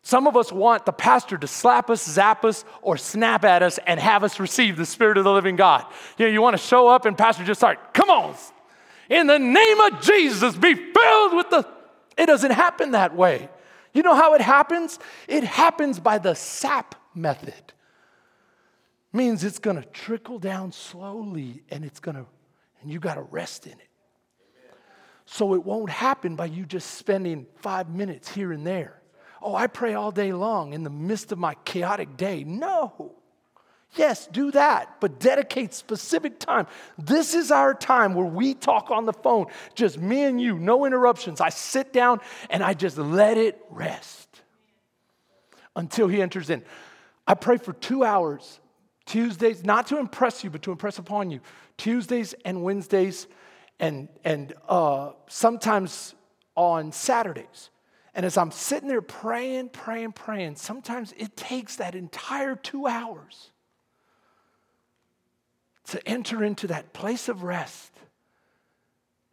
Some 0.02 0.26
of 0.26 0.36
us 0.36 0.50
want 0.50 0.84
the 0.84 0.92
pastor 0.92 1.38
to 1.38 1.46
slap 1.46 1.88
us, 1.88 2.04
zap 2.04 2.44
us, 2.44 2.64
or 2.80 2.96
snap 2.96 3.44
at 3.44 3.62
us 3.62 3.78
and 3.86 4.00
have 4.00 4.24
us 4.24 4.40
receive 4.40 4.76
the 4.76 4.86
Spirit 4.86 5.16
of 5.16 5.24
the 5.24 5.32
living 5.32 5.54
God. 5.54 5.84
You 6.18 6.26
know, 6.26 6.32
you 6.32 6.42
want 6.42 6.56
to 6.56 6.62
show 6.62 6.88
up 6.88 7.06
and 7.06 7.16
pastor 7.16 7.44
just 7.44 7.60
start, 7.60 7.94
come 7.94 8.10
on, 8.10 8.34
in 9.08 9.26
the 9.26 9.38
name 9.38 9.80
of 9.80 10.00
Jesus, 10.00 10.56
be 10.56 10.74
filled 10.74 11.34
with 11.34 11.50
the. 11.50 11.68
It 12.16 12.26
doesn't 12.26 12.50
happen 12.50 12.92
that 12.92 13.14
way. 13.14 13.48
You 13.92 14.02
know 14.02 14.14
how 14.14 14.34
it 14.34 14.40
happens? 14.40 14.98
It 15.28 15.44
happens 15.44 16.00
by 16.00 16.18
the 16.18 16.34
sap 16.34 16.94
method. 17.14 17.72
Means 19.12 19.44
it's 19.44 19.58
going 19.58 19.76
to 19.76 19.86
trickle 19.88 20.38
down 20.38 20.72
slowly 20.72 21.62
and 21.70 21.84
it's 21.84 22.00
going 22.00 22.16
to, 22.16 22.24
and 22.80 22.90
you 22.90 22.98
got 22.98 23.14
to 23.14 23.22
rest 23.22 23.66
in 23.66 23.72
it. 23.72 23.88
So 25.32 25.54
it 25.54 25.64
won't 25.64 25.88
happen 25.88 26.36
by 26.36 26.44
you 26.44 26.66
just 26.66 26.90
spending 26.90 27.46
five 27.56 27.88
minutes 27.88 28.28
here 28.28 28.52
and 28.52 28.66
there. 28.66 29.00
Oh, 29.40 29.54
I 29.54 29.66
pray 29.66 29.94
all 29.94 30.10
day 30.10 30.34
long 30.34 30.74
in 30.74 30.82
the 30.82 30.90
midst 30.90 31.32
of 31.32 31.38
my 31.38 31.54
chaotic 31.64 32.18
day. 32.18 32.44
No. 32.44 33.14
Yes, 33.94 34.26
do 34.26 34.50
that, 34.50 35.00
but 35.00 35.20
dedicate 35.20 35.72
specific 35.72 36.38
time. 36.38 36.66
This 36.98 37.32
is 37.32 37.50
our 37.50 37.72
time 37.72 38.12
where 38.12 38.26
we 38.26 38.52
talk 38.52 38.90
on 38.90 39.06
the 39.06 39.14
phone, 39.14 39.46
just 39.74 39.98
me 39.98 40.24
and 40.24 40.38
you, 40.38 40.58
no 40.58 40.84
interruptions. 40.84 41.40
I 41.40 41.48
sit 41.48 41.94
down 41.94 42.20
and 42.50 42.62
I 42.62 42.74
just 42.74 42.98
let 42.98 43.38
it 43.38 43.58
rest 43.70 44.42
until 45.74 46.08
he 46.08 46.20
enters 46.20 46.50
in. 46.50 46.62
I 47.26 47.34
pray 47.34 47.56
for 47.56 47.72
two 47.72 48.04
hours, 48.04 48.60
Tuesdays, 49.06 49.64
not 49.64 49.86
to 49.86 49.98
impress 49.98 50.44
you, 50.44 50.50
but 50.50 50.60
to 50.62 50.72
impress 50.72 50.98
upon 50.98 51.30
you. 51.30 51.40
Tuesdays 51.78 52.34
and 52.44 52.62
Wednesdays, 52.62 53.26
and, 53.78 54.08
and 54.24 54.54
uh, 54.68 55.12
sometimes 55.28 56.14
on 56.54 56.92
Saturdays. 56.92 57.70
And 58.14 58.26
as 58.26 58.36
I'm 58.36 58.50
sitting 58.50 58.88
there 58.88 59.02
praying, 59.02 59.70
praying, 59.70 60.12
praying, 60.12 60.56
sometimes 60.56 61.14
it 61.16 61.36
takes 61.36 61.76
that 61.76 61.94
entire 61.94 62.54
two 62.54 62.86
hours 62.86 63.50
to 65.86 66.06
enter 66.08 66.44
into 66.44 66.66
that 66.68 66.92
place 66.92 67.28
of 67.28 67.42
rest 67.42 67.92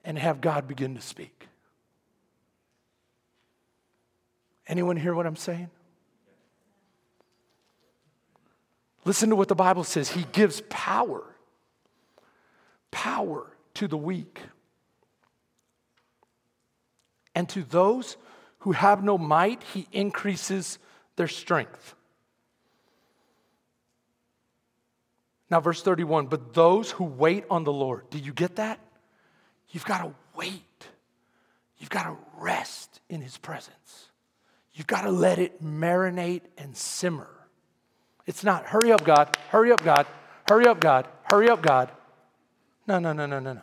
and 0.03 0.17
have 0.17 0.41
God 0.41 0.67
begin 0.67 0.95
to 0.95 1.01
speak. 1.01 1.47
Anyone 4.67 4.97
hear 4.97 5.13
what 5.13 5.25
I'm 5.25 5.35
saying? 5.35 5.69
Listen 9.03 9.29
to 9.29 9.35
what 9.35 9.47
the 9.47 9.55
Bible 9.55 9.83
says. 9.83 10.09
He 10.09 10.25
gives 10.31 10.61
power, 10.69 11.23
power 12.91 13.47
to 13.79 13.87
the 13.87 13.97
weak. 13.97 14.41
And 17.33 17.47
to 17.49 17.63
those 17.63 18.17
who 18.59 18.73
have 18.73 19.01
no 19.03 19.17
might, 19.17 19.63
he 19.73 19.87
increases 19.93 20.79
their 21.15 21.29
strength. 21.29 21.95
Now, 25.49 25.61
verse 25.61 25.81
31 25.81 26.27
but 26.27 26.53
those 26.53 26.91
who 26.91 27.05
wait 27.05 27.45
on 27.49 27.63
the 27.63 27.71
Lord, 27.71 28.09
do 28.09 28.19
you 28.19 28.33
get 28.33 28.57
that? 28.57 28.79
You've 29.69 29.85
got 29.85 30.03
to 30.03 30.13
wait. 30.35 30.87
You've 31.77 31.89
got 31.89 32.03
to 32.03 32.17
rest 32.37 32.99
in 33.09 33.21
his 33.21 33.37
presence. 33.37 34.09
You've 34.73 34.87
got 34.87 35.03
to 35.03 35.11
let 35.11 35.39
it 35.39 35.63
marinate 35.63 36.41
and 36.57 36.75
simmer. 36.75 37.29
It's 38.25 38.43
not, 38.43 38.65
hurry 38.65 38.91
up, 38.91 39.05
God, 39.05 39.37
hurry 39.49 39.71
up, 39.71 39.81
God, 39.81 40.05
hurry 40.49 40.67
up, 40.67 40.81
God, 40.81 41.07
hurry 41.23 41.49
up, 41.49 41.61
God. 41.61 41.91
No, 42.85 42.99
no, 42.99 43.13
no, 43.13 43.25
no, 43.25 43.39
no, 43.39 43.53
no. 43.53 43.61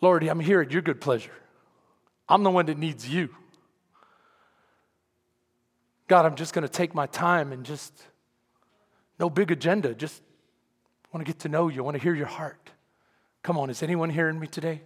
Lord, 0.00 0.22
I'm 0.24 0.40
here 0.40 0.60
at 0.60 0.70
your 0.70 0.82
good 0.82 1.00
pleasure. 1.00 1.32
I'm 2.28 2.42
the 2.42 2.50
one 2.50 2.66
that 2.66 2.78
needs 2.78 3.08
you. 3.08 3.30
God, 6.06 6.24
I'm 6.24 6.36
just 6.36 6.54
going 6.54 6.62
to 6.62 6.68
take 6.68 6.94
my 6.94 7.06
time 7.06 7.52
and 7.52 7.64
just 7.64 7.92
no 9.18 9.28
big 9.28 9.50
agenda. 9.50 9.94
Just 9.94 10.22
want 11.12 11.26
to 11.26 11.30
get 11.30 11.40
to 11.40 11.48
know 11.48 11.68
you. 11.68 11.80
I 11.80 11.84
want 11.84 11.96
to 11.96 12.02
hear 12.02 12.14
your 12.14 12.26
heart. 12.26 12.70
Come 13.42 13.58
on, 13.58 13.70
is 13.70 13.82
anyone 13.82 14.10
hearing 14.10 14.38
me 14.38 14.46
today? 14.46 14.82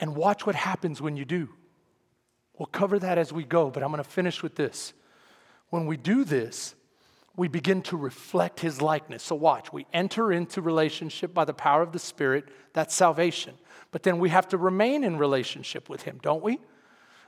And 0.00 0.16
watch 0.16 0.46
what 0.46 0.54
happens 0.54 1.00
when 1.00 1.16
you 1.16 1.24
do. 1.24 1.48
We'll 2.58 2.66
cover 2.66 2.98
that 2.98 3.18
as 3.18 3.32
we 3.32 3.44
go, 3.44 3.70
but 3.70 3.82
I'm 3.82 3.90
going 3.90 4.02
to 4.02 4.08
finish 4.08 4.42
with 4.42 4.54
this. 4.54 4.92
When 5.70 5.86
we 5.86 5.96
do 5.96 6.24
this, 6.24 6.74
we 7.36 7.48
begin 7.48 7.82
to 7.82 7.96
reflect 7.96 8.60
his 8.60 8.80
likeness. 8.80 9.22
So, 9.22 9.34
watch, 9.34 9.72
we 9.72 9.86
enter 9.92 10.32
into 10.32 10.62
relationship 10.62 11.34
by 11.34 11.44
the 11.44 11.54
power 11.54 11.82
of 11.82 11.92
the 11.92 11.98
Spirit. 11.98 12.48
That's 12.72 12.94
salvation. 12.94 13.54
But 13.90 14.02
then 14.02 14.18
we 14.18 14.28
have 14.28 14.48
to 14.48 14.58
remain 14.58 15.04
in 15.04 15.18
relationship 15.18 15.88
with 15.88 16.02
him, 16.02 16.18
don't 16.22 16.42
we? 16.42 16.60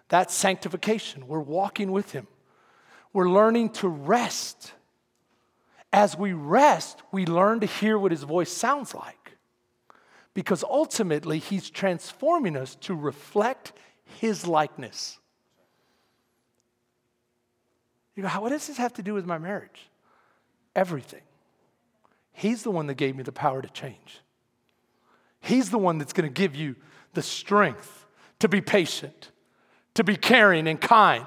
That's 0.09 0.35
sanctification. 0.35 1.27
We're 1.27 1.41
walking 1.41 1.91
with 1.91 2.13
him. 2.13 2.27
We're 3.13 3.31
learning 3.31 3.71
to 3.71 3.89
rest 3.89 4.73
as 5.97 6.15
we 6.15 6.35
rest, 6.35 7.03
we 7.11 7.25
learn 7.25 7.61
to 7.61 7.67
hear 7.67 7.99
what 7.99 8.11
his 8.11 8.23
voice 8.23 8.53
sounds 8.53 8.95
like. 8.95 9.33
Because 10.35 10.63
ultimately, 10.63 11.39
he's 11.39 11.71
transforming 11.71 12.55
us 12.55 12.75
to 12.83 12.95
reflect 12.95 13.73
his 14.05 14.47
likeness. 14.47 15.19
You 18.15 18.25
go, 18.25 18.29
what 18.29 18.51
does 18.51 18.67
this 18.67 18.77
have 18.77 18.93
to 18.95 19.03
do 19.03 19.15
with 19.15 19.25
my 19.25 19.39
marriage? 19.39 19.89
Everything. 20.77 21.23
He's 22.33 22.63
the 22.63 22.71
one 22.71 22.87
that 22.87 22.95
gave 22.95 23.17
me 23.17 23.23
the 23.23 23.33
power 23.33 23.63
to 23.63 23.69
change. 23.71 24.21
He's 25.41 25.71
the 25.71 25.79
one 25.79 25.97
that's 25.97 26.13
going 26.13 26.29
to 26.29 26.33
give 26.33 26.55
you 26.55 26.77
the 27.15 27.23
strength 27.23 28.05
to 28.41 28.49
be 28.49 28.61
patient, 28.61 29.33
to 29.95 30.05
be 30.05 30.17
caring 30.17 30.69
and 30.69 30.79
kind, 30.79 31.27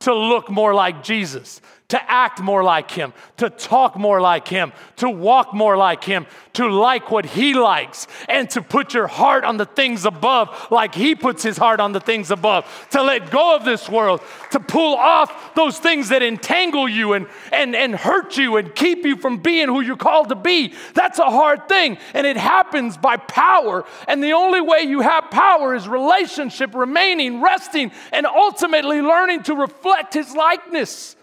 to 0.00 0.14
look 0.14 0.48
more 0.50 0.72
like 0.74 1.02
Jesus, 1.02 1.60
to 1.88 2.10
act 2.10 2.42
more 2.42 2.62
like 2.62 2.90
Him, 2.90 3.14
to 3.38 3.48
talk 3.48 3.96
more 3.96 4.20
like 4.20 4.46
Him, 4.46 4.74
to 4.96 5.08
walk 5.08 5.54
more 5.54 5.74
like 5.74 6.04
Him, 6.04 6.26
to 6.52 6.68
like 6.68 7.10
what 7.10 7.24
He 7.24 7.54
likes, 7.54 8.06
and 8.28 8.50
to 8.50 8.60
put 8.60 8.92
your 8.92 9.06
heart 9.06 9.42
on 9.42 9.56
the 9.56 9.64
things 9.64 10.04
above 10.04 10.68
like 10.70 10.94
He 10.94 11.14
puts 11.14 11.42
His 11.42 11.56
heart 11.56 11.80
on 11.80 11.92
the 11.92 12.00
things 12.00 12.30
above, 12.30 12.88
to 12.90 13.02
let 13.02 13.30
go 13.30 13.56
of 13.56 13.64
this 13.64 13.88
world, 13.88 14.20
to 14.50 14.60
pull 14.60 14.96
off 14.96 15.54
those 15.54 15.78
things 15.78 16.10
that 16.10 16.22
entangle 16.22 16.86
you 16.86 17.14
and, 17.14 17.26
and, 17.52 17.74
and 17.74 17.94
hurt 17.96 18.36
you 18.36 18.58
and 18.58 18.74
keep 18.74 19.06
you 19.06 19.16
from 19.16 19.38
being 19.38 19.68
who 19.68 19.80
you're 19.80 19.96
called 19.96 20.28
to 20.28 20.34
be. 20.34 20.74
That's 20.92 21.18
a 21.18 21.30
hard 21.30 21.70
thing, 21.70 21.96
and 22.12 22.26
it 22.26 22.36
happens 22.36 22.98
by 22.98 23.16
power. 23.16 23.86
And 24.06 24.22
the 24.22 24.32
only 24.32 24.60
way 24.60 24.82
you 24.82 25.00
have 25.00 25.30
power 25.30 25.74
is 25.74 25.88
relationship, 25.88 26.74
remaining, 26.74 27.40
resting, 27.40 27.92
and 28.12 28.26
ultimately 28.26 29.00
learning 29.00 29.44
to 29.44 29.54
reflect 29.54 30.12
His 30.12 30.34
likeness. 30.34 31.16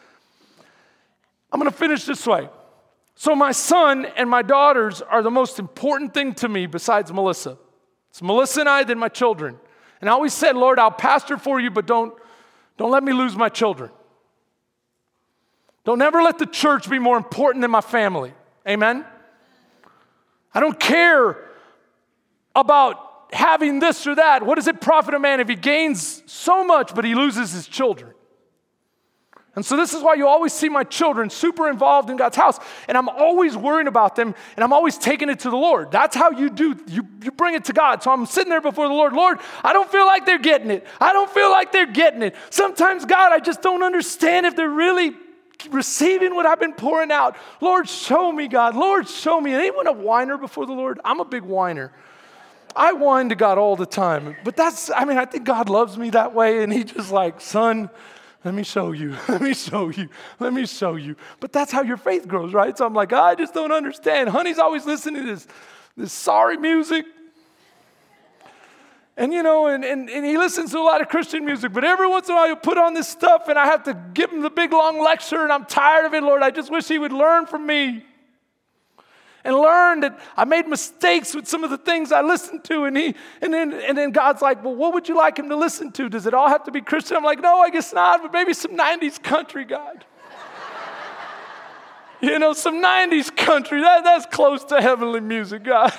I'm 1.56 1.62
going 1.62 1.72
to 1.72 1.78
finish 1.78 2.04
this 2.04 2.28
way. 2.28 2.50
So, 3.16 3.34
my 3.34 3.54
son 3.54 4.08
and 4.18 4.30
my 4.30 4.42
daughters 4.42 5.02
are 5.02 5.24
the 5.24 5.32
most 5.32 5.58
important 5.58 6.14
thing 6.14 6.34
to 6.34 6.50
me 6.50 6.66
besides 6.66 7.14
Melissa. 7.14 7.58
It's 8.10 8.22
Melissa 8.22 8.60
and 8.60 8.68
I, 8.68 8.84
then 8.84 9.00
my 9.00 9.08
children. 9.08 9.58
And 10.02 10.10
I 10.10 10.12
always 10.14 10.34
said, 10.34 10.58
Lord, 10.58 10.80
I'll 10.80 10.92
pastor 10.92 11.38
for 11.38 11.62
you, 11.62 11.72
but 11.72 11.86
don't, 11.86 12.14
don't 12.76 12.92
let 12.92 13.06
me 13.06 13.14
lose 13.14 13.38
my 13.38 13.48
children. 13.48 13.90
Don't 15.86 16.02
ever 16.02 16.22
let 16.22 16.40
the 16.40 16.46
church 16.46 16.90
be 16.90 17.00
more 17.00 17.16
important 17.16 17.62
than 17.62 17.72
my 17.72 17.80
family. 17.80 18.34
Amen? 18.68 19.06
I 20.54 20.60
don't 20.60 20.78
care 20.78 21.38
about 22.54 23.28
having 23.32 23.80
this 23.80 24.06
or 24.06 24.16
that. 24.16 24.46
What 24.46 24.56
does 24.56 24.68
it 24.68 24.82
profit 24.82 25.14
a 25.14 25.20
man 25.20 25.40
if 25.40 25.48
he 25.48 25.56
gains 25.56 26.22
so 26.26 26.66
much 26.66 26.94
but 26.94 27.06
he 27.06 27.16
loses 27.16 27.54
his 27.54 27.66
children? 27.66 28.14
And 29.56 29.66
so, 29.66 29.78
this 29.78 29.94
is 29.94 30.04
why 30.04 30.16
you 30.16 30.28
always 30.28 30.52
see 30.52 30.68
my 30.68 30.84
children 30.84 31.30
super 31.30 31.70
involved 31.70 32.10
in 32.10 32.18
God's 32.18 32.36
house. 32.36 32.60
And 32.90 32.98
I'm 32.98 33.08
always 33.08 33.56
worrying 33.56 33.88
about 33.88 34.16
them 34.16 34.36
and 34.56 34.64
I'm 34.64 34.74
always 34.74 34.98
taking 34.98 35.30
it 35.30 35.40
to 35.42 35.50
the 35.50 35.56
Lord. 35.56 35.92
That's 35.92 36.16
how 36.16 36.32
you 36.32 36.50
do, 36.50 36.78
you, 36.88 37.08
you 37.24 37.32
bring 37.32 37.56
it 37.56 37.66
to 37.66 37.74
God. 37.74 38.04
So, 38.04 38.12
I'm 38.12 38.26
sitting 38.26 38.50
there 38.50 38.62
before 38.62 38.88
the 38.88 38.94
Lord. 38.94 39.14
Lord, 39.14 39.40
I 39.64 39.72
don't 39.72 39.90
feel 39.90 40.06
like 40.06 40.26
they're 40.26 40.40
getting 40.40 40.72
it. 40.72 40.86
I 41.00 41.14
don't 41.14 41.30
feel 41.30 41.50
like 41.50 41.72
they're 41.72 41.86
getting 41.86 42.22
it. 42.22 42.36
Sometimes, 42.50 43.06
God, 43.06 43.32
I 43.32 43.40
just 43.40 43.62
don't 43.62 43.82
understand 43.82 44.46
if 44.46 44.56
they're 44.56 44.70
really 44.70 45.14
receiving 45.72 46.36
what 46.36 46.46
I've 46.46 46.60
been 46.60 46.74
pouring 46.74 47.12
out. 47.12 47.38
Lord, 47.62 47.88
show 47.88 48.32
me, 48.32 48.48
God. 48.48 48.76
Lord, 48.76 49.08
show 49.08 49.40
me. 49.40 49.54
Anyone 49.54 49.88
a 49.88 49.94
whiner 49.94 50.38
before 50.38 50.66
the 50.66 50.74
Lord? 50.74 51.00
I'm 51.06 51.20
a 51.20 51.26
big 51.26 51.44
whiner. 51.44 51.92
I 52.76 52.92
whine 52.92 53.30
to 53.30 53.36
God 53.36 53.58
all 53.58 53.76
the 53.76 53.86
time. 53.86 54.36
But 54.44 54.58
that's, 54.58 54.92
I 54.92 55.06
mean, 55.06 55.18
I 55.18 55.26
think 55.26 55.46
God 55.46 55.70
loves 55.70 55.98
me 55.98 56.10
that 56.10 56.34
way. 56.34 56.62
And 56.62 56.74
He 56.74 56.84
just 56.84 57.12
like, 57.12 57.40
son, 57.40 57.90
let 58.46 58.54
me 58.54 58.64
show 58.64 58.92
you. 58.92 59.16
Let 59.28 59.42
me 59.42 59.56
show 59.56 59.90
you. 59.90 60.08
Let 60.40 60.54
me 60.54 60.68
show 60.68 60.96
you. 60.96 61.16
But 61.40 61.52
that's 61.52 61.72
how 61.72 61.82
your 61.82 61.98
faith 61.98 62.28
grows, 62.28 62.54
right? 62.54 62.78
So 62.78 62.86
I'm 62.86 62.94
like, 62.94 63.12
I 63.12 63.34
just 63.34 63.56
don't 63.56 63.72
understand. 63.72 64.30
Honey's 64.30 64.60
always 64.60 64.86
listening 64.86 65.24
to 65.24 65.28
this, 65.28 65.48
this 65.98 66.14
sorry 66.14 66.56
music. 66.56 67.06
And 69.18 69.34
you 69.34 69.42
know, 69.42 69.66
and, 69.66 69.84
and, 69.84 70.10
and 70.10 70.24
he 70.24 70.38
listens 70.38 70.72
to 70.72 70.78
a 70.78 70.84
lot 70.84 71.02
of 71.02 71.10
Christian 71.10 71.44
music, 71.44 71.74
but 71.74 71.84
every 71.84 72.08
once 72.08 72.28
in 72.28 72.34
a 72.34 72.38
while 72.38 72.46
he'll 72.48 72.56
put 72.58 72.78
on 72.78 72.94
this 72.94 73.08
stuff 73.08 73.48
and 73.48 73.58
I 73.58 73.66
have 73.66 73.84
to 73.86 74.00
give 74.14 74.32
him 74.32 74.42
the 74.42 74.50
big 74.50 74.72
long 74.72 75.02
lecture 75.02 75.42
and 75.42 75.52
I'm 75.52 75.66
tired 75.66 76.06
of 76.06 76.14
it, 76.14 76.22
Lord. 76.22 76.44
I 76.44 76.52
just 76.52 76.70
wish 76.70 76.88
he 76.88 77.00
would 77.00 77.14
learn 77.14 77.48
from 77.48 77.66
me. 77.66 78.06
And 79.46 79.56
learned 79.56 80.04
that 80.04 80.20
I 80.36 80.44
made 80.44 80.68
mistakes 80.68 81.36
with 81.36 81.48
some 81.48 81.64
of 81.64 81.70
the 81.70 81.78
things 81.78 82.12
I 82.12 82.22
listened 82.22 82.64
to. 82.66 82.86
And, 82.86 82.98
he, 82.98 83.16
and, 83.42 83.54
then, 83.54 83.74
and 83.74 83.96
then 83.96 84.12
God's 84.12 84.42
like, 84.42 84.64
Well, 84.64 84.76
what 84.76 84.94
would 84.96 85.08
you 85.08 85.16
like 85.16 85.38
him 85.38 85.50
to 85.50 85.56
listen 85.56 85.92
to? 85.94 86.10
Does 86.10 86.26
it 86.26 86.34
all 86.34 86.50
have 86.50 86.64
to 86.64 86.72
be 86.72 86.82
Christian? 86.82 87.16
I'm 87.16 87.24
like, 87.24 87.40
No, 87.40 87.60
I 87.60 87.70
guess 87.70 87.94
not, 87.94 88.24
but 88.24 88.34
maybe 88.34 88.54
some 88.54 88.76
90s 88.76 89.22
country, 89.22 89.64
God. 89.64 90.04
you 92.22 92.40
know, 92.40 92.54
some 92.54 92.84
90s 92.84 93.34
country. 93.34 93.82
That, 93.82 94.04
that's 94.04 94.26
close 94.26 94.64
to 94.66 94.82
heavenly 94.82 95.22
music, 95.22 95.64
God. 95.64 95.94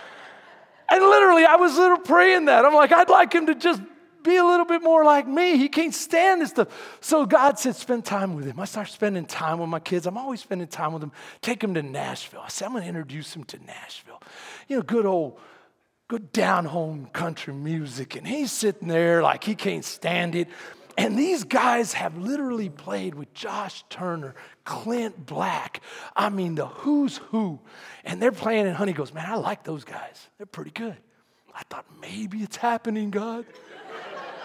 and 0.90 1.02
literally, 1.02 1.44
I 1.44 1.56
was 1.56 1.76
literally 1.76 2.02
praying 2.04 2.46
that. 2.46 2.64
I'm 2.64 2.74
like, 2.74 2.90
I'd 2.90 3.10
like 3.10 3.34
him 3.34 3.46
to 3.46 3.54
just 3.54 3.82
be 4.22 4.36
a 4.36 4.44
little 4.44 4.66
bit 4.66 4.82
more 4.82 5.04
like 5.04 5.26
me. 5.26 5.56
He 5.56 5.68
can't 5.68 5.94
stand 5.94 6.40
this 6.40 6.50
stuff. 6.50 6.68
So 7.00 7.26
God 7.26 7.58
said, 7.58 7.76
spend 7.76 8.04
time 8.04 8.34
with 8.34 8.46
him. 8.46 8.58
I 8.60 8.64
start 8.64 8.88
spending 8.88 9.24
time 9.24 9.58
with 9.58 9.68
my 9.68 9.80
kids. 9.80 10.06
I'm 10.06 10.18
always 10.18 10.40
spending 10.40 10.68
time 10.68 10.92
with 10.92 11.00
them. 11.00 11.12
Take 11.40 11.60
them 11.60 11.74
to 11.74 11.82
Nashville. 11.82 12.40
I 12.44 12.48
said, 12.48 12.66
I'm 12.66 12.72
going 12.72 12.82
to 12.82 12.88
introduce 12.88 13.32
them 13.32 13.44
to 13.44 13.58
Nashville. 13.64 14.22
You 14.68 14.76
know, 14.76 14.82
good 14.82 15.06
old, 15.06 15.38
good 16.08 16.32
down 16.32 16.64
home 16.64 17.06
country 17.12 17.54
music. 17.54 18.16
And 18.16 18.26
he's 18.26 18.52
sitting 18.52 18.88
there 18.88 19.22
like 19.22 19.44
he 19.44 19.54
can't 19.54 19.84
stand 19.84 20.34
it. 20.34 20.48
And 20.98 21.18
these 21.18 21.44
guys 21.44 21.94
have 21.94 22.18
literally 22.18 22.68
played 22.68 23.14
with 23.14 23.32
Josh 23.32 23.84
Turner, 23.88 24.34
Clint 24.64 25.24
Black. 25.24 25.80
I 26.14 26.28
mean, 26.28 26.54
the 26.54 26.66
who's 26.66 27.16
who. 27.16 27.60
And 28.04 28.20
they're 28.20 28.30
playing, 28.30 28.66
and 28.66 28.76
Honey 28.76 28.92
goes, 28.92 29.14
Man, 29.14 29.24
I 29.26 29.36
like 29.36 29.64
those 29.64 29.84
guys. 29.84 30.28
They're 30.36 30.46
pretty 30.46 30.70
good. 30.70 30.96
I 31.54 31.62
thought, 31.70 31.86
maybe 32.00 32.38
it's 32.38 32.56
happening, 32.56 33.10
God 33.10 33.46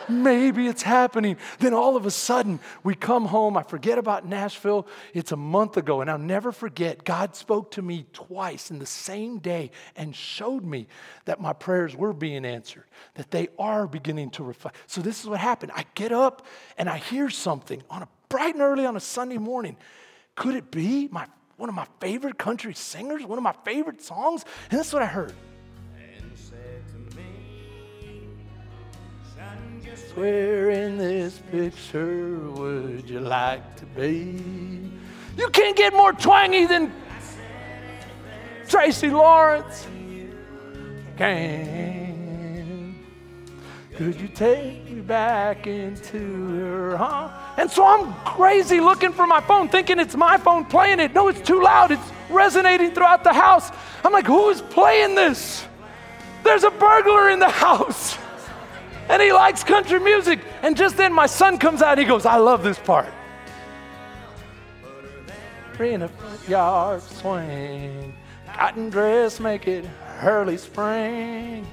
maybe 0.10 0.68
it's 0.68 0.82
happening. 0.82 1.38
Then 1.60 1.74
all 1.74 1.96
of 1.96 2.06
a 2.06 2.12
sudden, 2.12 2.60
we 2.84 2.96
come 2.96 3.26
home. 3.26 3.58
I 3.58 3.64
forget 3.64 3.98
about 3.98 4.26
Nashville. 4.26 4.88
It's 5.14 5.32
a 5.32 5.38
month 5.38 5.78
ago, 5.78 6.02
and 6.02 6.10
I'll 6.10 6.18
never 6.18 6.52
forget. 6.52 7.04
God 7.04 7.36
spoke 7.36 7.72
to 7.72 7.82
me 7.82 8.06
twice 8.14 8.72
in 8.72 8.80
the 8.80 8.86
same 8.86 9.40
day 9.40 9.72
and 9.96 10.16
showed 10.16 10.64
me 10.64 10.88
that 11.26 11.42
my 11.42 11.54
prayers 11.54 11.96
were 11.96 12.14
being 12.14 12.46
answered, 12.46 12.86
that 13.16 13.32
they 13.32 13.50
are 13.60 13.88
beginning 13.88 14.30
to 14.32 14.44
reflect. 14.44 14.78
So, 14.88 15.02
this 15.02 15.22
is 15.22 15.30
what 15.30 15.40
happened. 15.40 15.72
I 15.76 15.86
get 15.96 16.12
up 16.12 16.46
and 16.78 16.90
I 16.90 16.98
hear 16.98 17.30
something 17.30 17.82
on 17.90 18.04
a 18.04 18.08
bright 18.30 18.54
and 18.54 18.62
early 18.62 18.86
on 18.86 18.96
a 18.96 19.02
Sunday 19.02 19.38
morning. 19.38 19.78
Could 20.36 20.56
it 20.56 20.72
be 20.72 21.08
my, 21.12 21.26
one 21.58 21.70
of 21.70 21.76
my 21.76 21.88
favorite 22.00 22.38
country 22.38 22.74
singers, 22.74 23.24
one 23.26 23.38
of 23.38 23.44
my 23.44 23.56
favorite 23.66 24.02
songs? 24.02 24.46
And 24.70 24.80
that's 24.80 24.94
what 24.94 25.02
I 25.02 25.08
heard. 25.08 25.34
Where 30.18 30.72
in 30.72 30.98
this 30.98 31.40
picture 31.52 32.40
would 32.40 33.08
you 33.08 33.20
like 33.20 33.76
to 33.76 33.86
be? 33.86 34.42
You 35.38 35.48
can't 35.50 35.78
get 35.78 35.94
more 35.94 36.12
twangy 36.12 36.66
than 36.66 36.92
Tracy 38.68 39.12
Lawrence. 39.12 39.86
Can 41.18 42.96
could 43.94 44.20
you 44.20 44.28
take 44.28 44.90
me 44.90 45.02
back 45.02 45.68
into 45.68 46.18
her, 46.62 46.98
huh? 46.98 47.30
And 47.58 47.70
so 47.70 47.86
I'm 47.86 48.12
crazy 48.26 48.80
looking 48.80 49.14
for 49.14 49.28
my 49.28 49.42
phone, 49.42 49.70
thinking 49.70 50.00
it's 50.00 50.16
my 50.16 50.38
phone 50.38 50.66
playing 50.66 51.00
it. 51.00 51.14
No, 51.14 51.28
it's 51.28 51.42
too 51.42 51.62
loud. 51.62 51.92
It's 51.92 52.12
resonating 52.32 52.90
throughout 52.90 53.24
the 53.24 53.34
house. 53.34 53.70
I'm 54.04 54.14
like, 54.14 54.26
who 54.26 54.50
is 54.50 54.64
playing 54.64 55.14
this? 55.14 55.64
There's 56.44 56.64
a 56.64 56.72
burglar 56.72 57.30
in 57.30 57.38
the 57.38 57.50
house 57.68 58.18
and 59.10 59.22
he 59.22 59.32
likes 59.32 59.64
country 59.64 60.00
music. 60.00 60.40
And 60.62 60.76
just 60.76 60.98
then 60.98 61.14
my 61.14 61.26
son 61.26 61.58
comes 61.58 61.82
out, 61.82 61.92
and 61.92 62.00
he 62.00 62.06
goes, 62.06 62.26
I 62.26 62.38
love 62.38 62.64
this 62.64 62.80
part. 62.80 63.14
In 65.80 66.02
a 66.02 66.08
front 66.08 66.50
yard 66.50 67.04
swing, 67.04 68.16
cotton 68.48 68.90
dress 68.90 69.40
make 69.40 69.68
it 69.68 69.86
early 70.24 70.58
spring. 70.58 71.68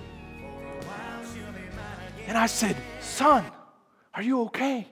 And 2.27 2.37
I 2.37 2.47
said, 2.47 2.77
Son, 3.01 3.45
are 4.15 4.23
you 4.23 4.43
okay? 4.43 4.89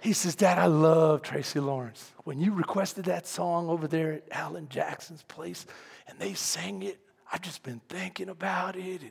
He 0.00 0.14
says, 0.14 0.34
Dad, 0.34 0.58
I 0.58 0.64
love 0.66 1.22
Tracy 1.22 1.60
Lawrence. 1.60 2.12
When 2.24 2.40
you 2.40 2.54
requested 2.54 3.04
that 3.04 3.26
song 3.26 3.68
over 3.68 3.86
there 3.86 4.14
at 4.14 4.24
Alan 4.30 4.68
Jackson's 4.70 5.22
place 5.24 5.66
and 6.08 6.18
they 6.18 6.32
sang 6.32 6.82
it, 6.82 6.98
I've 7.30 7.42
just 7.42 7.62
been 7.62 7.80
thinking 7.88 8.30
about 8.30 8.76
it. 8.76 9.02
And 9.02 9.10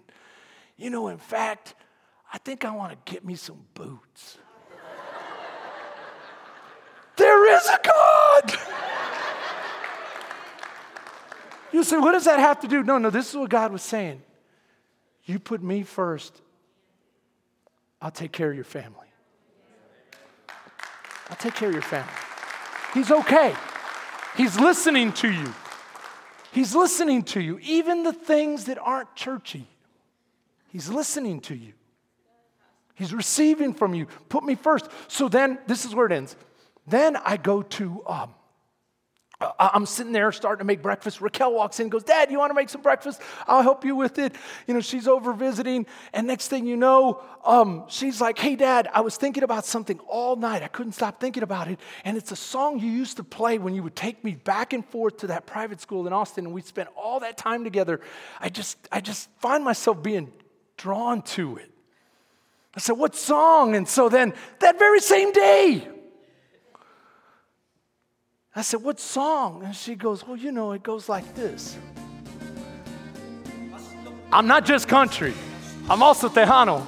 you 0.79 0.89
know, 0.89 1.09
in 1.09 1.17
fact, 1.17 1.75
I 2.33 2.37
think 2.37 2.63
I 2.63 2.71
want 2.71 2.93
to 2.93 3.11
get 3.11 3.25
me 3.25 3.35
some 3.35 3.59
boots. 3.73 4.37
there 7.17 7.55
is 7.55 7.65
a 7.67 7.79
God. 7.83 8.59
You 11.71 11.83
say, 11.83 11.97
what 11.97 12.13
does 12.13 12.25
that 12.25 12.39
have 12.39 12.61
to 12.61 12.67
do? 12.67 12.81
No, 12.81 12.97
no, 12.97 13.09
this 13.09 13.29
is 13.29 13.35
what 13.35 13.49
God 13.49 13.71
was 13.71 13.81
saying. 13.81 14.21
You 15.25 15.37
put 15.37 15.61
me 15.61 15.83
first, 15.83 16.41
I'll 18.01 18.09
take 18.09 18.31
care 18.31 18.49
of 18.49 18.55
your 18.55 18.63
family. 18.63 19.07
I'll 21.29 21.35
take 21.35 21.53
care 21.53 21.67
of 21.67 21.75
your 21.75 21.83
family. 21.83 22.11
He's 22.93 23.11
okay. 23.11 23.53
He's 24.35 24.59
listening 24.59 25.11
to 25.13 25.29
you. 25.29 25.53
He's 26.51 26.73
listening 26.73 27.23
to 27.23 27.41
you, 27.41 27.59
even 27.59 28.03
the 28.03 28.13
things 28.13 28.65
that 28.65 28.79
aren't 28.79 29.13
churchy. 29.15 29.67
He's 30.69 30.89
listening 30.89 31.41
to 31.41 31.55
you. 31.55 31.73
He's 32.95 33.13
receiving 33.13 33.73
from 33.73 33.93
you. 33.93 34.07
Put 34.27 34.43
me 34.43 34.55
first. 34.55 34.89
So 35.07 35.29
then, 35.29 35.57
this 35.67 35.85
is 35.85 35.95
where 35.95 36.05
it 36.05 36.11
ends. 36.11 36.35
Then 36.85 37.15
I 37.15 37.37
go 37.37 37.61
to, 37.61 38.03
um, 38.05 38.33
I'm 39.57 39.85
sitting 39.85 40.11
there 40.11 40.33
starting 40.33 40.59
to 40.59 40.65
make 40.65 40.81
breakfast. 40.81 41.21
Raquel 41.21 41.53
walks 41.53 41.79
in 41.79 41.87
goes, 41.87 42.03
Dad, 42.03 42.29
you 42.29 42.37
want 42.37 42.49
to 42.49 42.53
make 42.53 42.67
some 42.67 42.81
breakfast? 42.81 43.21
I'll 43.47 43.61
help 43.61 43.85
you 43.85 43.95
with 43.95 44.19
it. 44.19 44.35
You 44.67 44.73
know, 44.73 44.81
she's 44.81 45.07
over 45.07 45.31
visiting. 45.31 45.85
And 46.11 46.27
next 46.27 46.49
thing 46.49 46.65
you 46.65 46.75
know, 46.75 47.21
um, 47.45 47.85
she's 47.87 48.19
like, 48.19 48.37
Hey, 48.37 48.57
Dad, 48.57 48.89
I 48.93 48.99
was 48.99 49.15
thinking 49.15 49.43
about 49.43 49.63
something 49.63 49.97
all 49.99 50.35
night. 50.35 50.61
I 50.61 50.67
couldn't 50.67 50.91
stop 50.91 51.21
thinking 51.21 51.41
about 51.41 51.69
it. 51.69 51.79
And 52.03 52.17
it's 52.17 52.33
a 52.33 52.35
song 52.35 52.79
you 52.79 52.91
used 52.91 53.15
to 53.15 53.23
play 53.23 53.59
when 53.59 53.73
you 53.73 53.81
would 53.81 53.95
take 53.95 54.25
me 54.25 54.35
back 54.35 54.73
and 54.73 54.85
forth 54.85 55.17
to 55.17 55.27
that 55.27 55.45
private 55.45 55.79
school 55.79 56.05
in 56.05 56.11
Austin. 56.11 56.45
And 56.45 56.53
we 56.53 56.61
spent 56.61 56.89
all 56.97 57.21
that 57.21 57.37
time 57.37 57.63
together. 57.63 58.01
I 58.41 58.49
just, 58.49 58.77
I 58.91 58.99
just 58.99 59.29
find 59.39 59.63
myself 59.63 60.03
being 60.03 60.33
drawn 60.79 61.21
to 61.21 61.57
it. 61.57 61.69
I 62.73 62.79
said, 62.79 62.93
What 62.93 63.15
song? 63.15 63.75
And 63.75 63.87
so 63.87 64.09
then 64.09 64.33
that 64.59 64.79
very 64.79 65.01
same 65.01 65.31
day, 65.31 65.87
I 68.55 68.61
said, 68.61 68.81
What 68.81 68.99
song? 68.99 69.63
And 69.63 69.75
she 69.75 69.95
goes, 69.95 70.25
Well, 70.25 70.37
you 70.37 70.51
know, 70.51 70.71
it 70.71 70.81
goes 70.81 71.07
like 71.07 71.35
this 71.35 71.77
I'm 74.31 74.47
not 74.47 74.65
just 74.65 74.87
country, 74.87 75.33
I'm 75.89 76.01
also 76.01 76.29
Tejano. 76.29 76.85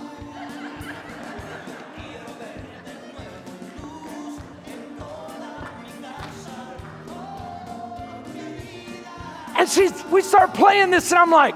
And 9.58 9.70
she's, 9.70 10.04
we 10.06 10.24
start 10.24 10.56
playing 10.56 10.90
this, 10.90 11.12
and 11.12 11.20
I'm 11.20 11.30
like, 11.30 11.56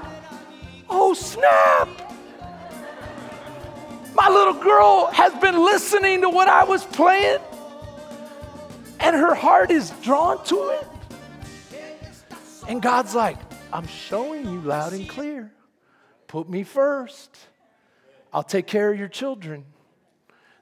oh 0.88 1.12
snap! 1.12 2.05
My 4.16 4.30
little 4.30 4.54
girl 4.54 5.10
has 5.12 5.34
been 5.42 5.62
listening 5.62 6.22
to 6.22 6.30
what 6.30 6.48
I 6.48 6.64
was 6.64 6.82
playing, 6.86 7.38
and 8.98 9.14
her 9.14 9.34
heart 9.34 9.70
is 9.70 9.90
drawn 10.02 10.42
to 10.46 10.70
it. 10.70 10.88
And 12.66 12.80
God's 12.80 13.14
like, 13.14 13.36
I'm 13.70 13.86
showing 13.86 14.46
you 14.50 14.62
loud 14.62 14.94
and 14.94 15.06
clear. 15.06 15.52
Put 16.28 16.48
me 16.48 16.64
first. 16.64 17.36
I'll 18.32 18.42
take 18.42 18.66
care 18.66 18.90
of 18.90 18.98
your 18.98 19.08
children. 19.08 19.66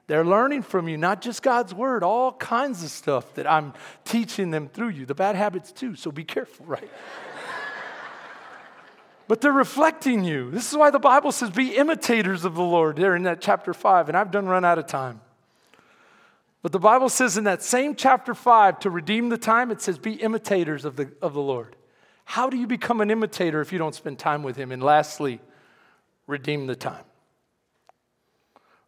They're 0.07 0.25
learning 0.25 0.63
from 0.63 0.89
you, 0.89 0.97
not 0.97 1.21
just 1.21 1.41
God's 1.41 1.73
word, 1.73 2.03
all 2.03 2.33
kinds 2.33 2.83
of 2.83 2.89
stuff 2.89 3.35
that 3.35 3.49
I'm 3.49 3.73
teaching 4.03 4.51
them 4.51 4.67
through 4.67 4.89
you. 4.89 5.05
The 5.05 5.15
bad 5.15 5.37
habits, 5.37 5.71
too, 5.71 5.95
so 5.95 6.11
be 6.11 6.25
careful, 6.25 6.65
right? 6.65 6.91
But 9.27 9.41
they're 9.41 9.51
reflecting 9.51 10.23
you. 10.23 10.51
This 10.51 10.71
is 10.71 10.77
why 10.77 10.89
the 10.91 10.99
Bible 10.99 11.31
says, 11.31 11.49
be 11.49 11.75
imitators 11.75 12.45
of 12.45 12.55
the 12.55 12.63
Lord, 12.63 12.97
there 12.97 13.15
in 13.15 13.23
that 13.23 13.41
chapter 13.41 13.73
5, 13.73 14.09
and 14.09 14.17
I've 14.17 14.31
done 14.31 14.45
run 14.45 14.65
out 14.65 14.77
of 14.77 14.87
time. 14.87 15.21
But 16.61 16.71
the 16.71 16.79
Bible 16.79 17.09
says 17.09 17.37
in 17.37 17.43
that 17.43 17.61
same 17.61 17.95
chapter 17.95 18.33
5, 18.33 18.79
to 18.79 18.89
redeem 18.89 19.29
the 19.29 19.37
time, 19.37 19.71
it 19.71 19.81
says, 19.81 19.97
be 19.97 20.13
imitators 20.13 20.85
of 20.85 20.95
the, 20.95 21.11
of 21.21 21.33
the 21.33 21.41
Lord. 21.41 21.75
How 22.25 22.49
do 22.49 22.57
you 22.57 22.65
become 22.65 23.01
an 23.01 23.11
imitator 23.11 23.61
if 23.61 23.71
you 23.71 23.77
don't 23.77 23.93
spend 23.93 24.17
time 24.17 24.41
with 24.41 24.55
Him? 24.55 24.71
And 24.71 24.81
lastly, 24.81 25.39
redeem 26.25 26.65
the 26.65 26.75
time. 26.75 27.03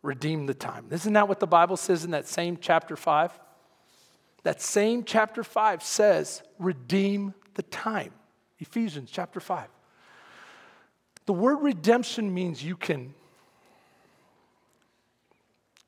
Redeem 0.01 0.47
the 0.47 0.55
time. 0.55 0.87
Isn't 0.89 1.13
that 1.13 1.27
what 1.27 1.39
the 1.39 1.47
Bible 1.47 1.77
says 1.77 2.03
in 2.03 2.11
that 2.11 2.27
same 2.27 2.57
chapter 2.59 2.95
5? 2.95 3.39
That 4.43 4.61
same 4.61 5.03
chapter 5.03 5.43
5 5.43 5.83
says, 5.83 6.41
redeem 6.57 7.33
the 7.55 7.63
time. 7.63 8.13
Ephesians 8.59 9.09
chapter 9.11 9.39
5. 9.39 9.67
The 11.27 11.33
word 11.33 11.57
redemption 11.57 12.33
means 12.33 12.63
you 12.63 12.75
can 12.75 13.13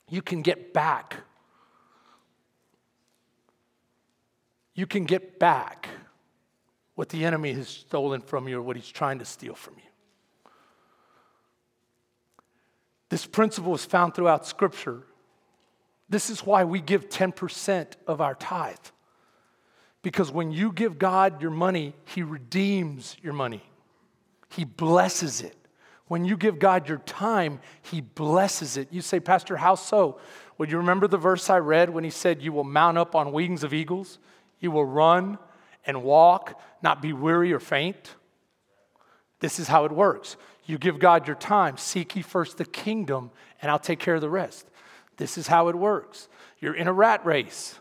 you 0.08 0.22
can 0.22 0.42
get 0.44 0.74
back. 0.74 1.18
you 4.80 4.88
can 4.88 5.04
get 5.04 5.38
back 5.40 5.90
what 6.96 7.10
the 7.10 7.26
enemy 7.26 7.52
has 7.52 7.68
stolen 7.68 8.22
from 8.22 8.48
you 8.48 8.60
or 8.60 8.62
what 8.62 8.78
he's 8.78 8.90
trying 8.90 9.20
to 9.20 9.26
steal 9.26 9.54
from 9.54 9.74
you. 9.76 10.52
This 13.10 13.26
principle 13.26 13.76
is 13.76 13.84
found 13.84 14.14
throughout 14.14 14.48
Scripture. 14.48 15.04
This 16.08 16.30
is 16.30 16.46
why 16.46 16.64
we 16.64 16.80
give 16.80 17.10
10% 17.10 17.88
of 18.08 18.22
our 18.22 18.36
tithe. 18.36 18.78
Because 20.02 20.32
when 20.32 20.52
you 20.52 20.72
give 20.72 20.98
God 20.98 21.42
your 21.42 21.52
money, 21.52 21.94
He 22.06 22.24
redeems 22.24 23.18
your 23.22 23.34
money, 23.34 23.64
He 24.50 24.66
blesses 24.66 25.42
it. 25.42 25.56
When 26.08 26.26
you 26.26 26.38
give 26.38 26.58
God 26.58 26.90
your 26.90 26.98
time, 27.00 27.60
He 27.82 28.02
blesses 28.02 28.78
it. 28.78 28.88
You 28.92 29.02
say, 29.02 29.20
Pastor, 29.20 29.58
how 29.58 29.76
so? 29.76 30.20
Would 30.58 30.72
you 30.72 30.78
remember 30.78 31.08
the 31.08 31.18
verse 31.18 31.50
I 31.50 31.60
read 31.60 31.90
when 31.90 32.04
He 32.04 32.10
said, 32.10 32.42
You 32.42 32.52
will 32.52 32.64
mount 32.64 32.98
up 32.98 33.16
on 33.16 33.32
wings 33.32 33.64
of 33.64 33.74
eagles? 33.74 34.18
You 34.60 34.72
will 34.72 34.86
run 34.86 35.38
and 35.86 36.04
walk, 36.04 36.60
not 36.82 37.02
be 37.02 37.14
weary 37.14 37.54
or 37.54 37.60
faint. 37.60 38.16
This 39.40 39.60
is 39.60 39.68
how 39.68 39.86
it 39.86 39.92
works. 39.92 40.36
You 40.66 40.78
give 40.78 41.00
God 41.00 41.28
your 41.28 41.36
time, 41.36 41.78
seek 41.78 42.16
ye 42.16 42.22
first 42.22 42.58
the 42.58 42.66
kingdom, 42.66 43.32
and 43.62 43.72
I'll 43.72 43.80
take 43.80 44.00
care 44.00 44.16
of 44.16 44.22
the 44.22 44.30
rest. 44.30 44.68
This 45.18 45.38
is 45.38 45.48
how 45.48 45.68
it 45.70 45.76
works. 45.76 46.28
You're 46.60 46.76
in 46.76 46.88
a 46.88 46.94
rat 46.94 47.26
race. 47.26 47.80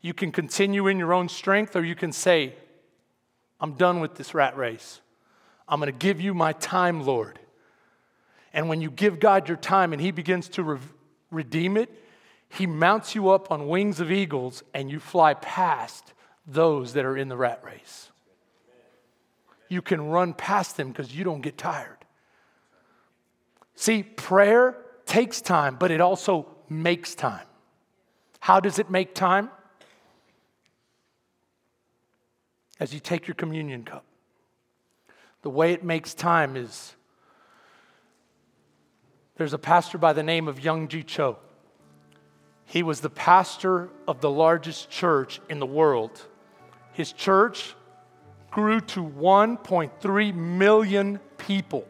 You 0.00 0.14
can 0.14 0.32
continue 0.32 0.86
in 0.86 0.98
your 0.98 1.12
own 1.12 1.28
strength, 1.28 1.76
or 1.76 1.84
you 1.84 1.94
can 1.94 2.12
say, 2.12 2.54
I'm 3.60 3.74
done 3.74 4.00
with 4.00 4.14
this 4.14 4.34
rat 4.34 4.56
race. 4.56 5.00
I'm 5.70 5.78
going 5.78 5.90
to 5.90 5.96
give 5.96 6.20
you 6.20 6.34
my 6.34 6.52
time, 6.52 7.06
Lord. 7.06 7.38
And 8.52 8.68
when 8.68 8.80
you 8.80 8.90
give 8.90 9.20
God 9.20 9.48
your 9.48 9.56
time 9.56 9.92
and 9.92 10.02
He 10.02 10.10
begins 10.10 10.48
to 10.50 10.64
re- 10.64 10.78
redeem 11.30 11.76
it, 11.76 11.88
He 12.48 12.66
mounts 12.66 13.14
you 13.14 13.30
up 13.30 13.52
on 13.52 13.68
wings 13.68 14.00
of 14.00 14.10
eagles 14.10 14.64
and 14.74 14.90
you 14.90 14.98
fly 14.98 15.34
past 15.34 16.12
those 16.44 16.94
that 16.94 17.04
are 17.04 17.16
in 17.16 17.28
the 17.28 17.36
rat 17.36 17.62
race. 17.64 18.10
You 19.68 19.80
can 19.80 20.08
run 20.08 20.34
past 20.34 20.76
them 20.76 20.88
because 20.88 21.14
you 21.14 21.22
don't 21.22 21.40
get 21.40 21.56
tired. 21.56 21.98
See, 23.76 24.02
prayer 24.02 24.76
takes 25.06 25.40
time, 25.40 25.76
but 25.78 25.92
it 25.92 26.00
also 26.00 26.48
makes 26.68 27.14
time. 27.14 27.46
How 28.40 28.58
does 28.58 28.80
it 28.80 28.90
make 28.90 29.14
time? 29.14 29.50
As 32.80 32.92
you 32.92 32.98
take 32.98 33.28
your 33.28 33.36
communion 33.36 33.84
cup. 33.84 34.04
The 35.42 35.50
way 35.50 35.72
it 35.72 35.82
makes 35.82 36.14
time 36.14 36.56
is 36.56 36.94
there's 39.36 39.54
a 39.54 39.58
pastor 39.58 39.96
by 39.96 40.12
the 40.12 40.22
name 40.22 40.48
of 40.48 40.58
Yonggi 40.58 41.06
Cho. 41.06 41.38
He 42.66 42.82
was 42.82 43.00
the 43.00 43.10
pastor 43.10 43.88
of 44.06 44.20
the 44.20 44.30
largest 44.30 44.90
church 44.90 45.40
in 45.48 45.60
the 45.60 45.66
world. 45.66 46.26
His 46.92 47.12
church 47.12 47.74
grew 48.50 48.80
to 48.80 49.02
1.3 49.02 50.34
million 50.34 51.20
people. 51.38 51.88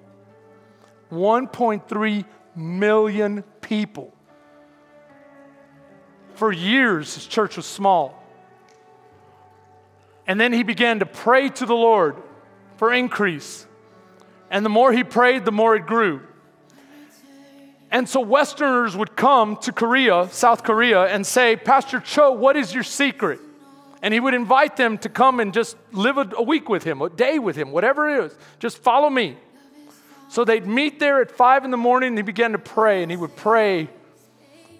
1.3 1.10 2.24
million 2.54 3.42
people. 3.60 4.14
For 6.34 6.52
years, 6.52 7.14
his 7.16 7.26
church 7.26 7.56
was 7.56 7.66
small. 7.66 8.22
And 10.26 10.40
then 10.40 10.52
he 10.52 10.62
began 10.62 11.00
to 11.00 11.06
pray 11.06 11.48
to 11.48 11.66
the 11.66 11.74
Lord 11.74 12.16
for 12.80 12.94
increase. 12.94 13.66
And 14.50 14.64
the 14.64 14.70
more 14.70 14.90
he 14.90 15.04
prayed, 15.04 15.44
the 15.44 15.52
more 15.52 15.76
it 15.76 15.84
grew. 15.84 16.22
And 17.90 18.08
so 18.08 18.20
Westerners 18.20 18.96
would 18.96 19.14
come 19.16 19.58
to 19.58 19.70
Korea, 19.70 20.30
South 20.30 20.64
Korea, 20.64 21.04
and 21.04 21.26
say, 21.26 21.56
Pastor 21.56 22.00
Cho, 22.00 22.32
what 22.32 22.56
is 22.56 22.72
your 22.72 22.82
secret? 22.82 23.38
And 24.00 24.14
he 24.14 24.18
would 24.18 24.32
invite 24.32 24.78
them 24.78 24.96
to 24.96 25.10
come 25.10 25.40
and 25.40 25.52
just 25.52 25.76
live 25.92 26.16
a, 26.16 26.42
week 26.42 26.70
with 26.70 26.82
him, 26.82 27.02
a 27.02 27.10
day 27.10 27.38
with 27.38 27.54
him, 27.54 27.70
whatever 27.70 28.08
it 28.08 28.24
is. 28.24 28.38
Just 28.60 28.78
follow 28.78 29.10
me. 29.10 29.36
So 30.30 30.46
they'd 30.46 30.66
meet 30.66 30.98
there 31.00 31.20
at 31.20 31.30
five 31.30 31.66
in 31.66 31.70
the 31.70 31.76
morning 31.76 32.08
and 32.08 32.18
he 32.18 32.22
began 32.22 32.52
to 32.52 32.58
pray, 32.58 33.02
and 33.02 33.10
he 33.10 33.16
would 33.18 33.36
pray 33.36 33.90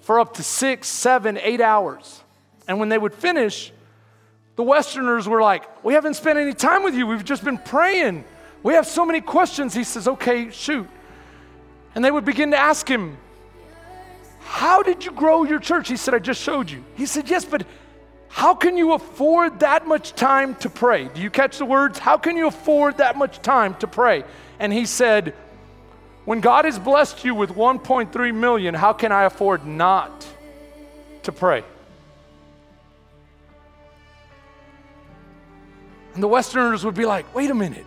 for 0.01 0.19
up 0.19 0.33
to 0.37 0.43
six, 0.43 0.89
seven, 0.89 1.37
eight 1.37 1.61
hours. 1.61 2.23
And 2.67 2.81
when 2.81 2.89
they 2.89 2.97
would 2.97 3.13
finish, 3.13 3.75
the 4.61 4.65
Westerners 4.65 5.27
were 5.27 5.41
like, 5.41 5.83
We 5.83 5.95
haven't 5.95 6.15
spent 6.15 6.39
any 6.39 6.53
time 6.53 6.83
with 6.83 6.95
you. 6.95 7.07
We've 7.07 7.25
just 7.25 7.43
been 7.43 7.57
praying. 7.57 8.27
We 8.63 8.75
have 8.75 8.87
so 8.87 9.07
many 9.07 9.23
questions. 9.23 9.73
He 9.73 9.85
says, 9.85 10.07
Okay, 10.07 10.51
shoot. 10.51 10.87
And 11.95 12.05
they 12.05 12.11
would 12.11 12.27
begin 12.27 12.51
to 12.51 12.59
ask 12.59 12.87
him, 12.87 13.17
How 14.41 14.83
did 14.83 15.03
you 15.07 15.13
grow 15.13 15.45
your 15.45 15.61
church? 15.61 15.89
He 15.89 15.97
said, 15.97 16.13
I 16.13 16.19
just 16.19 16.43
showed 16.43 16.71
you. 16.71 16.85
He 16.95 17.07
said, 17.07 17.31
Yes, 17.31 17.47
but 17.47 17.67
how 18.29 18.55
can 18.55 18.77
you 18.77 18.93
afford 18.93 19.61
that 19.61 19.87
much 19.87 20.13
time 20.13 20.55
to 20.57 20.69
pray? 20.69 21.09
Do 21.09 21.23
you 21.23 21.31
catch 21.31 21.57
the 21.57 21.65
words? 21.65 21.99
How 21.99 22.19
can 22.19 22.37
you 22.37 22.47
afford 22.47 22.99
that 22.99 23.17
much 23.17 23.41
time 23.41 23.77
to 23.77 23.87
pray? 23.87 24.25
And 24.59 24.75
he 24.75 24.85
said, 24.85 25.33
When 26.27 26.41
God 26.41 26.67
has 26.67 26.79
blessed 26.79 27.25
you 27.25 27.35
with 27.35 27.53
1.3 27.53 28.35
million, 28.35 28.75
how 28.75 28.93
can 28.93 29.11
I 29.11 29.25
afford 29.25 29.65
not 29.65 30.27
to 31.23 31.33
pray? 31.33 31.65
And 36.15 36.23
the 36.23 36.29
Westerners 36.29 36.85
would 36.85 36.95
be 36.95 37.07
like, 37.07 37.33
wait 37.35 37.51
a 37.51 37.55
minute. 37.55 37.87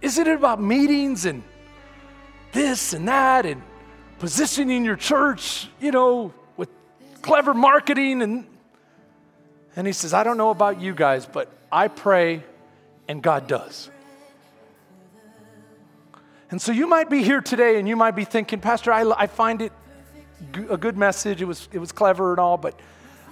Isn't 0.00 0.26
it 0.26 0.34
about 0.34 0.60
meetings 0.60 1.24
and 1.24 1.42
this 2.52 2.92
and 2.92 3.08
that 3.08 3.44
and 3.46 3.62
positioning 4.18 4.84
your 4.84 4.96
church, 4.96 5.68
you 5.80 5.90
know, 5.90 6.32
with 6.56 6.68
clever 7.22 7.52
marketing? 7.52 8.22
And, 8.22 8.46
and 9.74 9.86
he 9.86 9.92
says, 9.92 10.14
I 10.14 10.22
don't 10.22 10.36
know 10.36 10.50
about 10.50 10.80
you 10.80 10.94
guys, 10.94 11.26
but 11.26 11.52
I 11.72 11.88
pray 11.88 12.44
and 13.08 13.22
God 13.22 13.48
does. 13.48 13.90
And 16.50 16.62
so 16.62 16.72
you 16.72 16.86
might 16.86 17.10
be 17.10 17.22
here 17.22 17.40
today 17.40 17.78
and 17.78 17.88
you 17.88 17.96
might 17.96 18.16
be 18.16 18.24
thinking, 18.24 18.60
Pastor, 18.60 18.92
I, 18.92 19.02
I 19.10 19.26
find 19.26 19.60
it 19.60 19.72
a 20.70 20.76
good 20.76 20.96
message. 20.96 21.42
It 21.42 21.44
was, 21.44 21.68
it 21.72 21.78
was 21.78 21.92
clever 21.92 22.30
and 22.30 22.38
all, 22.38 22.56
but 22.56 22.78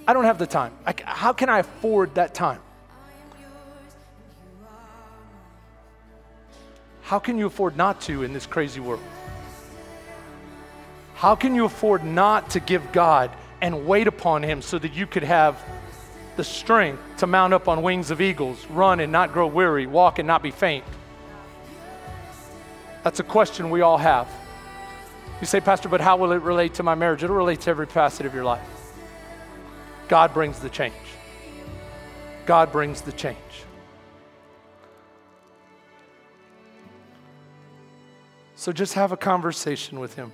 I 0.07 0.13
don't 0.13 0.25
have 0.25 0.37
the 0.37 0.45
time. 0.45 0.73
I, 0.85 0.93
how 1.03 1.33
can 1.33 1.49
I 1.49 1.59
afford 1.59 2.15
that 2.15 2.33
time? 2.33 2.59
How 7.07 7.19
can 7.19 7.37
you 7.37 7.47
afford 7.47 7.77
not 7.77 8.01
to 8.01 8.23
in 8.23 8.33
this 8.33 8.45
crazy 8.45 8.81
world? 8.81 9.01
How 11.15 11.35
can 11.35 11.55
you 11.55 11.63
afford 11.63 12.03
not 12.03 12.49
to 12.49 12.59
give 12.59 12.91
God 12.91 13.31
and 13.61 13.87
wait 13.87 14.07
upon 14.07 14.43
Him 14.43 14.61
so 14.61 14.77
that 14.77 14.91
you 14.91 15.07
could 15.07 15.23
have 15.23 15.57
the 16.35 16.43
strength 16.43 17.01
to 17.19 17.25
mount 17.25 17.53
up 17.53 17.69
on 17.69 17.81
wings 17.81 18.11
of 18.11 18.19
eagles, 18.19 18.65
run 18.65 18.99
and 18.99 19.09
not 19.09 19.31
grow 19.31 19.47
weary, 19.47 19.87
walk 19.87 20.19
and 20.19 20.27
not 20.27 20.43
be 20.43 20.51
faint? 20.51 20.83
That's 23.05 23.21
a 23.21 23.23
question 23.23 23.69
we 23.69 23.79
all 23.79 23.97
have. 23.97 24.27
You 25.39 25.47
say, 25.47 25.61
Pastor, 25.61 25.87
but 25.87 26.01
how 26.01 26.17
will 26.17 26.33
it 26.33 26.41
relate 26.41 26.73
to 26.73 26.83
my 26.83 26.95
marriage? 26.95 27.23
It'll 27.23 27.37
relate 27.37 27.61
to 27.61 27.69
every 27.69 27.85
facet 27.85 28.25
of 28.25 28.33
your 28.33 28.43
life. 28.43 28.67
God 30.09 30.33
brings 30.33 30.59
the 30.59 30.69
change. 30.69 30.93
God 32.45 32.69
brings 32.73 32.99
the 32.99 33.13
change. 33.13 33.37
So 38.67 38.73
just 38.73 38.95
have 38.95 39.13
a 39.13 39.17
conversation 39.17 39.97
with 39.97 40.15
Him. 40.15 40.33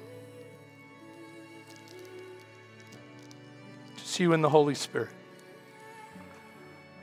Just 3.96 4.20
you 4.20 4.34
and 4.34 4.44
the 4.44 4.50
Holy 4.50 4.74
Spirit. 4.74 5.12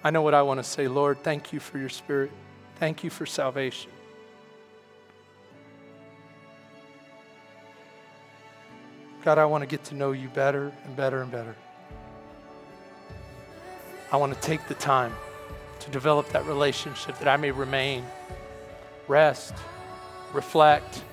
I 0.02 0.10
know 0.10 0.22
what 0.22 0.34
I 0.34 0.42
want 0.42 0.58
to 0.58 0.64
say. 0.64 0.88
Lord, 0.88 1.22
thank 1.22 1.52
you 1.52 1.60
for 1.60 1.78
your 1.78 1.88
Spirit. 1.88 2.32
Thank 2.80 3.04
you 3.04 3.10
for 3.10 3.26
salvation. 3.26 3.92
God, 9.22 9.38
I 9.38 9.44
want 9.44 9.62
to 9.62 9.68
get 9.68 9.84
to 9.84 9.94
know 9.94 10.10
you 10.10 10.26
better 10.30 10.72
and 10.84 10.96
better 10.96 11.22
and 11.22 11.30
better. 11.30 11.54
I 14.10 14.16
want 14.16 14.34
to 14.34 14.40
take 14.40 14.66
the 14.66 14.74
time 14.74 15.14
to 15.78 15.90
develop 15.92 16.28
that 16.30 16.44
relationship 16.46 17.20
that 17.20 17.28
I 17.28 17.36
may 17.36 17.52
remain, 17.52 18.04
rest, 19.06 19.54
reflect, 20.32 21.04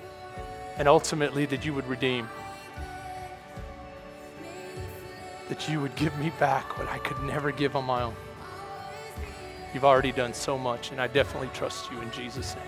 and 0.77 0.87
ultimately 0.87 1.45
that 1.47 1.65
you 1.65 1.73
would 1.73 1.87
redeem. 1.87 2.29
That 5.49 5.67
you 5.69 5.79
would 5.81 5.95
give 5.95 6.17
me 6.19 6.31
back 6.39 6.77
what 6.77 6.87
I 6.89 6.99
could 6.99 7.21
never 7.23 7.51
give 7.51 7.75
on 7.75 7.85
my 7.85 8.03
own. 8.03 8.15
You've 9.73 9.85
already 9.85 10.11
done 10.11 10.33
so 10.33 10.57
much, 10.57 10.91
and 10.91 11.01
I 11.01 11.07
definitely 11.07 11.49
trust 11.53 11.91
you 11.91 11.99
in 12.01 12.11
Jesus' 12.11 12.55
name. 12.55 12.63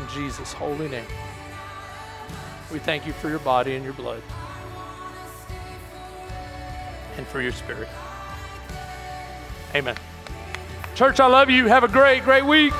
In 0.00 0.08
Jesus' 0.08 0.52
holy 0.52 0.88
name. 0.88 1.04
We 2.72 2.78
thank 2.78 3.06
you 3.06 3.12
for 3.12 3.28
your 3.28 3.40
body 3.40 3.74
and 3.74 3.84
your 3.84 3.94
blood 3.94 4.22
and 7.16 7.26
for 7.26 7.40
your 7.42 7.52
spirit. 7.52 7.88
Amen. 9.74 9.96
Church, 10.94 11.20
I 11.20 11.26
love 11.26 11.48
you. 11.48 11.66
Have 11.66 11.84
a 11.84 11.88
great, 11.88 12.24
great 12.24 12.44
week. 12.44 12.74